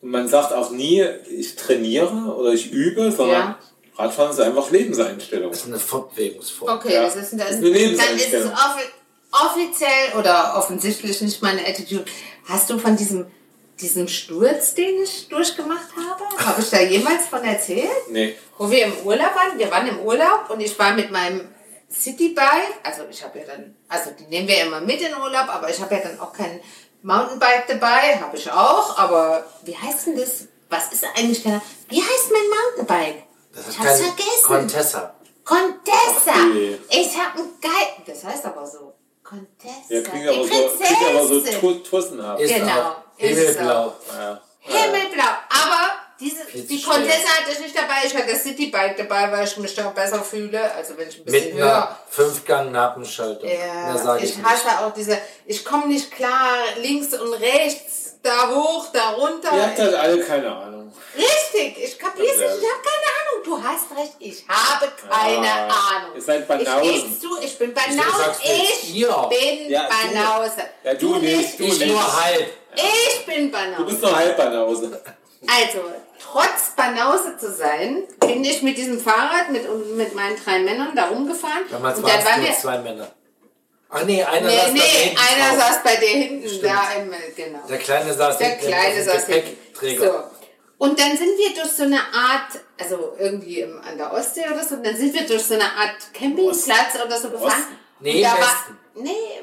Und 0.00 0.10
man 0.10 0.28
sagt 0.28 0.52
auch 0.52 0.70
nie, 0.70 1.04
ich 1.30 1.56
trainiere 1.56 2.12
oder 2.36 2.52
ich 2.52 2.70
übe, 2.70 3.10
sondern 3.10 3.40
Ja. 3.40 3.58
Radfahren 3.96 4.30
ist 4.30 4.40
einfach 4.40 4.70
Lebenseinstellung. 4.70 5.50
Das 5.50 5.60
ist 5.62 5.66
eine 5.66 5.78
Fortbewegungsform. 5.80 6.76
Okay, 6.76 6.94
Ja. 6.94 7.02
das 7.02 7.16
ist, 7.16 7.32
das 7.32 7.38
Das 7.38 7.50
ist 7.50 7.56
ist, 7.56 7.64
eine 7.64 7.72
dann 7.72 7.80
ist 7.80 7.82
es 7.82 8.30
Lebenseinstellung. 8.32 8.52
offi 8.52 8.84
offiziell 9.30 10.18
oder 10.18 10.54
offensichtlich 10.56 11.20
nicht 11.20 11.42
meine 11.42 11.66
Attitude. 11.66 12.04
Hast 12.46 12.70
du 12.70 12.78
von 12.78 12.96
diesem, 12.96 13.26
diesem 13.80 14.08
Sturz, 14.08 14.74
den 14.74 15.02
ich 15.02 15.28
durchgemacht 15.28 15.88
habe? 15.96 16.46
Habe 16.46 16.60
ich 16.62 16.70
da 16.70 16.80
jemals 16.80 17.26
von 17.26 17.42
erzählt? 17.44 17.88
Nee. 18.10 18.34
Wo 18.56 18.70
wir 18.70 18.84
im 18.86 18.92
Urlaub 19.04 19.34
waren, 19.34 19.58
wir 19.58 19.70
waren 19.70 19.86
im 19.88 20.00
Urlaub 20.00 20.48
und 20.50 20.60
ich 20.60 20.78
war 20.78 20.94
mit 20.94 21.10
meinem 21.10 21.42
Citybike, 21.90 22.74
also 22.82 23.02
ich 23.10 23.22
habe 23.22 23.38
ja 23.40 23.44
dann, 23.46 23.74
also 23.88 24.10
die 24.18 24.24
nehmen 24.24 24.46
wir 24.48 24.56
ja 24.58 24.64
immer 24.66 24.80
mit 24.80 25.00
in 25.00 25.12
Urlaub, 25.14 25.48
aber 25.48 25.68
ich 25.70 25.80
habe 25.80 25.94
ja 25.94 26.00
dann 26.02 26.20
auch 26.20 26.32
kein 26.32 26.60
Mountainbike 27.02 27.66
dabei, 27.68 28.18
habe 28.20 28.36
ich 28.36 28.50
auch, 28.50 28.98
aber 28.98 29.44
wie 29.62 29.76
heißt 29.76 30.06
denn 30.08 30.16
das? 30.16 30.48
Was 30.70 30.92
ist 30.92 31.04
eigentlich 31.16 31.42
der, 31.42 31.62
wie 31.88 32.02
heißt 32.02 32.30
mein 32.32 32.42
Mountainbike? 32.86 33.24
Das 33.52 33.68
ist 33.68 33.74
ich 33.74 33.78
hab's 33.78 34.00
vergessen. 34.00 34.42
Contessa. 34.44 35.14
Contessa! 35.44 36.44
Nee. 36.52 36.78
Ich 36.90 37.18
hab 37.18 37.34
ein 37.36 37.48
geil. 37.60 38.04
Das 38.06 38.22
heißt 38.22 38.44
aber 38.44 38.66
so. 38.66 38.92
Contessa. 39.24 39.74
Ja, 39.88 40.02
klingt 40.02 40.24
Die 40.24 40.28
aber 40.28 40.44
so, 40.44 40.48
klingt 40.50 41.08
aber 41.08 41.26
so 41.26 41.74
tussenhaft. 41.76 42.40
Ist 42.42 42.54
Genau, 42.54 42.96
himmelblau. 43.16 43.92
Ja. 44.14 44.40
Zu 46.68 46.74
die. 46.76 46.82
Contessa 46.82 47.28
hatte 47.28 47.52
ich 47.52 47.58
nicht 47.60 47.76
dabei. 47.76 47.94
Ich 48.04 48.14
hatte 48.14 48.30
das 48.32 48.42
Citybike 48.42 48.94
dabei, 48.98 49.32
weil 49.32 49.44
ich 49.46 49.56
mich 49.56 49.74
da 49.74 49.88
besser 49.88 50.22
fühle. 50.22 50.72
Also 50.74 50.96
wenn 50.96 51.08
ich 51.08 51.18
ein 51.18 51.24
bisschen 51.24 51.46
Mit 51.54 51.54
höher. 51.54 51.72
einer 51.74 51.98
Fünfgang-Nappenschaltung. 52.10 53.48
Ja, 53.48 53.96
sage 53.96 54.24
ich, 54.24 54.30
ich, 54.30 54.36
nicht. 54.38 54.46
hasse 54.48 54.68
auch 54.84 54.92
diese, 54.92 55.18
ich 55.46 55.64
komme 55.64 55.86
nicht 55.88 56.10
klar, 56.10 56.56
links 56.80 57.14
und 57.14 57.32
rechts, 57.34 58.16
da 58.22 58.50
hoch, 58.50 58.86
da 58.92 59.10
runter. 59.10 59.50
Ihr 59.54 59.62
habt 59.62 59.78
halt 59.78 59.94
alle 59.94 60.20
keine 60.24 60.54
Ahnung. 60.54 60.92
Richtig, 61.16 61.82
ich 61.82 61.98
kapier's 61.98 62.36
nicht, 62.36 62.40
Ganz 62.40 62.60
ich 62.62 62.68
habe 62.70 62.82
keine 62.84 63.08
Ahnung. 63.18 63.42
Du 63.44 63.62
hast 63.62 63.98
recht, 63.98 64.14
ich 64.18 64.44
habe 64.48 64.92
keine 65.10 65.48
Ah, 65.48 65.96
Ahnung. 65.96 66.10
ihr 66.16 66.22
seid 66.22 66.40
Ich 66.42 66.46
Banausen. 66.46 67.20
zu, 67.20 67.28
ich 67.42 67.58
bin 67.58 67.72
Banause. 67.74 68.18
sagst 68.18 68.44
du 68.44 68.48
jetzt 68.48 68.82
Ich 68.84 68.94
ihr? 68.94 69.28
bin 69.30 69.70
Ja, 69.70 69.88
du- 69.88 70.14
Banause. 70.14 70.62
Ja, 70.84 70.94
du 70.94 71.16
nicht, 71.16 71.58
du 71.58 71.64
Ich 71.64 71.78
nicht. 71.78 71.86
nur 71.88 72.22
halb. 72.22 72.46
Ich 72.76 73.26
bin 73.26 73.46
Du 73.50 73.52
Banause. 73.58 73.84
bist 73.84 74.02
nur 74.02 74.16
halb 74.16 74.36
Banause. 74.36 75.02
Also, 75.46 75.78
trotz 76.20 76.70
Banause 76.76 77.36
zu 77.38 77.52
sein, 77.52 78.04
bin 78.20 78.44
ich 78.44 78.62
mit 78.62 78.76
diesem 78.76 79.00
Fahrrad 79.00 79.50
mit, 79.50 79.62
mit 79.96 80.14
meinen 80.14 80.36
drei 80.42 80.58
Männern 80.60 80.94
da 80.94 81.06
rumgefahren. 81.06 81.62
Damals 81.70 81.98
und 81.98 82.04
waren 82.04 82.12
dann 82.12 82.20
es 82.20 82.26
waren 82.26 82.42
wir. 82.42 82.52
zwei 82.54 82.78
Männer. 82.78 83.08
Ach 83.90 84.04
nee, 84.04 84.22
einer 84.22 84.46
Nee, 84.48 84.56
saß 84.56 84.72
nee, 84.72 84.80
hinten 84.80 85.18
einer 85.18 85.56
drauf. 85.56 85.68
saß 85.68 85.82
bei 85.82 85.96
dir 85.96 86.08
hinten, 86.08 86.62
da 86.62 86.82
im, 87.00 87.10
genau. 87.34 87.66
Der 87.68 87.78
Kleine 87.78 88.12
saß 88.12 88.36
Der 88.38 88.48
hinten 88.50 88.66
Kleine 88.66 89.02
saß 89.02 89.26
hinten. 89.26 89.48
Gepäckträger. 89.50 90.06
So. 90.06 90.84
Und 90.84 91.00
dann 91.00 91.16
sind 91.16 91.36
wir 91.38 91.54
durch 91.54 91.72
so 91.72 91.82
eine 91.84 91.98
Art, 91.98 92.60
also 92.78 93.14
irgendwie 93.18 93.60
im, 93.60 93.80
an 93.80 93.96
der 93.96 94.12
Ostsee 94.12 94.44
oder 94.46 94.62
so, 94.62 94.76
dann 94.76 94.94
sind 94.96 95.12
wir 95.14 95.26
durch 95.26 95.42
so 95.42 95.54
eine 95.54 95.64
Art 95.64 95.96
Campingplatz 96.12 97.02
oder 97.04 97.18
so 97.18 97.30
gefahren. 97.30 97.48
Osten? 97.50 97.78
Nee, 98.00 98.16
Und 98.16 98.22
da 98.22 98.32
Westen. 98.32 98.78
War, 98.94 99.02
nee, 99.02 99.37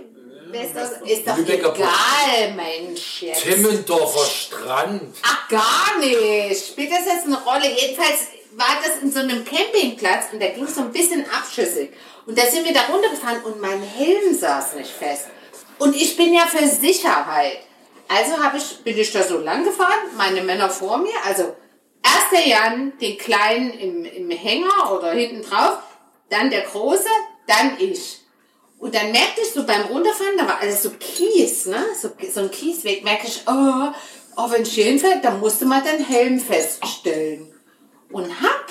Ist 1.06 1.28
doch 1.28 1.38
Lübecker 1.38 1.74
egal, 1.76 2.54
Mensch. 2.54 3.22
Jetzt. 3.22 3.44
Timmendorfer 3.44 4.26
Strand. 4.26 5.16
Ach, 5.24 5.50
gar 5.50 6.00
nicht. 6.00 6.68
Spielt 6.68 6.92
das 6.92 7.06
jetzt 7.06 7.26
eine 7.26 7.42
Rolle? 7.44 7.70
Jedenfalls 7.70 8.28
war 8.54 8.78
das 8.84 9.02
in 9.02 9.12
so 9.12 9.20
einem 9.20 9.44
Campingplatz 9.46 10.26
und 10.32 10.42
da 10.42 10.48
ging 10.48 10.64
es 10.64 10.76
so 10.76 10.82
ein 10.82 10.92
bisschen 10.92 11.26
abschüssig. 11.30 11.92
Und 12.26 12.38
da 12.38 12.44
sind 12.44 12.66
wir 12.66 12.74
da 12.74 12.82
runtergefahren 12.92 13.44
und 13.44 13.62
mein 13.62 13.82
Helm 13.82 14.34
saß 14.34 14.76
nicht 14.76 14.92
fest. 14.92 15.28
Und 15.78 15.96
ich 15.96 16.16
bin 16.16 16.34
ja 16.34 16.46
für 16.48 16.66
Sicherheit. 16.68 17.60
Also 18.08 18.34
ich, 18.56 18.84
bin 18.84 18.98
ich 18.98 19.12
da 19.12 19.24
so 19.24 19.40
lang 19.40 19.64
gefahren, 19.64 20.10
meine 20.16 20.42
Männer 20.42 20.70
vor 20.70 21.00
mir, 21.00 21.14
also 21.26 21.56
erst 22.04 22.32
der 22.32 22.48
Jan, 22.48 22.94
den 23.00 23.18
Kleinen 23.18 23.72
im, 23.74 24.06
im 24.06 24.30
Hänger 24.30 24.92
oder 24.92 25.12
hinten 25.12 25.42
drauf, 25.42 25.80
dann 26.30 26.52
der 26.52 26.62
Große, 26.62 27.10
dann 27.48 27.78
ich. 27.80 28.20
Und 28.80 28.94
dann 28.94 29.12
merkte 29.12 29.42
ich 29.42 29.52
so 29.52 29.66
beim 29.66 29.84
Runterfahren, 29.84 30.38
da 30.38 30.48
war 30.48 30.60
alles 30.60 30.84
so 30.84 30.92
Kies, 30.92 31.66
ne? 31.68 31.84
So, 32.00 32.12
so 32.32 32.42
ein 32.42 32.52
Kiesweg, 32.52 33.04
merke 33.04 33.28
ich, 33.28 33.42
oh, 33.48 33.92
oh 34.38 34.52
wenn 34.52 34.66
hier 34.66 34.86
hinfällt, 34.86 35.24
dann 35.24 35.40
musste 35.40 35.66
man 35.66 35.84
den 35.84 36.04
Helm 36.04 36.40
feststellen. 36.40 37.54
Und 38.12 38.42
hab 38.42 38.66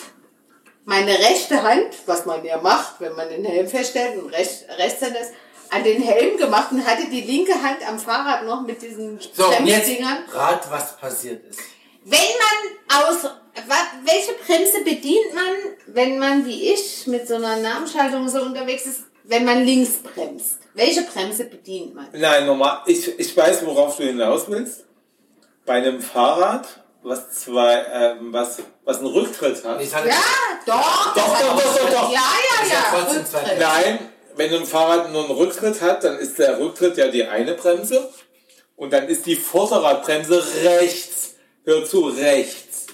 meine 0.85 1.19
rechte 1.19 1.63
Hand, 1.63 1.95
was 2.07 2.27
man 2.27 2.45
ja 2.45 2.59
macht, 2.61 3.01
wenn 3.01 3.15
man 3.15 3.29
den 3.29 3.45
Helm 3.45 3.67
feststellt 3.67 4.23
und 4.23 4.29
rechts, 4.31 4.65
Rechtshänder 4.79 5.21
ist, 5.21 5.33
an 5.71 5.83
den 5.83 6.03
Helm 6.03 6.37
gemacht 6.37 6.71
und 6.71 6.87
hatte 6.87 7.09
die 7.11 7.23
linke 7.23 7.61
Hand 7.61 7.87
am 7.89 7.99
Fahrrad 7.99 8.45
noch 8.45 8.63
mit 8.63 8.81
diesen 8.81 9.19
So, 9.19 9.49
Bremsdingern. 9.49 10.19
rat, 10.31 10.71
was 10.71 10.97
passiert 10.99 11.45
ist. 11.49 11.59
Wenn 12.05 12.19
man 12.19 13.03
aus, 13.03 13.31
welche 14.05 14.33
Bremse 14.45 14.85
bedient 14.85 15.35
man, 15.35 15.55
wenn 15.87 16.19
man 16.19 16.47
wie 16.47 16.73
ich 16.73 17.07
mit 17.07 17.27
so 17.27 17.37
einer 17.37 17.57
Namensschaltung 17.57 18.29
so 18.29 18.43
unterwegs 18.43 18.87
ist, 18.87 19.05
wenn 19.25 19.45
man 19.45 19.65
links 19.65 19.99
bremst? 20.03 20.59
Welche 20.75 21.03
Bremse 21.03 21.45
bedient 21.45 21.95
man? 21.95 22.09
Nein, 22.13 22.47
normal. 22.47 22.83
Ich, 22.87 23.19
ich 23.19 23.37
weiß, 23.37 23.65
worauf 23.65 23.97
du 23.97 24.05
hinaus 24.05 24.45
willst. 24.49 24.85
Bei 25.67 25.75
einem 25.75 26.01
Fahrrad, 26.01 26.67
was 27.03 27.31
zwei, 27.31 27.85
ähm, 27.93 28.33
was, 28.33 28.59
was 28.85 28.99
einen 28.99 29.07
Rücktritt 29.07 29.65
hat. 29.65 29.81
Ja, 29.83 30.01
doch. 30.67 31.15
Doch, 31.15 31.15
doch, 31.15 31.51
auch- 31.51 31.63
doch, 31.63 31.77
doch, 31.79 31.91
doch. 31.91 32.13
Ja, 32.13 32.21
ja, 32.63 32.67
ja. 32.73 33.57
Nein, 33.59 33.99
wenn 34.37 34.53
ein 34.53 34.67
Fahrrad 34.67 35.13
nur 35.13 35.25
einen 35.25 35.33
Rücktritt 35.35 35.81
hat, 35.81 36.03
dann 36.05 36.19
ist 36.19 36.39
der 36.39 36.59
Rücktritt 36.59 36.97
ja 36.97 37.09
die 37.09 37.25
eine 37.25 37.55
Bremse. 37.55 38.11
Und 38.77 38.93
dann 38.93 39.07
ist 39.07 39.25
die 39.27 39.37
Vorderradbremse 39.37 40.45
rechts. 40.65 41.35
Hör 41.65 41.85
zu, 41.87 42.09
rechts. 42.09 42.87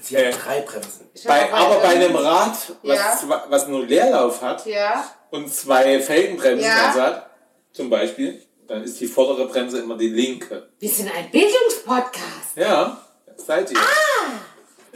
Sie 0.00 0.16
hat 0.16 0.24
äh, 0.24 0.30
drei 0.32 0.60
Bremsen. 0.62 1.10
Bei, 1.26 1.52
aber 1.52 1.76
bei 1.80 1.88
einem 1.88 2.16
Rad, 2.16 2.56
was, 2.82 2.96
Ja. 2.98 3.18
zwei- 3.20 3.42
was 3.48 3.66
nur 3.68 3.84
Leerlauf 3.84 4.40
hat 4.40 4.64
Ja, 4.66 5.04
und 5.30 5.52
zwei 5.52 6.00
Felgenbremsen 6.00 6.66
Ja. 6.66 6.86
also 6.88 7.02
hat, 7.02 7.30
zum 7.72 7.90
Beispiel, 7.90 8.42
dann 8.66 8.82
ist 8.84 8.98
die 9.00 9.06
vordere 9.06 9.46
Bremse 9.48 9.78
immer 9.78 9.96
die 9.96 10.08
linke. 10.08 10.68
wir 10.78 10.88
sind 10.88 11.10
ein 11.14 11.30
Bildungspodcast. 11.30 12.56
Ja, 12.56 13.00
seid 13.36 13.70
ihr. 13.70 13.78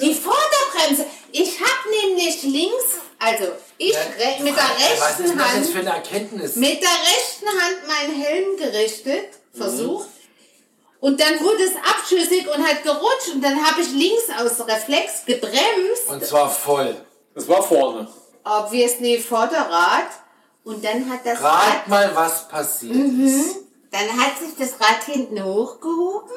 Die 0.00 0.14
Vorderbremse. 0.14 1.04
Ich 1.32 1.60
habe 1.60 1.90
nämlich 2.08 2.42
links, 2.42 2.96
also 3.18 3.52
ich 3.76 3.94
re 3.94 4.42
mit 4.42 4.56
der 4.56 4.62
Was 4.64 4.80
ist 4.80 5.20
rechten 5.20 5.22
denn 5.28 5.38
das 5.38 5.46
Hand 5.48 5.62
jetzt 5.64 5.72
für 5.72 5.78
eine 5.80 5.90
Erkenntnis? 5.90 6.56
mit 6.56 6.82
der 6.82 6.88
rechten 6.88 7.46
Hand 7.48 7.86
meinen 7.86 8.20
Helm 8.22 8.56
gerichtet, 8.56 9.28
versucht. 9.52 10.08
Und 11.00 11.20
dann 11.20 11.38
wurde 11.40 11.62
es 11.64 11.72
abschüssig 11.76 12.46
und 12.48 12.66
hat 12.66 12.82
gerutscht 12.82 13.28
und 13.34 13.42
dann 13.42 13.64
habe 13.64 13.80
ich 13.82 13.90
links 13.92 14.24
aus 14.38 14.66
Reflex 14.66 15.24
gebremst, 15.26 16.08
Und 16.08 16.24
zwar 16.24 16.50
voll. 16.50 16.94
Das 17.34 17.46
war 17.48 17.62
vorne. 17.62 18.08
Obviously 18.44 19.18
Vorderrad. 19.18 20.07
Und 20.64 20.85
dann 20.85 21.09
hat 21.11 21.20
das 21.24 21.42
Rad, 21.42 21.53
Rat 21.66 21.88
mal, 21.88 22.11
was 22.14 22.46
passiert 22.48 22.94
Mhm. 22.94 23.26
ist. 23.26 23.57
dann 23.90 24.09
hat 24.20 24.38
sich 24.38 24.55
das 24.59 24.79
Rad 24.81 25.03
hinten 25.07 25.42
hochgehoben. 25.42 26.31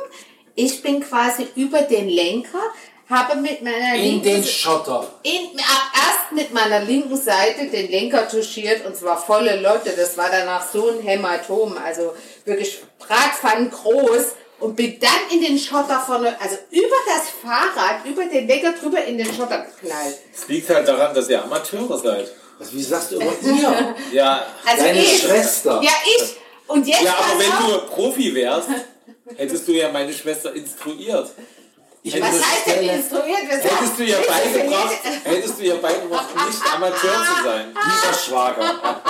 Ich 0.56 0.82
bin 0.82 1.02
quasi 1.02 1.48
über 1.56 1.82
den 1.82 2.08
Lenker, 2.10 2.60
habe 3.10 3.36
mit 3.38 3.62
meiner 3.62 3.96
In 3.96 4.02
linken 4.02 4.24
den 4.24 4.44
Schotter. 4.44 5.08
in, 5.24 5.58
erst 5.58 6.32
mit 6.32 6.54
meiner 6.54 6.80
linken 6.82 7.18
Seite 7.18 7.68
den 7.68 7.92
Lenker 7.92 8.28
touchiert 8.30 8.86
und 8.86 8.96
zwar 8.96 9.18
volle 9.18 9.60
Lotte. 9.60 9.92
Das 9.96 10.18
war 10.18 10.30
danach 10.32 10.66
so 10.72 10.90
ein 10.90 11.00
Hämatom, 11.02 11.78
also 11.78 12.14
wirklich 12.46 12.82
Bratpfannen 13.00 13.70
groß 13.70 14.36
und 14.64 14.76
bin 14.76 15.00
dann 15.00 15.10
in 15.32 15.42
den 15.42 15.58
Schotter 15.60 16.00
vorne, 16.06 16.36
also 16.42 16.58
über 16.72 16.96
das 17.06 17.30
Fahrrad, 17.42 18.06
über 18.06 18.26
den 18.26 18.48
Lenker 18.48 18.72
drüber 18.74 19.04
in 19.04 19.18
den 19.18 19.28
Schotter 19.34 19.60
geknallt. 19.66 20.18
Es 20.34 20.48
liegt 20.48 20.70
halt 20.70 20.88
daran, 20.88 21.14
dass 21.14 21.30
ihr 21.30 21.44
Amateure 21.44 21.98
seid. 21.98 22.32
Was, 22.60 22.74
wie 22.74 22.84
sagst 22.84 23.12
du 23.12 23.16
über 23.16 23.26
ihr? 23.42 23.96
Ja, 24.12 24.46
Also 24.66 24.84
Deine 24.84 25.00
ich, 25.04 25.22
Schwester. 25.22 25.82
Ja, 25.84 25.92
ich. 26.18 26.36
Und 26.68 26.88
jetzt 26.88 27.02
ja 27.02 27.14
aber 27.14 27.40
wenn 27.40 27.72
du 27.72 27.88
Profi 27.88 28.34
wärst, 28.34 28.70
hättest 29.36 29.68
du 29.68 29.72
ja 29.74 29.90
meine 29.92 30.14
Schwester 30.14 30.54
instruiert. 30.54 31.30
Ich 32.06 32.22
was 32.22 32.32
heißt 32.32 32.68
denn 32.68 32.90
instruiert? 32.90 33.40
Was 33.50 33.64
Hättest 33.64 33.98
du 34.00 34.04
ihr 34.04 34.18
heißt- 34.18 34.28
beigebracht, 34.54 34.94
hättest 35.24 35.58
du 35.60 35.64
ihr 35.64 35.76
beigebracht, 35.76 36.28
nicht 36.48 36.74
Amateur 36.76 36.98
zu 37.00 37.44
sein. 37.44 37.68
Lieber 37.70 38.18
Schwager. 38.18 39.02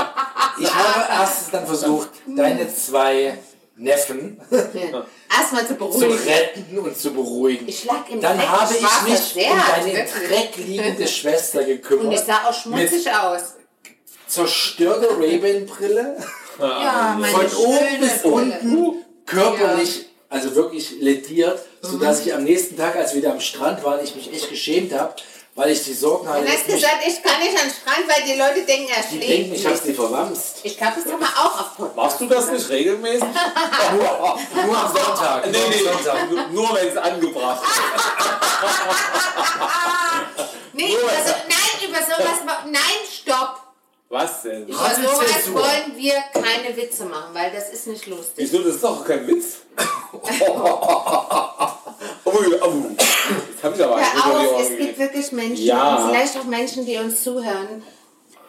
Ich 0.60 0.74
habe 0.74 1.06
erstens 1.22 1.50
dann 1.52 1.66
versucht, 1.66 2.10
deine 2.28 2.74
zwei 2.74 3.38
Neffen 3.76 4.40
Erstmal 5.36 5.62
zu 5.64 5.70
zu 5.70 5.76
beruhigen. 5.76 6.18
retten 6.28 6.78
und 6.80 6.96
zu 6.98 7.12
beruhigen. 7.12 7.68
Ich 7.68 7.86
lag 7.86 8.08
im 8.10 8.22
Dann 8.22 8.38
Dreck, 8.38 8.48
habe 8.48 8.74
ich 8.74 8.80
ich 8.80 9.10
mich 9.10 9.20
versehrt, 9.20 9.52
um 9.52 9.84
deine 9.84 9.94
wirklich. 9.98 10.30
Dreck 10.30 10.58
liegende 10.58 11.08
Schwester 11.08 11.64
gekümmert. 11.64 12.06
Und 12.06 12.12
ich 12.12 12.20
sah 12.20 12.48
auch 12.48 12.54
schmutzig 12.54 13.10
aus. 13.12 13.56
Zerstörte 14.28 15.10
Ray-Ban-Brille. 15.20 16.18
Ja, 16.60 17.18
meine 17.20 17.34
Von 17.34 17.66
oben 17.66 18.00
bis 18.00 18.24
unten 18.24 19.04
körperlich, 19.26 20.06
also 20.30 20.56
wirklich 20.56 20.92
lediert, 21.00 21.60
sodass 21.82 22.26
ich 22.26 22.34
am 22.34 22.44
nächsten 22.44 22.78
Tag, 22.78 22.96
als 22.96 23.14
wir 23.14 23.22
wieder 23.22 23.32
am 23.32 23.40
Strand 23.40 23.84
waren, 23.84 24.04
ich 24.04 24.16
mich 24.16 24.32
echt 24.32 24.50
geschämt 24.50 24.94
habe, 24.94 25.16
weil 25.56 25.70
ich 25.72 25.84
die 25.84 25.94
Sorgen 25.94 26.28
hatte. 26.28 26.44
Du 26.46 26.52
hast 26.52 26.66
gesagt, 26.66 26.98
ich 27.08 27.22
kann 27.22 27.39
nicht 27.39 27.56
an 27.58 27.68
den 27.68 27.74
Strand, 27.74 28.08
weil 28.08 28.24
die 28.26 28.34
Leute 28.39 28.63
denken, 28.66 28.89
er 28.92 29.04
die 29.04 29.08
schläft 29.18 29.30
denken, 29.32 29.54
ich 29.54 29.63
habe 29.66 29.76
nicht. 29.76 29.86
sie 29.86 29.94
verwamst. 29.94 30.56
Ich 30.63 30.76
glaube, 30.78 30.94
das 31.04 31.13
haben 31.13 31.20
wir 31.22 31.28
auch 31.28 31.60
auf 31.62 31.76
Podcast. 31.78 31.96
Machst 31.96 32.22
du 32.22 32.26
das 32.28 32.48
nicht 32.50 32.70
regelmäßig? 32.70 33.24
Nur, 33.94 34.39
nur 34.66 34.78
am 34.78 34.92
Sonntag. 34.96 35.46
Nee, 35.52 35.58
nee, 35.70 35.84
Sonntag. 35.84 36.32
nur- 36.32 36.48
nur 36.48 36.74
wenn 36.76 36.88
es 36.88 36.98
angebracht 36.98 37.62
ist. 37.63 37.74
Nee, 40.76 40.92
über 40.92 41.02
so, 41.02 41.34
nein, 41.48 41.88
über 41.88 42.00
sowas, 42.00 42.39
nein, 42.66 42.82
stopp. 43.08 43.60
Was 44.10 44.42
denn? 44.42 44.68
Über 44.68 44.76
sowas 44.78 45.28
Zensur? 45.44 45.62
wollen 45.62 45.96
wir 45.96 46.16
keine 46.34 46.76
Witze 46.76 47.06
machen, 47.06 47.30
weil 47.34 47.52
das 47.52 47.70
ist 47.70 47.86
nicht 47.88 48.08
lustig. 48.08 48.34
Wieso, 48.38 48.58
das 48.63 48.74
ist 48.76 48.84
doch 48.84 49.06
kein 49.06 49.28
Witz. 49.28 49.58
oh, 50.12 50.20
oh, 52.26 52.32
jetzt 53.63 53.80
hab 53.80 53.80
ich 53.80 53.84
aber 53.84 54.34
Hör 54.34 54.39
auf, 54.56 54.62
es 54.62 54.78
gibt 54.78 54.99
wirklich 54.99 55.32
Menschen, 55.32 55.65
Ja. 55.65 55.95
und 55.95 56.10
vielleicht 56.10 56.38
auch 56.38 56.43
Menschen, 56.45 56.86
die 56.86 56.97
uns 56.97 57.23
zuhören, 57.23 57.84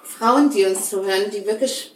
Frauen, 0.02 0.50
die 0.50 0.64
uns 0.64 0.90
zuhören, 0.90 1.30
die 1.30 1.44
wirklich 1.46 1.94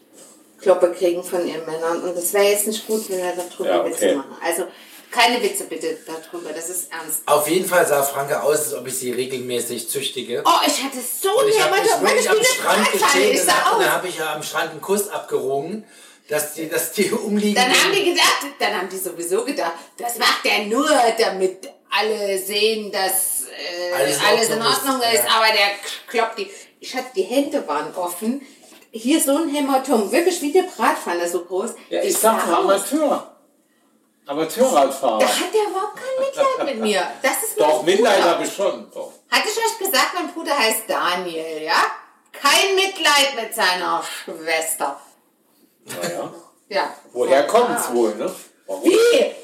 Kloppe 0.60 0.92
kriegen 0.92 1.22
von 1.22 1.46
ihren 1.46 1.64
Männern. 1.66 2.02
Und 2.02 2.16
es 2.16 2.32
wäre 2.32 2.46
jetzt 2.46 2.66
nicht 2.66 2.86
gut, 2.86 3.08
wenn 3.10 3.18
wir 3.18 3.32
darüber 3.32 3.76
Ja, 3.76 3.84
Witze 3.84 4.06
okay. 4.06 4.14
machen. 4.16 4.36
Also, 4.44 4.64
keine 5.10 5.42
Witze 5.42 5.64
bitte 5.64 5.96
darüber, 6.06 6.50
das 6.52 6.68
ist 6.68 6.92
ernst. 6.92 7.22
Auf 7.26 7.48
jeden 7.48 7.66
Fall 7.66 7.86
sah 7.86 8.02
Franke 8.02 8.42
aus, 8.42 8.58
als 8.58 8.74
ob 8.74 8.86
ich 8.86 8.98
sie 8.98 9.12
regelmäßig 9.12 9.88
züchtige. 9.88 10.42
Oh, 10.44 10.50
ich 10.66 10.82
hatte 10.82 10.98
so 10.98 11.30
Und 11.30 11.44
ein 11.44 11.48
ich 11.48 11.62
habe 11.62 11.80
mich 11.80 11.92
am 11.92 12.02
Meine 12.02 12.20
Strand 12.20 12.92
gestehen 12.92 13.32
ich 13.32 13.40
und 13.40 13.48
und 13.48 13.82
dann 13.82 13.92
habe 13.92 14.08
ich 14.08 14.18
ja 14.18 14.34
am 14.34 14.42
Strand 14.42 14.72
einen 14.72 14.80
Kuss 14.82 15.08
abgerungen, 15.08 15.84
dass 16.28 16.54
die, 16.54 16.68
dass 16.68 16.92
die 16.92 17.10
umliegenden... 17.12 17.72
Dann 17.72 17.84
haben 17.84 17.92
die 17.92 18.04
gedacht, 18.10 18.46
dann 18.58 18.76
haben 18.76 18.88
die 18.90 18.98
sowieso 18.98 19.44
gedacht, 19.44 19.72
das 19.96 20.18
macht 20.18 20.44
er 20.44 20.66
nur, 20.66 20.86
damit 21.18 21.70
alle 21.90 22.38
sehen, 22.38 22.92
dass 22.92 23.44
äh, 23.44 23.92
Alles 23.94 24.18
alles, 24.24 24.48
in 24.50 24.62
Ordnung 24.62 25.00
ist, 25.00 25.14
ist, 25.14 25.24
ja. 25.24 25.30
aber 25.36 25.46
der 25.46 25.70
kloppt 26.06 26.38
die. 26.38 26.50
Ich 26.80 26.94
hatte 26.94 27.08
die 27.14 27.22
Hände 27.22 27.66
waren 27.66 27.94
offen. 27.94 28.46
Hier 28.90 29.20
so 29.20 29.36
ein 29.36 29.48
Hämatom, 29.48 30.10
wirklich 30.10 30.40
wie 30.40 30.58
eine 30.58 30.68
Bratpfanne 30.68 31.28
so 31.28 31.44
groß. 31.44 31.72
Ja, 31.90 32.02
ich 32.02 32.16
sag 32.16 32.46
aus. 32.48 32.54
Amateur. 32.54 33.34
Amateurradfahrer. 34.26 35.18
Da 35.20 35.26
hat 35.26 35.54
der 35.54 35.70
überhaupt 35.70 35.96
kein 35.96 36.26
Mitleid 36.26 36.74
mit 36.74 36.82
mir. 36.82 37.02
Das 37.22 37.42
ist 37.42 37.58
Doch, 37.58 37.82
Mitleid 37.82 38.22
habe 38.22 38.44
ich 38.44 38.52
schon. 38.52 38.90
Doch. 38.90 39.12
Hatte 39.30 39.48
ich 39.48 39.56
euch 39.56 39.78
gesagt, 39.78 40.14
mein 40.14 40.32
Bruder 40.32 40.56
heißt 40.56 40.82
Daniel, 40.86 41.62
ja? 41.62 41.82
Kein 42.32 42.74
Mitleid 42.74 43.34
mit 43.36 43.54
seiner 43.54 44.02
Schwester. 44.02 45.00
Naja. 45.84 46.32
Ja. 46.68 46.94
Woher 47.12 47.46
kommt's 47.46 47.90
wohl, 47.92 48.14
ne? 48.16 48.34
Warum? 48.66 48.84
Wie? 48.84 49.34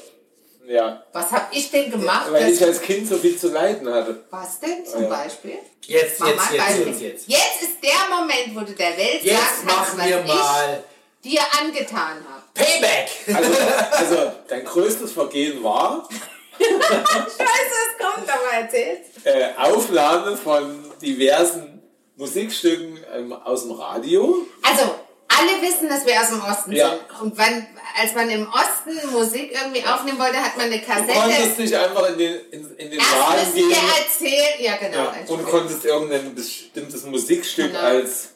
Ja. 0.67 1.03
Was 1.13 1.31
hab 1.31 1.53
ich 1.55 1.69
denn 1.71 1.91
gemacht? 1.91 2.31
Weil 2.31 2.51
ich 2.51 2.63
als 2.63 2.81
Kind 2.81 3.07
so 3.07 3.17
viel 3.17 3.37
zu 3.37 3.49
leiden 3.49 3.87
hatte. 3.93 4.23
was 4.29 4.59
denn 4.59 4.85
zum 4.85 5.03
Ja. 5.03 5.09
Beispiel? 5.09 5.57
Jetzt, 5.85 6.19
Mach 6.19 6.27
jetzt, 6.27 6.37
mal 6.37 6.53
jetzt, 6.55 6.79
jetzt, 6.87 7.01
jetzt. 7.01 7.27
Jetzt 7.27 7.61
ist 7.61 7.77
der 7.83 8.17
Moment, 8.17 8.55
wo 8.55 8.59
du 8.61 8.73
der 8.73 8.97
Welt 8.97 9.21
Jetzt 9.21 9.35
sagen 9.35 9.67
kannst, 9.67 9.91
was 9.91 10.27
mal 10.27 10.83
ich 11.23 11.31
dir 11.31 11.41
angetan 11.61 12.17
habe. 12.29 12.43
Payback! 12.55 13.09
Also, 13.35 13.51
also 13.91 14.31
dein 14.47 14.63
größtes 14.65 15.11
Vergehen 15.11 15.63
war 15.63 16.07
Scheiße, 16.57 17.37
es 17.37 18.05
kommt, 18.05 18.29
aber 18.29 18.61
erzähl's. 18.61 18.99
äh, 19.25 19.49
Aufnahme 19.57 20.37
von 20.37 20.83
diversen 21.01 21.81
Musikstücken 22.15 22.97
ähm, 23.13 23.33
aus 23.33 23.63
dem 23.63 23.71
Radio. 23.71 24.37
Also, 24.63 24.95
alle 25.39 25.61
wissen, 25.61 25.87
dass 25.89 26.05
wir 26.05 26.19
aus 26.19 26.27
dem 26.29 26.41
Osten 26.41 26.71
Ja. 26.71 26.89
sind. 26.89 27.21
Und 27.21 27.37
wann, 27.37 27.65
als 28.01 28.13
man 28.15 28.29
im 28.29 28.47
Osten 28.47 29.11
Musik 29.11 29.51
irgendwie 29.53 29.83
aufnehmen 29.85 30.19
wollte, 30.19 30.37
hat 30.37 30.57
man 30.57 30.67
eine 30.67 30.79
Du 30.79 30.85
Kassette. 30.85 31.13
konntest 31.13 31.59
nicht 31.59 31.73
einfach 31.75 32.09
in 32.09 32.17
den, 32.17 32.35
in, 32.51 32.75
in 32.77 32.91
den 32.91 32.99
Laden 32.99 33.53
gehen 33.53 33.71
erzählen. 33.71 34.55
Ja, 34.59 34.75
genau. 34.77 34.97
ja, 34.97 35.13
und 35.27 35.45
konntest 35.45 35.85
irgendein 35.85 36.33
bestimmtes 36.35 37.03
Musikstück 37.05 37.67
Genau. 37.67 37.79
als 37.79 38.29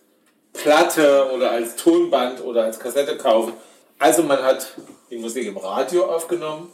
Platte 0.53 1.29
oder 1.33 1.51
als 1.51 1.75
Tonband 1.75 2.41
oder 2.43 2.63
als 2.63 2.79
Kassette 2.79 3.17
kaufen. 3.17 3.53
Also 3.99 4.23
man 4.23 4.41
hat 4.41 4.67
die 5.09 5.17
Musik 5.17 5.45
im 5.47 5.57
Radio 5.57 6.05
aufgenommen. 6.05 6.71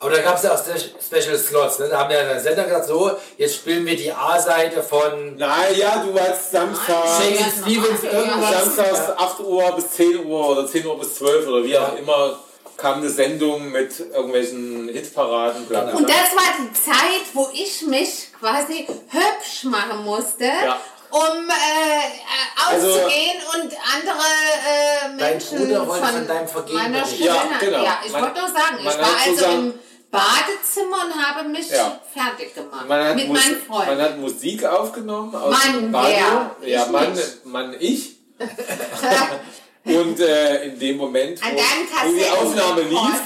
Aber 0.00 0.10
da 0.10 0.22
gab 0.22 0.36
es 0.36 0.44
ja 0.44 0.54
auch 0.54 0.58
Spe- 0.58 0.78
Special 1.20 1.36
Slots. 1.36 1.80
Ne? 1.80 1.88
Da 1.88 1.98
haben 1.98 2.10
ja 2.12 2.22
der 2.22 2.40
Sender 2.40 2.64
gesagt, 2.64 2.86
so, 2.86 3.10
jetzt 3.36 3.56
spielen 3.56 3.84
wir 3.84 3.96
die 3.96 4.12
A-Seite 4.12 4.80
von 4.82 5.36
Naja, 5.36 6.04
du 6.06 6.18
hast 6.20 6.52
Samstag, 6.52 7.04
Nein. 7.04 7.36
Shane 7.36 7.52
Stevens 7.62 8.02
irgendwas. 8.04 8.76
Samstags 8.76 9.18
8 9.18 9.40
Uhr 9.40 9.72
bis 9.74 9.90
10 9.90 10.24
Uhr 10.26 10.48
oder 10.50 10.66
10 10.68 10.86
Uhr 10.86 10.98
bis 11.00 11.16
12 11.16 11.48
oder 11.48 11.64
wie 11.64 11.70
Ja. 11.72 11.88
auch 11.88 11.96
immer 11.96 12.38
kam 12.76 12.98
eine 13.00 13.10
Sendung 13.10 13.72
mit 13.72 13.98
irgendwelchen 13.98 14.88
Hitparaden, 14.88 15.66
bla 15.66 15.80
bla 15.80 15.94
Und 15.96 16.08
das 16.08 16.30
war 16.32 16.44
die 16.60 16.72
Zeit, 16.74 17.24
wo 17.34 17.48
ich 17.52 17.82
mich 17.82 18.28
quasi 18.38 18.86
hübsch 18.86 19.64
machen 19.64 20.04
musste, 20.04 20.44
Ja. 20.44 20.78
um 21.10 21.18
äh, 21.48 21.52
äh, 21.52 22.72
Also- 22.72 22.86
auszugehen 22.86 23.40
und 23.52 23.72
andere 23.96 24.18
äh, 24.22 25.18
Dein 25.18 25.30
Menschen 25.32 25.58
Bruder 25.58 25.88
wollte 25.88 26.06
von 26.06 26.28
deinem 26.28 26.46
Vergehen 26.48 26.74
meiner. 26.76 27.04
Schule. 27.04 27.24
Ja, 27.24 27.42
genau. 27.58 27.82
ja, 27.82 27.98
ich 28.06 28.12
Man- 28.12 28.22
wollte 28.22 28.38
nur 28.38 28.48
sagen, 28.48 28.76
ich 28.78 28.84
man 28.84 28.98
war 29.00 29.08
also 29.24 29.34
zusammen- 29.34 29.72
im 29.72 29.87
Badezimmer 30.10 31.04
und 31.06 31.22
habe 31.22 31.48
mich 31.48 31.68
Ja. 31.70 32.00
fertig 32.14 32.54
gemacht 32.54 32.88
Man 32.88 33.04
hat, 33.04 33.14
mit 33.16 33.28
Mus- 33.28 33.38
meinen 33.44 33.60
Freunden. 33.62 33.86
man 33.96 34.02
hat 34.02 34.18
Musik 34.18 34.64
aufgenommen 34.64 35.34
aus 35.34 35.52
Mann, 35.64 35.72
dem 35.74 35.94
Radio. 35.94 36.16
wer? 36.60 36.68
Ja, 36.68 36.84
Ich 36.86 36.90
Mann, 36.90 37.12
nicht. 37.12 37.46
Mann, 37.46 37.76
ich. 37.78 38.16
Und 39.84 40.20
äh, 40.20 40.64
in 40.66 40.78
dem 40.78 40.96
Moment, 40.98 41.40
wo, 41.42 41.46
wo 41.48 42.12
die 42.14 42.28
Aufnahme 42.28 42.82
lief, 42.82 43.20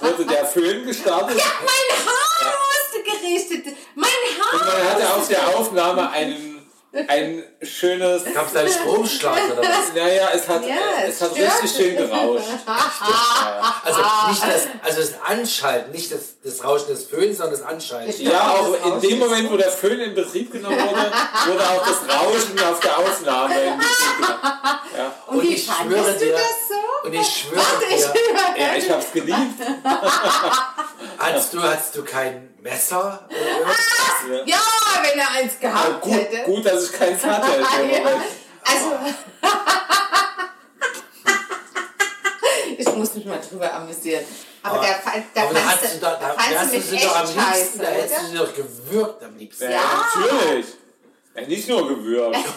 wurde 0.00 0.24
der 0.26 0.44
Föhn 0.44 0.84
gestartet. 0.84 1.36
mein 1.36 2.06
Haar 2.06 2.52
musste 2.58 3.02
gerichtet. 3.04 3.76
Mein 3.94 4.08
Haar. 4.10 4.54
Und 4.54 4.66
man 4.66 4.90
hatte 4.90 5.14
auf 5.14 5.28
der 5.28 5.48
Aufnahme 5.56 6.10
einen, 6.10 6.59
ein 7.08 7.44
schönes. 7.62 8.24
Gab 8.34 8.46
es 8.48 8.52
da 8.52 8.60
einen 8.60 8.72
Stromschlag 8.72 9.38
oder 9.52 9.62
was? 9.62 9.92
Naja, 9.94 10.28
es 10.34 10.48
hat, 10.48 10.66
Ja, 10.66 10.74
es 11.06 11.14
es 11.16 11.20
hat 11.22 11.30
richtig 11.36 11.70
schön 11.76 11.96
gerauscht. 11.96 12.44
Also 13.84 14.00
nicht 14.28 14.42
das, 14.42 14.66
also 14.82 15.00
das 15.00 15.12
Anschalten, 15.24 15.92
nicht 15.92 16.12
das, 16.12 16.20
das 16.42 16.64
Rauschen 16.64 16.88
des 16.88 17.04
Föhns, 17.04 17.38
sondern 17.38 17.58
das 17.58 17.66
Anschalten. 17.66 18.20
Ja, 18.22 18.50
auch 18.50 18.74
in 18.86 19.00
dem 19.00 19.18
Moment, 19.18 19.50
wo 19.52 19.56
der 19.56 19.70
Föhn 19.70 20.00
in 20.00 20.14
Betrieb 20.14 20.52
genommen 20.52 20.78
wurde, 20.78 21.12
wurde 21.46 21.68
auch 21.70 21.86
das 21.86 22.16
Rauschen 22.16 22.58
auf 22.60 22.80
der 22.80 22.98
Aufnahme 22.98 23.54
in 23.62 23.78
Betrieb 23.78 24.16
genommen. 24.16 24.40
Ja. 24.96 25.14
Und, 25.28 25.36
Und 25.38 25.42
wie 25.44 25.54
ich 25.54 25.64
schwöre 25.64 26.12
du 26.12 26.18
dir- 26.18 26.32
das 26.32 26.68
so? 26.68 27.06
Und 27.06 27.14
ich 27.14 27.26
schwöre 27.26 27.62
dir, 27.88 28.62
ja, 28.62 28.74
ich 28.76 28.90
hab's 28.90 29.12
geliebt. 29.12 29.36
hattest 31.18 31.54
du, 31.54 31.62
hattest 31.62 31.96
du 31.96 32.04
kein 32.04 32.52
Messer? 32.60 33.26
Oder 33.30 33.38
irgendwas? 33.38 33.76
Ja, 34.44 34.56
wenn 35.02 35.18
er 35.18 35.30
eins 35.30 35.58
gehabt 35.58 36.00
Gut, 36.02 36.12
hätte. 36.14 36.42
gut, 36.44 36.64
dass 36.66 36.84
ich 36.84 36.92
keins 36.92 37.24
hatte. 37.24 37.46
Ja, 37.60 37.66
also. 38.64 38.92
ich 42.78 42.94
muss 42.94 43.14
mich 43.14 43.24
mal 43.24 43.40
drüber 43.40 43.72
amüsieren. 43.74 44.24
Aber, 44.62 44.76
da, 44.78 44.84
fa- 44.94 45.12
da 45.34 45.42
Aber 45.42 45.54
da 45.54 45.60
fandst 45.60 45.84
hast 45.84 45.94
du, 45.94 45.98
da, 46.00 46.14
da 46.16 46.28
fandst 46.34 46.50
wärst 46.50 46.72
du 46.72 46.76
mich 46.76 46.84
sie 46.86 46.96
echt 46.96 47.06
doch 47.06 47.16
am 47.16 47.26
liebsten, 47.26 47.40
scheiße, 47.50 47.78
da 47.78 47.84
hättest 47.86 48.22
du 48.22 48.26
sie 48.26 48.36
doch 48.36 48.54
gewürgt 48.54 49.22
am 49.24 49.36
liebsten. 49.36 49.64
Ja, 49.64 49.70
Ja. 49.70 50.06
natürlich. 50.14 50.66
Ja, 51.40 51.46
nicht 51.46 51.68
nur 51.68 51.88
gewürgt. 51.88 52.36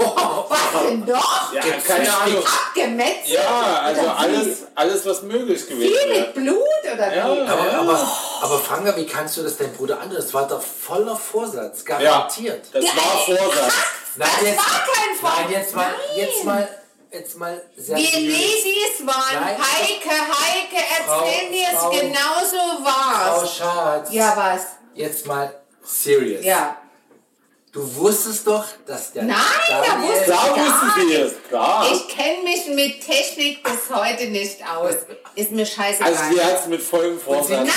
Was 0.50 0.60
denn 0.88 1.06
doch? 1.06 1.54
Ja, 1.54 1.62
keine 1.62 2.14
Ahnung. 2.18 2.44
Abgemetzelt? 2.68 3.28
Ja, 3.28 3.80
also 3.84 4.08
alles, 4.10 4.64
alles 4.76 5.06
was 5.06 5.22
möglich 5.24 5.68
gewesen 5.68 5.94
Viel 5.96 6.10
wäre. 6.10 6.20
mit 6.22 6.34
Blut 6.34 6.58
oder 6.94 7.16
Ja. 7.16 7.36
wie? 7.36 7.42
Aber, 7.42 7.74
aber, 7.80 8.12
aber 8.42 8.60
Franka, 8.60 8.96
wie 8.96 9.06
kannst 9.06 9.38
du 9.38 9.44
das 9.44 9.58
deinem 9.58 9.74
Bruder 9.74 10.00
an? 10.00 10.12
Das 10.14 10.34
war 10.34 10.48
doch 10.48 10.62
voller 10.62 11.16
Vorsatz, 11.16 11.84
Ja, 11.88 11.98
garantiert. 12.00 12.66
das 12.74 12.84
war 12.84 12.92
Vorsatz. 13.38 13.74
Nein, 14.16 14.30
Das 14.40 14.48
jetzt, 14.50 14.58
war 14.58 14.82
kein 14.94 15.16
Vorsatz. 15.20 15.40
Nein, 15.40 15.52
jetzt 15.52 15.76
mal, 15.76 15.86
Nein. 15.92 16.18
jetzt 16.18 16.46
mal, 16.46 16.70
jetzt 17.12 17.38
mal 17.38 17.62
Wir 17.76 17.84
seriös. 17.84 18.06
Ladies 18.14 19.08
waren 19.08 19.42
Nein. 19.44 19.58
Heike, 19.58 20.10
Heike, 20.10 20.84
Frau- 21.06 21.26
erzähl 21.26 21.50
mir 21.50 21.68
es 21.72 21.80
Frau- 21.80 21.90
genauso 21.90 22.84
Frau 22.84 23.40
war's. 23.42 23.56
Schatz, 23.58 24.10
Ja, 24.12 24.34
was? 24.36 24.62
jetzt 24.94 25.26
mal 25.26 25.54
serious. 25.84 26.44
Ja. 26.46 26.78
Du 27.74 27.96
wusstest 27.96 28.46
doch, 28.46 28.66
dass 28.86 29.14
der 29.14 29.24
Nein, 29.24 29.36
da 29.68 29.82
Daniel- 29.82 30.12
wusste 30.12 30.26
Da 30.30 30.36
Gar 30.56 30.58
wussten 30.58 31.08
sie 31.10 31.16
es, 31.16 31.34
klar. 31.50 31.88
Ich 31.92 32.08
kenne 32.08 32.44
mich 32.44 32.68
mit 32.68 33.02
Technik 33.04 33.64
bis 33.64 33.90
heute 33.92 34.26
nicht 34.28 34.58
aus. 34.64 34.94
Ist 35.34 35.50
mir 35.52 35.66
scheißegal. 35.66 36.14
Also 36.14 36.36
sie 36.36 36.40
hat 36.44 36.60
es 36.62 36.68
mit 36.68 36.84
vollem 36.84 37.20
Vorsatz. 37.20 37.50
Nein, 37.50 37.68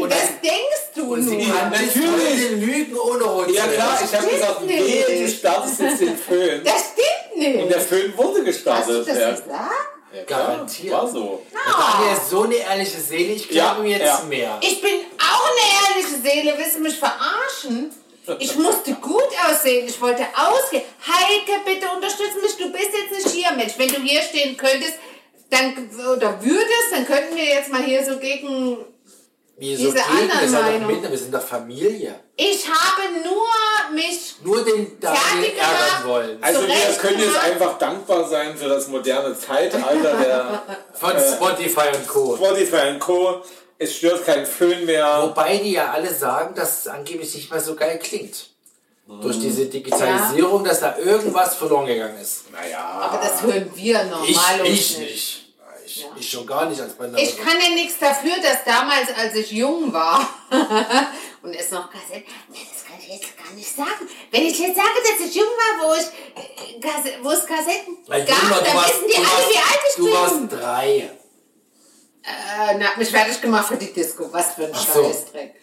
Und 0.00 0.10
das 0.10 0.20
sie- 0.22 0.48
denkst 0.48 0.90
du 0.94 1.12
Und 1.12 1.22
sie 1.28 1.36
nur. 1.36 1.54
kann 1.54 1.70
Natürlich. 1.70 2.50
Lügen 2.52 2.96
ohne 2.96 3.24
Runde. 3.24 3.52
Ja 3.52 3.66
klar, 3.66 3.98
ich 4.02 4.16
habe 4.18 4.26
gesagt, 4.26 4.62
nicht. 4.62 4.78
wehe, 5.08 5.26
du 5.26 5.28
startest 5.30 5.80
jetzt 5.80 6.00
den 6.00 6.16
Föhn. 6.16 6.64
Das 6.64 6.72
stimmt 6.94 7.36
nicht. 7.38 7.62
Und 7.62 7.68
der 7.68 7.80
Föhn 7.82 8.16
wurde 8.16 8.28
Hast 8.30 8.38
du 8.38 8.44
gestartet. 8.44 9.06
das 9.08 9.18
ja. 9.18 9.30
gesagt? 9.32 9.50
Ja, 10.14 10.22
Garantiert. 10.24 10.94
War 10.94 11.06
so. 11.08 11.42
Daniel 11.52 12.16
ist 12.16 12.30
so 12.30 12.42
eine 12.44 12.54
ehrliche 12.54 13.00
Seele, 13.02 13.34
ich 13.34 13.50
Ja, 13.50 13.64
glaube 13.74 13.82
mir 13.82 13.98
jetzt 13.98 14.06
ja. 14.06 14.22
mehr. 14.26 14.58
Ich 14.62 14.80
bin 14.80 14.92
auch 15.20 15.46
eine 15.50 15.98
ehrliche 16.00 16.22
Seele. 16.22 16.54
Willst 16.56 16.76
du 16.76 16.80
mich 16.80 16.96
verarschen? 16.98 17.92
Ich 18.38 18.54
musste 18.56 18.92
gut 18.94 19.28
aussehen. 19.48 19.86
Ich 19.88 20.00
wollte 20.00 20.24
ausgehen. 20.36 20.82
Heike, 21.06 21.60
bitte 21.64 21.86
unterstütz 21.94 22.34
mich. 22.42 22.56
Du 22.56 22.70
bist 22.72 22.90
jetzt 22.92 23.24
nicht 23.24 23.34
hier, 23.36 23.52
Mensch. 23.52 23.74
Wenn 23.76 23.88
du 23.88 24.00
hier 24.02 24.22
stehen 24.22 24.56
könntest, 24.56 24.94
dann, 25.50 25.74
oder 26.16 26.42
würdest, 26.42 26.90
dann 26.92 27.06
könnten 27.06 27.36
wir 27.36 27.44
jetzt 27.44 27.70
mal 27.70 27.82
hier 27.82 28.04
so 28.04 28.18
gegen... 28.18 28.78
Wieso 29.58 29.84
Diese 29.84 29.94
geht 29.94 30.04
anderen 30.06 30.40
wir 30.42 30.48
sind 30.48 30.58
doch 30.58 30.62
Meinung. 30.66 30.86
Minder, 30.92 31.10
wir 31.10 31.18
sind 31.18 31.32
doch 31.34 31.40
Familie. 31.40 32.20
Ich 32.36 32.66
habe 32.68 33.08
nur 33.24 33.94
mich 33.94 34.34
Nur 34.42 34.62
den 34.62 35.00
Daniel 35.00 35.16
Fertig 35.18 35.54
gemacht. 35.54 35.72
ärgern 35.94 36.08
wollen. 36.10 36.38
Also 36.42 36.60
wir 36.66 36.74
können 37.00 37.20
jetzt 37.20 37.38
einfach 37.38 37.78
dankbar 37.78 38.28
sein 38.28 38.54
für 38.54 38.68
das 38.68 38.88
moderne 38.88 39.34
Zeitalter 39.38 40.14
der 40.18 40.62
Von 40.92 41.12
Äh. 41.16 41.32
Spotify 41.36 41.88
und 41.96 42.06
Co. 42.06 42.36
Spotify 42.36 42.88
und 42.90 42.98
Co. 42.98 43.42
Es 43.78 43.96
stört 43.96 44.24
kein 44.24 44.46
Föhn 44.46 44.84
mehr. 44.86 45.22
Wobei 45.22 45.58
die 45.58 45.72
ja 45.72 45.92
alle 45.92 46.12
sagen, 46.12 46.54
dass 46.54 46.80
es 46.80 46.88
angeblich 46.88 47.34
nicht 47.34 47.50
mehr 47.50 47.60
so 47.60 47.74
geil 47.74 47.98
klingt. 47.98 48.50
Mhm. 49.06 49.20
Durch 49.20 49.38
diese 49.38 49.66
Digitalisierung, 49.66 50.64
dass 50.64 50.80
da 50.80 50.96
irgendwas 50.98 51.54
verloren 51.54 51.86
gegangen 51.86 52.18
ist. 52.18 52.50
Naja. 52.50 52.80
Aber 52.80 53.18
das 53.22 53.42
hören 53.42 53.70
wir 53.74 54.02
Ich, 54.02 54.10
normalos 54.10 54.68
ich 54.68 54.98
nicht. 54.98 54.98
nicht. 55.00 55.42
Ich, 55.86 56.04
ich 56.18 56.30
schon 56.30 56.44
gar 56.46 56.68
nicht 56.68 56.80
als 56.80 56.98
meine 56.98 57.20
Ich 57.20 57.36
kann 57.36 57.54
ja 57.62 57.68
nichts 57.70 57.98
dafür, 58.00 58.34
dass 58.42 58.64
damals, 58.64 59.08
als 59.16 59.34
ich 59.36 59.52
jung 59.52 59.92
war 59.92 60.28
und 61.42 61.54
es 61.54 61.70
noch 61.70 61.88
Kassetten, 61.92 62.24
nee, 62.48 62.58
das 62.68 62.84
kann 62.84 62.96
ich 62.98 63.06
jetzt 63.08 63.36
gar 63.38 63.54
nicht 63.54 63.72
sagen. 63.76 64.08
Wenn 64.32 64.42
ich 64.42 64.58
jetzt 64.58 64.74
sage, 64.74 64.88
dass 65.04 65.28
ich 65.28 65.34
jung 65.36 65.44
war, 65.46 65.88
wo, 65.88 65.94
ich, 65.94 66.84
äh, 66.84 67.18
wo 67.22 67.30
es 67.30 67.46
Kassetten 67.46 67.98
Weil 68.08 68.24
gab, 68.24 68.40
du 68.40 68.48
dann 68.48 68.76
warst, 68.76 68.88
wissen 68.94 69.04
die 69.06 69.12
du 69.14 69.18
alle, 69.20 69.28
warst, 69.28 69.50
wie 69.50 69.56
alt 69.58 69.80
ich 69.88 69.94
du 69.94 70.04
bin. 70.04 70.12
warst 70.14 70.60
drei. 70.62 71.10
Äh, 72.26 72.76
na, 72.78 72.86
hat 72.86 72.98
mich 72.98 73.10
fertig 73.10 73.40
gemacht 73.40 73.68
für 73.68 73.76
die 73.76 73.92
Disco. 73.92 74.28
Was 74.32 74.54
für 74.54 74.64
ein 74.64 74.72
Ach 74.74 74.86
so. 74.86 75.04
Scheißdreck. 75.04 75.54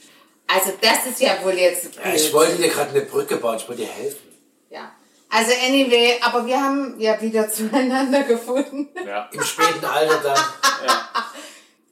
Also 0.48 0.74
das 0.80 1.06
ist 1.08 1.20
ja 1.20 1.44
wohl 1.44 1.54
jetzt... 1.54 1.96
Ja, 1.96 2.14
ich 2.14 2.32
wollte 2.34 2.56
dir 2.56 2.70
gerade 2.70 2.92
eine 2.92 3.02
Brücke 3.02 3.38
bauen, 3.38 3.58
ich 3.58 3.68
wollte 3.68 3.82
dir 3.82 3.90
helfen. 3.90 4.30
Ja. 4.70 4.92
Also 5.30 5.52
anyway, 5.66 6.20
aber 6.22 6.46
wir 6.46 6.62
haben 6.62 7.00
ja 7.00 7.20
wieder 7.20 7.50
zueinander 7.52 8.24
gefunden. 8.24 8.90
Ja. 9.06 9.30
Im 9.32 9.44
späten 9.44 9.84
Alter 9.84 10.20
dann. 10.24 10.40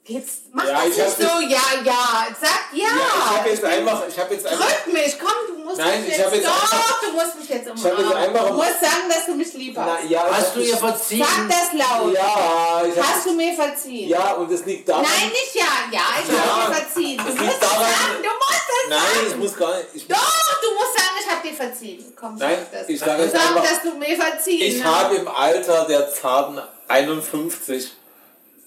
Jetzt 0.04 0.50
mach 0.52 0.66
Ja, 0.66 0.72
das 0.72 0.86
ich 0.88 0.96
nicht 0.96 1.06
hab 1.06 1.16
so, 1.16 1.40
ja, 1.46 1.60
ja. 1.84 2.26
Sag 2.40 2.50
ja. 2.72 2.78
Ja, 2.88 2.88
ich 2.90 3.38
habe 3.38 3.48
jetzt 3.50 3.64
einfach, 3.64 4.02
ich 4.08 4.18
habe 4.18 4.34
jetzt 4.34 4.46
einfach, 4.48 4.66
Drück 4.66 4.92
mich, 4.92 5.16
komm, 5.16 5.54
du 5.56 5.62
musst 5.62 5.78
Nein, 5.78 6.00
mich 6.02 6.10
ich 6.10 6.16
jetzt, 6.18 6.26
hab 6.26 6.34
jetzt 6.34 6.44
doch, 6.48 6.62
einfach- 6.72 7.00
du 7.02 7.12
musst 7.12 7.38
mich 7.38 7.48
jetzt 7.48 7.68
hab 7.70 7.76
jetzt 7.76 7.86
einfach 7.86 8.28
umarmen. 8.30 8.48
Du 8.48 8.54
musst 8.54 8.80
sagen, 8.80 9.08
dass 9.08 9.26
du 9.26 9.34
mich 9.36 9.52
lieb 9.54 9.76
hast. 9.78 9.86
Na, 9.86 10.08
ja, 10.08 10.26
ich 10.28 10.34
Hast 10.36 10.46
hab 10.48 10.54
du 10.54 10.60
ihr 10.60 10.76
verziehen? 10.76 11.24
Sag 11.24 11.48
das 11.48 11.72
laut. 11.74 12.12
Ja, 12.14 12.82
ich 12.84 12.98
Hast 13.00 13.14
hab, 13.14 13.22
du 13.24 13.32
mir 13.34 13.54
verziehen? 13.54 14.08
ja, 14.08 14.32
und 14.32 14.50
es 14.50 14.64
liegt 14.64 14.88
daran, 14.88 15.02
Nein, 15.04 15.28
nicht 15.28 15.54
ja. 15.54 15.62
Ja, 15.92 16.00
ich 16.20 16.34
Ja, 16.34 16.56
habe 16.56 16.74
dir 16.74 16.80
verziehen. 16.80 17.18
Du 17.18 17.44
musst 17.44 17.62
daran- 17.62 17.78
sagen, 17.78 18.22
du 18.22 18.28
musst 18.28 18.62
es 18.82 18.88
nein, 18.88 18.98
ich 19.22 19.28
sagen. 19.28 19.40
muss 19.40 19.56
gar 19.56 19.76
nicht, 19.76 19.88
ich, 19.94 20.08
Doch, 20.08 20.60
du 20.62 20.74
musst 20.74 20.98
sagen, 20.98 21.16
ich 21.24 21.30
habe 21.30 21.48
dir 21.48 21.54
verziehen. 21.54 22.12
Komm, 22.18 22.34
Nein, 22.38 22.66
sag 22.72 22.80
das. 22.80 22.88
ich 22.88 22.98
sage 22.98 23.22
jetzt 23.22 23.36
Sag, 23.36 23.46
einfach- 23.56 23.62
dass 23.62 23.82
du 23.82 23.94
mir 23.98 24.16
verziehen 24.20 24.62
ich 24.78 24.84
hast. 24.84 24.94
habe 25.04 25.14
im 25.14 25.28
Alter 25.28 25.84
der 25.84 26.12
zarten 26.12 26.60
51 26.88 27.92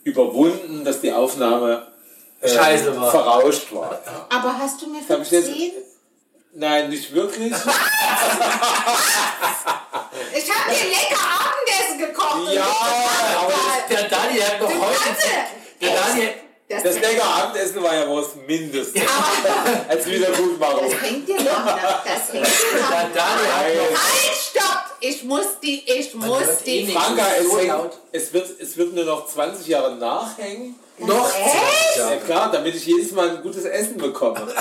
überwunden, 0.05 0.85
dass 0.85 1.01
die 1.01 1.11
Aufnahme 1.11 1.87
äh, 2.39 2.47
Scheiße 2.47 2.95
war. 2.95 3.11
verrauscht 3.11 3.73
war. 3.73 3.99
Ja. 4.05 4.27
Aber 4.37 4.57
hast 4.57 4.81
du 4.81 4.87
mir 4.87 5.01
verziehen? 5.01 5.73
Nein, 6.53 6.89
nicht 6.89 7.13
wirklich. 7.13 7.51
Ich 10.33 10.49
habe 10.51 10.73
dir 10.73 10.89
lecker 10.89 11.21
Abendessen 11.21 11.97
gekocht. 11.99 12.53
Ja, 12.53 12.63
aber 12.65 13.47
bezahlt. 13.47 13.89
Der 13.89 14.03
Daniel 14.09 14.43
hat 14.43 14.61
noch 14.61 14.69
heute. 14.69 15.15
Der 15.81 15.89
Daniel. 15.95 16.33
Das, 16.67 16.83
Das 16.83 16.95
leckere 16.95 17.23
Abendessen 17.25 17.83
war 17.83 17.93
ja 17.95 18.07
wohl 18.07 18.21
das 18.23 18.35
Mindeste. 18.35 19.01
Als 19.87 20.05
Wiedergutmachung. 20.07 20.89
das 20.91 21.01
hängt 21.01 21.27
dir 21.27 21.35
noch 21.41 21.65
nach. 21.65 22.03
Das 22.03 22.33
hängt 22.33 22.45
dir 22.45 22.81
noch 22.81 22.89
Der. 22.89 23.13
Daniel 23.13 23.51
hat 23.51 23.91
noch. 23.91 23.99
Halt, 23.99 24.37
stopp! 24.49 24.84
Ich 25.07 25.23
muss 25.23 25.59
die, 25.61 25.83
ich 25.87 26.13
muss 26.15 26.39
hört 26.39 26.61
eh 26.67 26.79
die. 26.79 26.83
nichts. 26.85 27.01
Franka, 27.03 27.23
es, 27.39 27.47
So 27.49 27.57
hängt, 27.57 27.67
laut. 27.69 27.97
es, 28.11 28.33
wird, 28.33 28.59
es 28.59 28.75
wird 28.77 28.93
nur 28.93 29.05
noch 29.05 29.27
20 29.27 29.67
Jahre 29.67 29.95
nachhängen. 29.95 30.75
Noch 30.97 31.29
Echt? 31.35 31.97
Ja 31.97 32.15
klar, 32.25 32.51
damit 32.51 32.73
ich 32.75 32.85
jedes 32.85 33.11
Mal 33.11 33.29
ein 33.31 33.41
gutes 33.41 33.65
Essen 33.65 33.97
bekomme. 33.97 34.47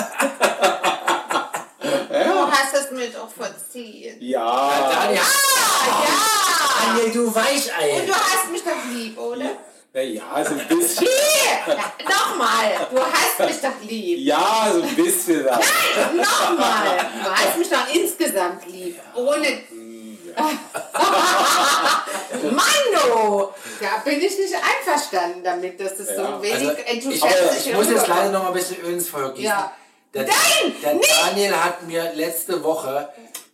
Du 2.07 2.51
hast 2.51 2.73
es 2.73 2.91
mir 2.91 3.07
doch 3.09 3.29
verziehen. 3.29 4.15
Ja. 4.19 4.89
Daniel, 4.91 5.19
Ah, 5.21 6.03
ja! 6.03 6.93
Daniel, 6.95 7.11
du 7.11 7.27
Und 7.27 7.35
Weichei. 7.35 8.03
du 8.05 8.13
hast 8.13 8.51
mich 8.51 8.63
doch 8.63 8.91
lieb, 8.93 9.17
oder? 9.19 9.45
Na 9.93 10.01
ja, 10.01 10.23
so 10.45 10.51
ein 10.51 10.67
bisschen. 10.67 11.07
Hier! 11.07 11.75
Nochmal! 12.05 12.87
Du 12.91 12.99
hast 13.01 13.39
mich 13.39 13.61
doch 13.61 13.81
lieb. 13.89 14.19
Ja, 14.19 14.67
so 14.73 14.81
ein 14.81 14.95
bisschen. 14.95 15.45
Ja. 15.45 15.59
Nochmal! 16.15 17.09
Du 17.23 17.29
hast 17.29 17.57
mich 17.57 17.69
doch 17.69 17.93
insgesamt 17.93 18.65
lieb. 18.67 18.99
Ohne. 19.15 19.47
Mano! 22.51 23.53
Da 23.79 23.97
bin 24.03 24.19
ich 24.21 24.37
nicht 24.37 24.53
einverstanden 24.55 25.43
damit, 25.43 25.79
dass 25.79 25.99
es 25.99 26.09
Ja, 26.09 26.15
so 26.15 26.41
wenig 26.41 26.67
Also, 26.69 26.81
enthusiastisch 26.85 27.67
ich 27.67 27.73
muss 27.73 27.89
jetzt 27.89 28.07
leider 28.07 28.29
noch 28.31 28.43
mal 28.43 28.47
ein 28.49 28.53
bisschen 28.53 28.77
Öl 28.83 28.93
ins 28.93 29.09
Feuer 29.09 29.29
gießen. 29.31 29.43
Ja. 29.45 29.71
Der, 30.13 30.23
Nein, 30.23 30.73
der 30.81 30.93
nicht. 30.93 31.11
Daniel 31.23 31.55
hat 31.55 31.83
mir 31.87 32.13
letzte 32.13 32.63
Woche 32.63 33.09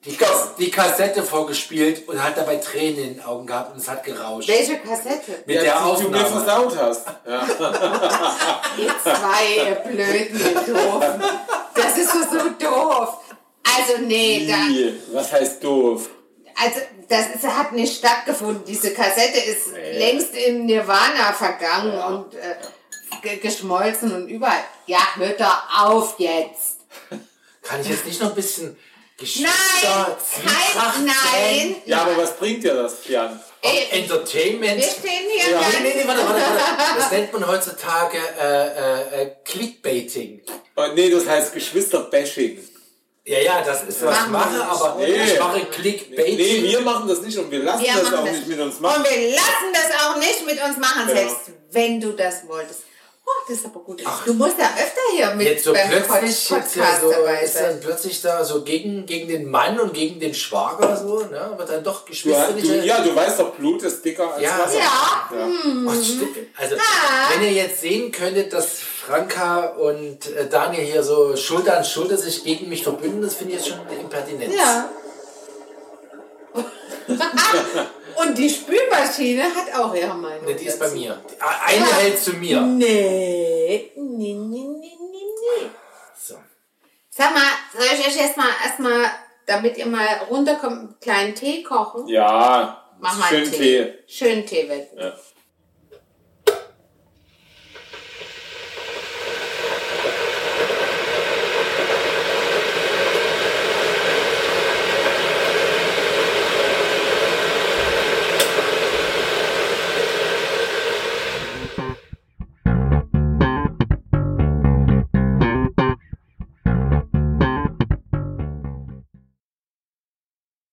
die, 0.06 0.15
Kas 0.15 0.56
die 0.58 0.70
Kassette 0.70 1.24
vorgespielt 1.24 2.08
und 2.08 2.24
hat 2.24 2.38
dabei 2.38 2.58
Tränen 2.58 2.98
in 3.00 3.13
den 3.15 3.26
Augen 3.26 3.48
gehabt 3.48 3.74
und 3.74 3.82
es 3.82 3.88
hat 3.89 4.04
gerauscht. 4.04 4.48
Welche 4.48 4.78
Kassette? 4.80 5.44
Mit 5.46 5.56
Ja, 5.56 5.62
der 5.63 5.96
die 5.98 6.04
du 6.04 6.10
mir 6.10 6.24
Aufnahme. 6.26 6.46
versaut 6.46 6.78
hast. 6.78 7.08
Ja. 7.28 7.48
Ihr 8.78 8.94
zwei, 9.04 9.70
ihr 9.70 9.76
Blöden, 9.76 10.39
Doofen. 10.67 11.24
Das 11.76 11.98
ist 11.98 12.10
doch 12.10 12.32
so 12.32 12.50
doof. 12.60 13.17
Also, 13.63 14.02
nee, 14.04 14.48
Wie? 14.48 15.02
Was 15.13 15.32
heißt 15.32 15.63
doof? 15.63 16.10
Also 16.56 16.80
das 17.10 17.36
ist, 17.36 17.44
hat 17.44 17.74
nicht 17.74 17.98
stattgefunden. 17.98 18.64
Diese 18.66 18.94
Kassette 18.94 19.40
ist 19.40 19.72
längst 19.74 20.36
im 20.36 20.66
Nirvana 20.66 21.34
vergangen 21.34 21.94
und 21.94 22.36
äh, 22.36 22.56
ge 23.22 23.38
geschmolzen 23.38 24.14
und 24.14 24.28
überall. 24.28 24.64
Ja, 24.88 25.00
hört 25.16 25.40
doch 25.40 25.64
auf 25.80 26.16
jetzt. 26.20 26.78
Kann 27.62 27.82
ich 27.82 27.90
jetzt 27.90 28.06
nicht 28.06 28.22
noch 28.22 28.30
ein 28.30 28.36
bisschen 28.36 28.78
Geschwister, 29.22 30.18
Nein, 30.44 31.06
nein. 31.06 31.76
Ja, 31.86 32.02
aber 32.02 32.18
was 32.18 32.36
bringt 32.38 32.64
dir 32.64 32.74
das, 32.74 33.08
Jan? 33.08 33.40
Ey, 33.62 34.02
Entertainment. 34.02 34.78
wir 34.78 34.84
stehen 34.84 35.30
hier 35.32 35.52
Ja. 35.52 35.60
Nee, 35.60 35.90
nee, 35.90 36.02
nee, 36.02 36.08
warte, 36.08 36.24
warte, 36.28 36.42
warte. 36.42 36.96
Das 36.98 37.12
nennt 37.12 37.32
man 37.32 37.48
heutzutage 37.48 38.18
äh, 38.18 38.68
äh, 38.68 39.22
äh, 39.22 39.32
Clickbaiting. 39.46 40.42
Oh, 40.76 40.88
nee, 40.96 41.12
das 41.12 41.28
heißt 41.28 41.54
Geschwister-Bashing. 41.54 42.58
Ja, 43.23 43.38
ja, 43.39 43.62
das 43.63 43.84
ist, 43.84 44.01
was 44.03 44.15
ich 44.15 44.27
Machen 44.27 44.31
mache, 44.31 44.49
nicht, 44.53 44.65
aber 44.65 44.95
Nee. 44.97 45.23
ich 45.34 45.39
mache 45.39 45.65
Clickbaiting. 45.65 46.38
Nee, 46.38 46.63
wir 46.71 46.81
machen 46.81 47.07
das 47.07 47.21
nicht 47.21 47.38
und 47.38 47.51
wir 47.51 47.60
lassen 47.60 47.84
Wir 47.84 47.93
das 47.93 48.13
auch 48.13 48.23
das. 48.25 48.31
nicht 48.34 48.47
mit 48.47 48.60
uns 48.60 48.75
Und 48.75 48.81
machen. 48.81 49.03
wir 49.07 49.29
lassen 49.36 49.71
das 49.73 50.01
auch 50.07 50.17
nicht 50.17 50.45
mit 50.45 50.63
uns 50.63 50.77
machen, 50.77 51.07
Ja. 51.07 51.15
selbst 51.15 51.38
wenn 51.71 52.01
du 52.01 52.13
das 52.13 52.47
wolltest. 52.47 52.81
Oh, 53.23 53.29
das 53.47 53.57
ist 53.60 53.65
aber 53.67 53.79
gut. 53.81 54.01
du 54.25 54.34
musst 54.34 54.57
ja 54.57 54.65
öfter 54.65 54.99
hier 55.15 55.36
mit 55.36 55.45
Jetzt 55.47 55.63
so 55.63 55.71
beim 55.71 55.88
plötzlich, 55.88 56.47
Pod- 56.49 56.57
jetzt 56.57 56.75
ja 56.75 56.84
Podcast 56.84 57.01
so, 57.01 57.12
dabei 57.12 57.41
ist 57.43 57.55
dann 57.55 57.79
plötzlich 57.79 58.21
da 58.23 58.43
so 58.43 58.63
gegen, 58.63 59.05
gegen 59.05 59.27
den 59.27 59.49
Mann 59.49 59.79
und 59.79 59.93
gegen 59.93 60.19
den 60.19 60.34
Schwager 60.34 60.97
so, 60.97 61.19
ne? 61.25 61.53
Wird 61.55 61.69
dann 61.69 61.84
doch 61.84 62.01
Du, 62.01 62.07
geschwisterliche... 62.07 62.79
du, 62.81 62.86
ja, 62.86 63.01
du 63.01 63.15
weißt 63.15 63.39
doch, 63.39 63.51
Blut 63.53 63.84
ist 63.84 64.03
dicker 64.03 64.34
als 64.34 64.41
Ja. 64.43 64.57
Wasser. 64.60 64.79
Ja, 64.79 65.29
Oh, 65.88 65.93
stimmt. 66.03 66.36
Also, 66.57 66.75
wenn 67.34 67.43
ihr 67.43 67.53
jetzt 67.53 67.79
sehen 67.81 68.12
könntet, 68.12 68.51
dass 68.51 68.79
Franka 69.12 69.65
und 69.71 70.26
äh, 70.38 70.47
Daniel 70.47 70.86
hier 70.86 71.04
so 71.04 71.36
Schulter 71.36 71.78
an 71.78 71.84
Schulter 71.84 72.15
sich 72.15 72.45
gegen 72.45 72.69
mich 72.69 72.84
verbünden, 72.84 73.21
das 73.21 73.36
finde 73.36 73.54
ich 73.56 73.60
jetzt 73.60 73.67
schon 73.69 73.86
eine 73.86 74.00
Impertinenz. 74.00 74.56
ja. 74.56 74.89
Und 78.15 78.38
die 78.38 78.50
Spülmaschine 78.50 79.43
hat 79.43 79.74
auch 79.74 79.93
ihre 79.95 80.13
Meinung. 80.13 80.45
Ne, 80.45 80.54
die 80.54 80.65
ist 80.65 80.80
bei 80.80 80.89
mir. 80.89 81.19
Eine 81.65 81.80
Ja. 81.80 81.95
hält 81.97 82.19
zu 82.19 82.34
mir. 82.34 82.62
Nee, 82.62 83.91
nee, 83.95 84.34
nee, 84.34 84.34
nee, 84.34 84.65
nee, 84.65 84.97
nee. 85.00 85.69
So. 86.17 86.36
Sag 87.10 87.34
mal, 87.34 87.41
soll 87.74 87.86
ich 87.97 88.08
euch 88.08 88.15
jetzt 88.15 88.38
mal 88.38 88.50
erstmal, 88.63 89.06
damit 89.45 89.78
ihr 89.78 89.88
mal 89.88 90.06
runterkommt, 90.30 90.78
einen 90.78 91.00
kleinen 91.02 91.36
Tee 91.36 91.63
kochen? 91.63 92.08
Ja, 92.08 92.86
Mach 93.00 93.17
mal 93.17 93.28
schön 93.30 93.43
einen 93.43 93.52
Tee. 93.52 93.93
Schönen 94.08 94.45
Tee, 94.45 94.69
wenn. 94.69 94.86
Ja. 95.02 95.13